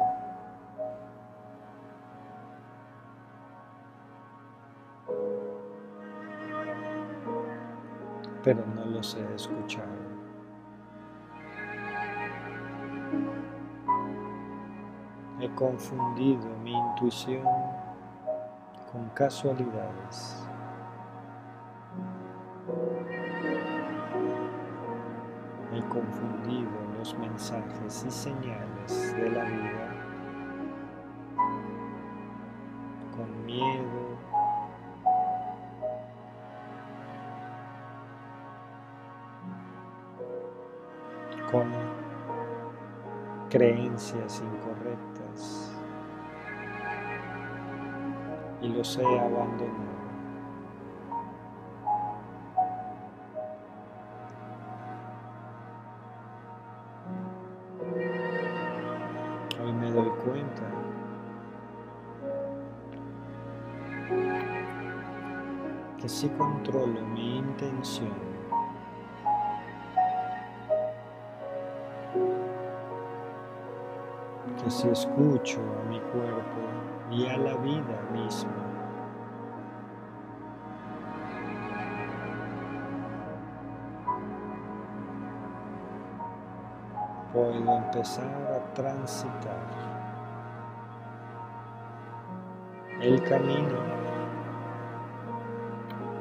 Pero 8.45 8.67
no 8.67 8.85
los 8.85 9.15
he 9.15 9.35
escuchado. 9.35 10.18
He 15.49 15.55
confundido 15.55 16.47
mi 16.63 16.73
intuición 16.73 17.43
con 18.93 19.09
casualidades. 19.15 20.45
confundido 25.89 26.71
los 26.99 27.17
mensajes 27.19 28.05
y 28.07 28.11
señales 28.11 29.15
de 29.17 29.31
la 29.31 29.45
vida 29.45 29.98
creencias 44.11 44.43
incorrectas 44.43 45.71
y 48.61 48.69
los 48.69 48.97
he 48.99 49.05
abandonado. 49.05 49.98
Si 74.71 74.89
escucho 74.89 75.61
a 75.61 75.89
mi 75.89 75.99
cuerpo 76.01 76.61
y 77.11 77.27
a 77.27 77.37
la 77.39 77.55
vida 77.57 78.03
misma, 78.13 78.51
puedo 87.33 87.77
empezar 87.77 88.25
a 88.27 88.75
transitar 88.75 89.59
el 93.01 93.23
camino 93.23 93.79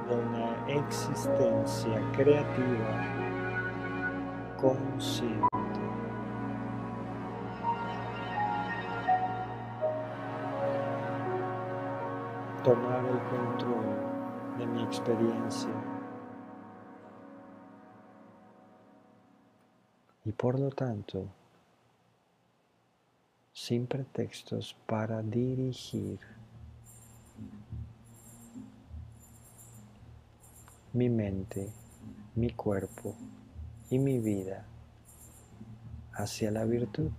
de 0.07 0.15
una 0.15 0.79
existencia 0.79 2.01
creativa 2.13 3.17
consciente. 4.61 5.56
Control 13.29 14.57
de 14.57 14.65
mi 14.65 14.83
experiencia 14.83 15.69
y 20.23 20.31
por 20.31 20.57
lo 20.57 20.69
tanto 20.69 21.27
sin 23.53 23.85
pretextos 23.85 24.77
para 24.85 25.21
dirigir 25.21 26.19
mi 30.93 31.09
mente, 31.09 31.69
mi 32.35 32.51
cuerpo 32.51 33.13
y 33.89 33.99
mi 33.99 34.19
vida 34.19 34.65
hacia 36.13 36.49
la 36.51 36.63
virtud. 36.63 37.11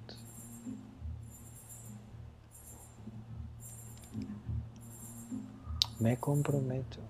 Me 6.01 6.17
comprometo 6.17 7.01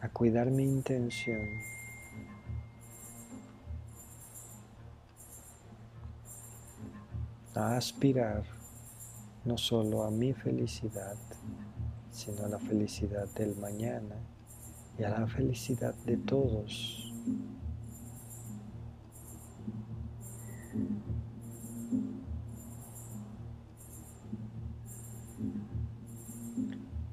a 0.00 0.08
cuidar 0.10 0.50
mi 0.50 0.64
intención 0.64 1.40
a 7.54 7.76
aspirar 7.76 8.44
no 9.44 9.56
solo 9.56 10.04
a 10.04 10.10
mi 10.10 10.32
felicidad, 10.32 11.16
sino 12.12 12.44
a 12.44 12.48
la 12.48 12.58
felicidad 12.58 13.26
del 13.34 13.56
mañana 13.56 14.16
y 14.98 15.04
a 15.04 15.08
la 15.08 15.26
felicidad 15.26 15.94
de 16.04 16.18
todos. 16.18 17.07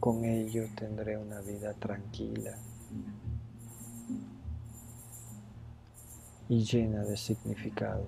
Con 0.05 0.23
ello 0.23 0.67
tendré 0.75 1.17
una 1.17 1.41
vida 1.41 1.73
tranquila 1.73 2.55
y 6.47 6.63
llena 6.63 7.03
de 7.03 7.17
significado. 7.17 8.05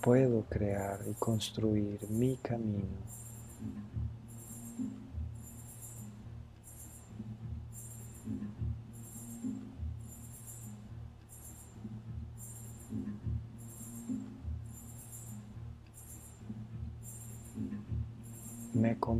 puedo 0.00 0.42
crear 0.42 1.00
y 1.10 1.14
construir 1.14 1.98
mi 2.10 2.36
camino. 2.36 3.23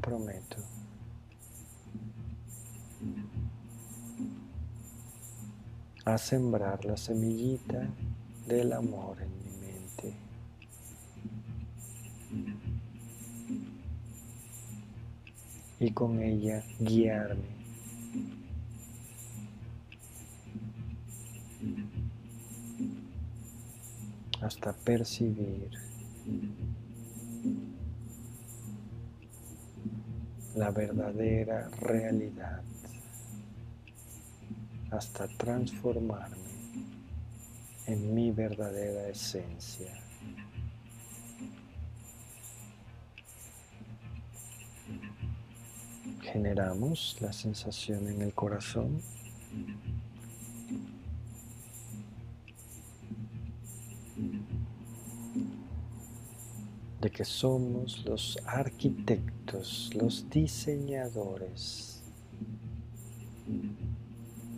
Comprometo. 0.04 0.56
a 6.06 6.18
sembrar 6.18 6.84
la 6.84 6.98
semillita 6.98 7.88
del 8.46 8.74
amor 8.74 9.16
en 9.22 9.28
mí. 9.30 9.44
y 15.80 15.90
con 15.92 16.22
ella 16.22 16.62
guiarme. 16.78 17.54
hasta 24.42 24.74
percibir 24.74 25.93
la 30.54 30.70
verdadera 30.70 31.68
realidad 31.80 32.62
hasta 34.90 35.26
transformarme 35.26 36.36
en 37.86 38.14
mi 38.14 38.30
verdadera 38.30 39.08
esencia. 39.08 39.92
Generamos 46.22 47.16
la 47.20 47.32
sensación 47.32 48.08
en 48.08 48.22
el 48.22 48.32
corazón 48.32 49.02
que 57.14 57.24
somos 57.24 58.04
los 58.04 58.36
arquitectos, 58.44 59.92
los 59.94 60.28
diseñadores 60.28 62.02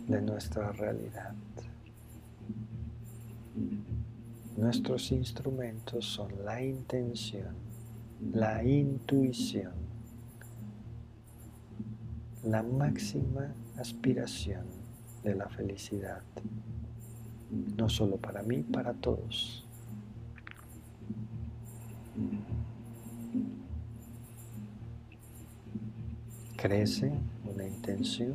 de 0.07 0.21
nuestra 0.21 0.71
realidad. 0.71 1.35
Nuestros 4.57 5.11
instrumentos 5.11 6.03
son 6.05 6.31
la 6.43 6.63
intención, 6.63 7.55
la 8.33 8.63
intuición, 8.63 9.73
la 12.43 12.63
máxima 12.63 13.53
aspiración 13.77 14.65
de 15.23 15.35
la 15.35 15.47
felicidad, 15.47 16.23
no 17.77 17.87
solo 17.87 18.17
para 18.17 18.41
mí, 18.41 18.63
para 18.63 18.95
todos. 18.95 19.66
Crece 26.57 27.11
una 27.45 27.67
intención 27.67 28.33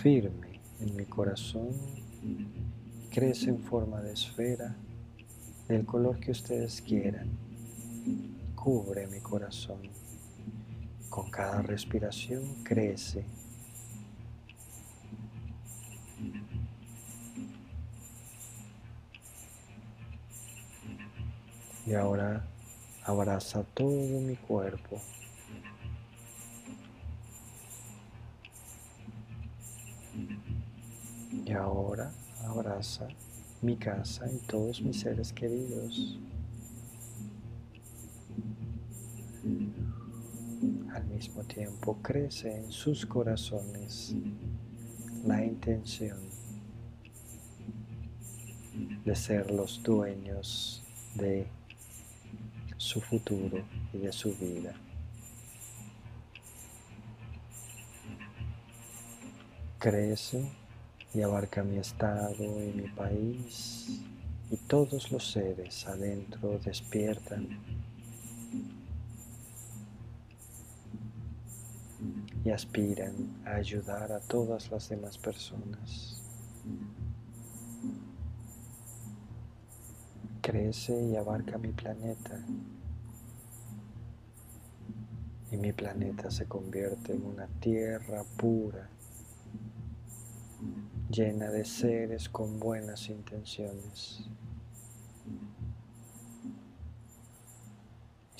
firme 0.00 0.60
en 0.80 0.94
mi 0.94 1.04
corazón, 1.04 1.70
crece 3.10 3.50
en 3.50 3.58
forma 3.58 4.00
de 4.02 4.12
esfera 4.12 4.76
del 5.66 5.84
color 5.84 6.20
que 6.20 6.30
ustedes 6.30 6.80
quieran. 6.80 7.28
Cubre 8.54 9.08
mi 9.08 9.18
corazón. 9.18 9.80
Con 11.10 11.28
cada 11.28 11.60
respiración 11.62 12.62
crece. 12.62 13.24
Y 21.84 21.94
ahora 21.94 22.46
abraza 23.02 23.64
todo 23.74 24.20
mi 24.20 24.36
cuerpo. 24.36 25.00
Ahora 31.56 32.10
abraza 32.46 33.06
mi 33.62 33.76
casa 33.76 34.26
y 34.30 34.38
todos 34.38 34.82
mis 34.82 35.00
seres 35.00 35.32
queridos. 35.32 36.18
Al 40.92 41.04
mismo 41.06 41.44
tiempo 41.44 41.96
crece 42.02 42.56
en 42.56 42.72
sus 42.72 43.06
corazones 43.06 44.14
la 45.24 45.44
intención 45.44 46.18
de 49.04 49.14
ser 49.14 49.50
los 49.50 49.82
dueños 49.82 50.82
de 51.14 51.46
su 52.76 53.00
futuro 53.00 53.64
y 53.92 53.98
de 53.98 54.12
su 54.12 54.34
vida. 54.34 54.74
Crece 59.78 60.63
y 61.14 61.22
abarca 61.22 61.62
mi 61.62 61.78
estado 61.78 62.42
y 62.42 62.72
mi 62.72 62.88
país 62.88 64.02
y 64.50 64.56
todos 64.56 65.12
los 65.12 65.30
seres 65.30 65.86
adentro 65.86 66.58
despiertan. 66.58 67.48
Y 72.44 72.50
aspiran 72.50 73.14
a 73.46 73.54
ayudar 73.54 74.12
a 74.12 74.20
todas 74.20 74.70
las 74.70 74.88
demás 74.90 75.16
personas. 75.16 76.20
Crece 80.42 81.00
y 81.06 81.16
abarca 81.16 81.56
mi 81.56 81.72
planeta. 81.72 82.38
Y 85.50 85.56
mi 85.56 85.72
planeta 85.72 86.30
se 86.30 86.46
convierte 86.46 87.14
en 87.14 87.24
una 87.24 87.46
tierra 87.60 88.24
pura 88.36 88.90
llena 91.14 91.48
de 91.50 91.64
seres 91.64 92.28
con 92.28 92.58
buenas 92.58 93.08
intenciones. 93.08 94.28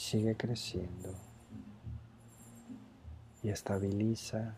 sigue 0.05 0.37
creciendo 0.37 1.15
y 3.43 3.49
estabiliza 3.49 4.55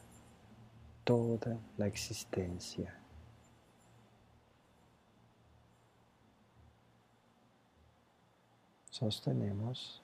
toda 1.04 1.58
la 1.76 1.86
existencia. 1.86 2.98
Sostenemos 8.90 10.02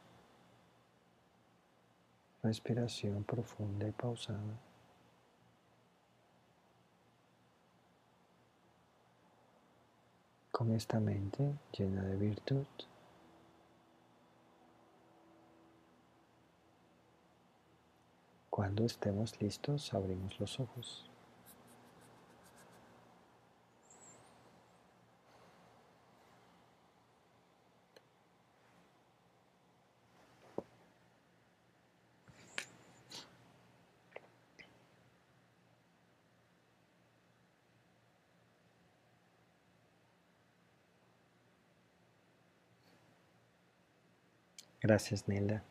respiración 2.43 3.25
profunda 3.25 3.89
y 3.89 3.93
pausada. 3.93 4.61
Con 10.53 10.71
esta 10.71 11.01
mente 11.01 11.59
llena 11.77 12.03
de 12.03 12.17
virtud. 12.17 12.67
Cuando 18.51 18.85
estemos 18.85 19.41
listos, 19.41 19.95
abrimos 19.95 20.39
los 20.39 20.61
ojos. 20.61 21.12
Gracias, 44.83 45.29
Nilda. 45.29 45.63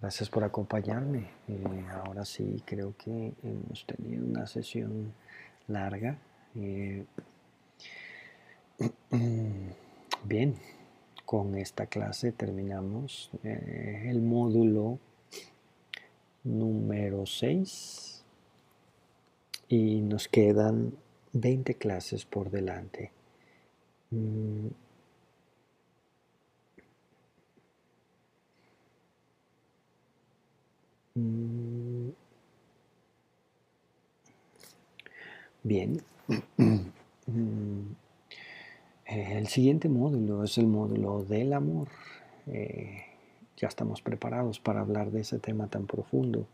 Gracias 0.00 0.28
por 0.28 0.42
acompañarme. 0.42 1.30
Eh, 1.46 1.86
ahora 2.04 2.24
sí, 2.24 2.60
creo 2.66 2.96
que 2.96 3.32
hemos 3.44 3.86
tenido 3.86 4.24
una 4.24 4.44
sesión 4.48 5.12
larga. 5.68 6.18
Eh, 6.56 7.04
bien, 10.24 10.56
con 11.24 11.54
esta 11.54 11.86
clase 11.86 12.32
terminamos 12.32 13.30
eh, 13.44 14.06
el 14.08 14.20
módulo 14.20 14.98
número 16.42 17.24
6 17.24 18.24
y 19.68 20.00
nos 20.00 20.26
quedan 20.26 20.92
20 21.34 21.74
clases 21.74 22.24
por 22.24 22.50
delante. 22.50 23.12
Mm, 24.10 24.66
Bien. 35.62 36.00
Mm. 37.26 37.92
El 39.04 39.48
siguiente 39.48 39.88
módulo 39.88 40.44
es 40.44 40.56
el 40.58 40.66
módulo 40.66 41.24
del 41.24 41.52
amor. 41.52 41.88
Eh, 42.46 43.02
ya 43.56 43.68
estamos 43.68 44.00
preparados 44.02 44.60
para 44.60 44.80
hablar 44.80 45.10
de 45.10 45.20
ese 45.20 45.38
tema 45.38 45.66
tan 45.66 45.86
profundo. 45.86 46.46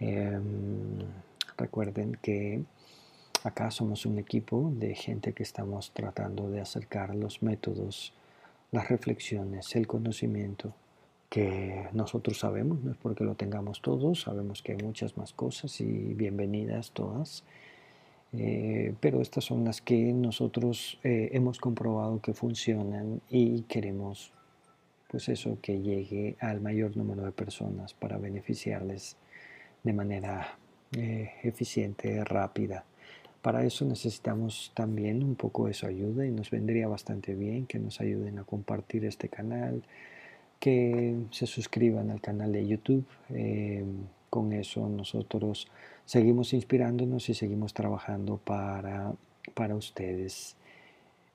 Em, 0.00 0.98
recuerden 1.56 2.16
que 2.22 2.62
acá 3.44 3.70
somos 3.70 4.06
un 4.06 4.18
equipo 4.18 4.72
de 4.74 4.94
gente 4.94 5.32
que 5.32 5.42
estamos 5.42 5.92
tratando 5.92 6.50
de 6.50 6.60
acercar 6.60 7.14
los 7.14 7.42
métodos, 7.42 8.12
las 8.70 8.88
reflexiones, 8.88 9.74
el 9.74 9.86
conocimiento 9.86 10.74
que 11.28 11.88
nosotros 11.92 12.38
sabemos, 12.38 12.80
no 12.82 12.92
es 12.92 12.96
porque 12.96 13.24
lo 13.24 13.34
tengamos 13.34 13.82
todos, 13.82 14.22
sabemos 14.22 14.62
que 14.62 14.72
hay 14.72 14.78
muchas 14.78 15.16
más 15.16 15.32
cosas 15.32 15.80
y 15.80 16.14
bienvenidas 16.14 16.92
todas, 16.92 17.44
eh, 18.32 18.94
pero 19.00 19.20
estas 19.20 19.44
son 19.44 19.64
las 19.64 19.80
que 19.80 20.12
nosotros 20.12 20.98
eh, 21.04 21.30
hemos 21.32 21.58
comprobado 21.58 22.20
que 22.20 22.34
funcionan 22.34 23.20
y 23.30 23.62
queremos 23.62 24.32
pues 25.08 25.28
eso 25.30 25.58
que 25.62 25.80
llegue 25.80 26.36
al 26.40 26.60
mayor 26.60 26.96
número 26.96 27.22
de 27.24 27.32
personas 27.32 27.94
para 27.94 28.18
beneficiarles 28.18 29.16
de 29.82 29.92
manera 29.94 30.58
eh, 30.92 31.32
eficiente, 31.42 32.22
rápida. 32.24 32.84
Para 33.40 33.64
eso 33.64 33.84
necesitamos 33.86 34.72
también 34.74 35.22
un 35.22 35.34
poco 35.34 35.66
de 35.66 35.74
su 35.74 35.86
ayuda 35.86 36.26
y 36.26 36.30
nos 36.30 36.50
vendría 36.50 36.88
bastante 36.88 37.34
bien 37.34 37.66
que 37.66 37.78
nos 37.78 38.00
ayuden 38.00 38.38
a 38.38 38.44
compartir 38.44 39.04
este 39.06 39.28
canal, 39.28 39.82
que 40.58 41.16
se 41.30 41.46
suscriban 41.46 42.10
al 42.10 42.20
canal 42.20 42.52
de 42.52 42.66
YouTube, 42.66 43.04
eh, 43.30 43.84
con 44.30 44.52
eso 44.52 44.88
nosotros 44.88 45.68
seguimos 46.04 46.52
inspirándonos 46.52 47.28
y 47.28 47.34
seguimos 47.34 47.72
trabajando 47.72 48.38
para, 48.38 49.12
para 49.54 49.74
ustedes. 49.76 50.56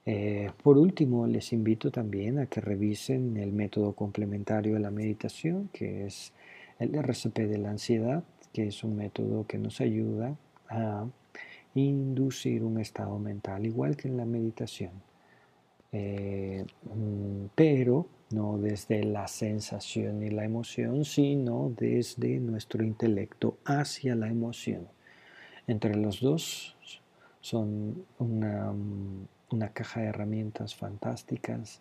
Eh, 0.06 0.52
por 0.62 0.78
último, 0.78 1.28
les 1.28 1.54
invito 1.54 1.90
también 1.90 2.40
a 2.40 2.48
que 2.48 2.60
revisen 2.60 3.38
el 3.38 3.54
método 3.54 3.94
complementario 3.94 4.74
de 4.74 4.82
la 4.82 4.92
meditación, 4.92 5.70
que 5.72 6.06
es 6.06 6.34
el 6.80 6.94
RCP 6.96 7.40
de 7.40 7.58
la 7.58 7.70
ansiedad, 7.72 8.24
que 8.52 8.68
es 8.68 8.84
un 8.84 8.98
método 8.98 9.48
que 9.48 9.58
nos 9.58 9.80
ayuda 9.80 10.36
a 10.70 11.06
inducir 11.74 12.64
un 12.64 12.80
estado 12.80 13.18
mental, 13.18 13.66
igual 13.66 13.96
que 13.96 14.10
en 14.10 14.18
la 14.18 14.26
meditación. 14.26 14.92
Eh, 15.94 16.66
mm, 16.84 17.46
pero 17.56 18.08
no 18.32 18.58
desde 18.58 19.04
la 19.04 19.28
sensación 19.28 20.24
y 20.24 20.32
la 20.32 20.44
emoción, 20.44 21.06
sino 21.06 21.72
desde 21.78 22.40
nuestro 22.40 22.84
intelecto 22.84 23.58
hacia 23.64 24.16
la 24.16 24.28
emoción. 24.28 24.88
Entre 25.68 25.96
los 25.96 26.20
dos 26.20 26.76
son 27.42 28.06
una, 28.18 28.74
una 29.52 29.70
caja 29.70 30.02
de 30.02 30.08
herramientas 30.08 30.76
fantásticas 30.76 31.80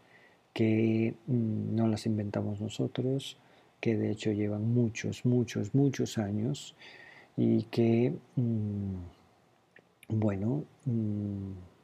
que 0.53 1.15
mm, 1.27 1.75
no 1.75 1.89
las 1.89 2.05
inventamos 2.07 2.61
nosotros, 2.61 3.39
que 3.81 3.97
de 3.97 4.11
hecho 4.11 4.31
llevan 4.33 4.75
muchos, 4.75 5.25
muchos, 5.25 5.75
muchos 5.75 6.19
años 6.19 6.77
y 7.37 7.65
que, 7.65 8.15
mm, 8.37 8.95
bueno, 10.09 10.65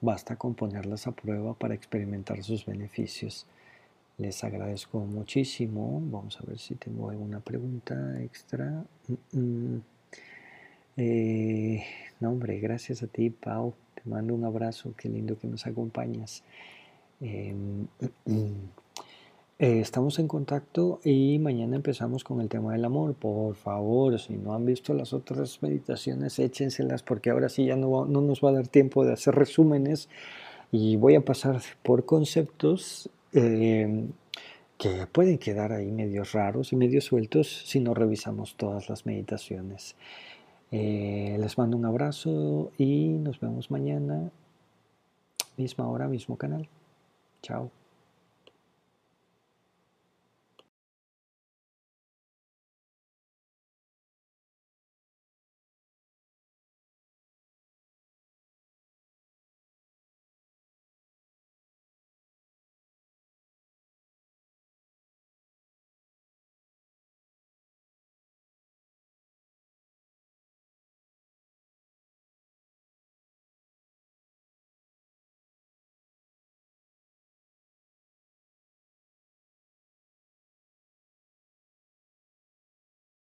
basta 0.00 0.36
con 0.36 0.54
ponerlas 0.54 1.06
a 1.06 1.12
prueba 1.12 1.54
para 1.54 1.74
experimentar 1.74 2.42
sus 2.42 2.66
beneficios. 2.66 3.46
Les 4.18 4.42
agradezco 4.42 4.98
muchísimo. 5.00 6.00
Vamos 6.04 6.38
a 6.40 6.44
ver 6.44 6.58
si 6.58 6.74
tengo 6.74 7.10
alguna 7.10 7.40
pregunta 7.40 8.20
extra. 8.20 8.84
Mm, 9.06 9.38
mm. 9.38 9.82
Eh, 10.96 11.84
no, 12.18 12.30
hombre, 12.30 12.58
gracias 12.58 13.02
a 13.04 13.06
ti, 13.06 13.30
Pau. 13.30 13.74
Te 13.94 14.02
mando 14.10 14.34
un 14.34 14.44
abrazo. 14.44 14.92
Qué 14.96 15.08
lindo 15.08 15.38
que 15.38 15.46
nos 15.46 15.66
acompañas. 15.66 16.42
Em, 17.20 17.86
eh, 19.58 19.80
estamos 19.80 20.18
en 20.18 20.28
contacto 20.28 21.00
y 21.04 21.38
mañana 21.38 21.76
empezamos 21.76 22.24
con 22.24 22.40
el 22.40 22.48
tema 22.48 22.72
del 22.72 22.84
amor. 22.84 23.14
Por 23.14 23.54
favor, 23.54 24.18
si 24.18 24.34
no 24.34 24.54
han 24.54 24.64
visto 24.64 24.94
las 24.94 25.12
otras 25.12 25.62
meditaciones, 25.62 26.38
échenselas 26.38 27.02
porque 27.02 27.30
ahora 27.30 27.48
sí 27.48 27.66
ya 27.66 27.76
no, 27.76 28.04
no 28.04 28.20
nos 28.20 28.40
va 28.42 28.50
a 28.50 28.54
dar 28.54 28.68
tiempo 28.68 29.04
de 29.04 29.12
hacer 29.12 29.34
resúmenes 29.34 30.08
y 30.70 30.96
voy 30.96 31.14
a 31.14 31.20
pasar 31.24 31.60
por 31.82 32.04
conceptos 32.04 33.10
Em, 33.32 34.12
que 34.78 35.06
pueden 35.06 35.38
quedar 35.38 35.72
ahí 35.72 35.90
medios 35.90 36.32
raros 36.32 36.72
y 36.72 36.76
medios 36.76 37.04
sueltos 37.04 37.48
si 37.66 37.80
no 37.80 37.94
revisamos 37.94 38.54
todas 38.56 38.88
las 38.88 39.06
meditaciones. 39.06 39.96
Eh, 40.70 41.36
les 41.40 41.58
mando 41.58 41.76
un 41.76 41.84
abrazo 41.84 42.70
y 42.78 43.08
nos 43.08 43.40
vemos 43.40 43.70
mañana, 43.70 44.30
misma 45.56 45.88
hora, 45.88 46.08
mismo 46.08 46.36
canal. 46.36 46.68
Chao. 47.42 47.77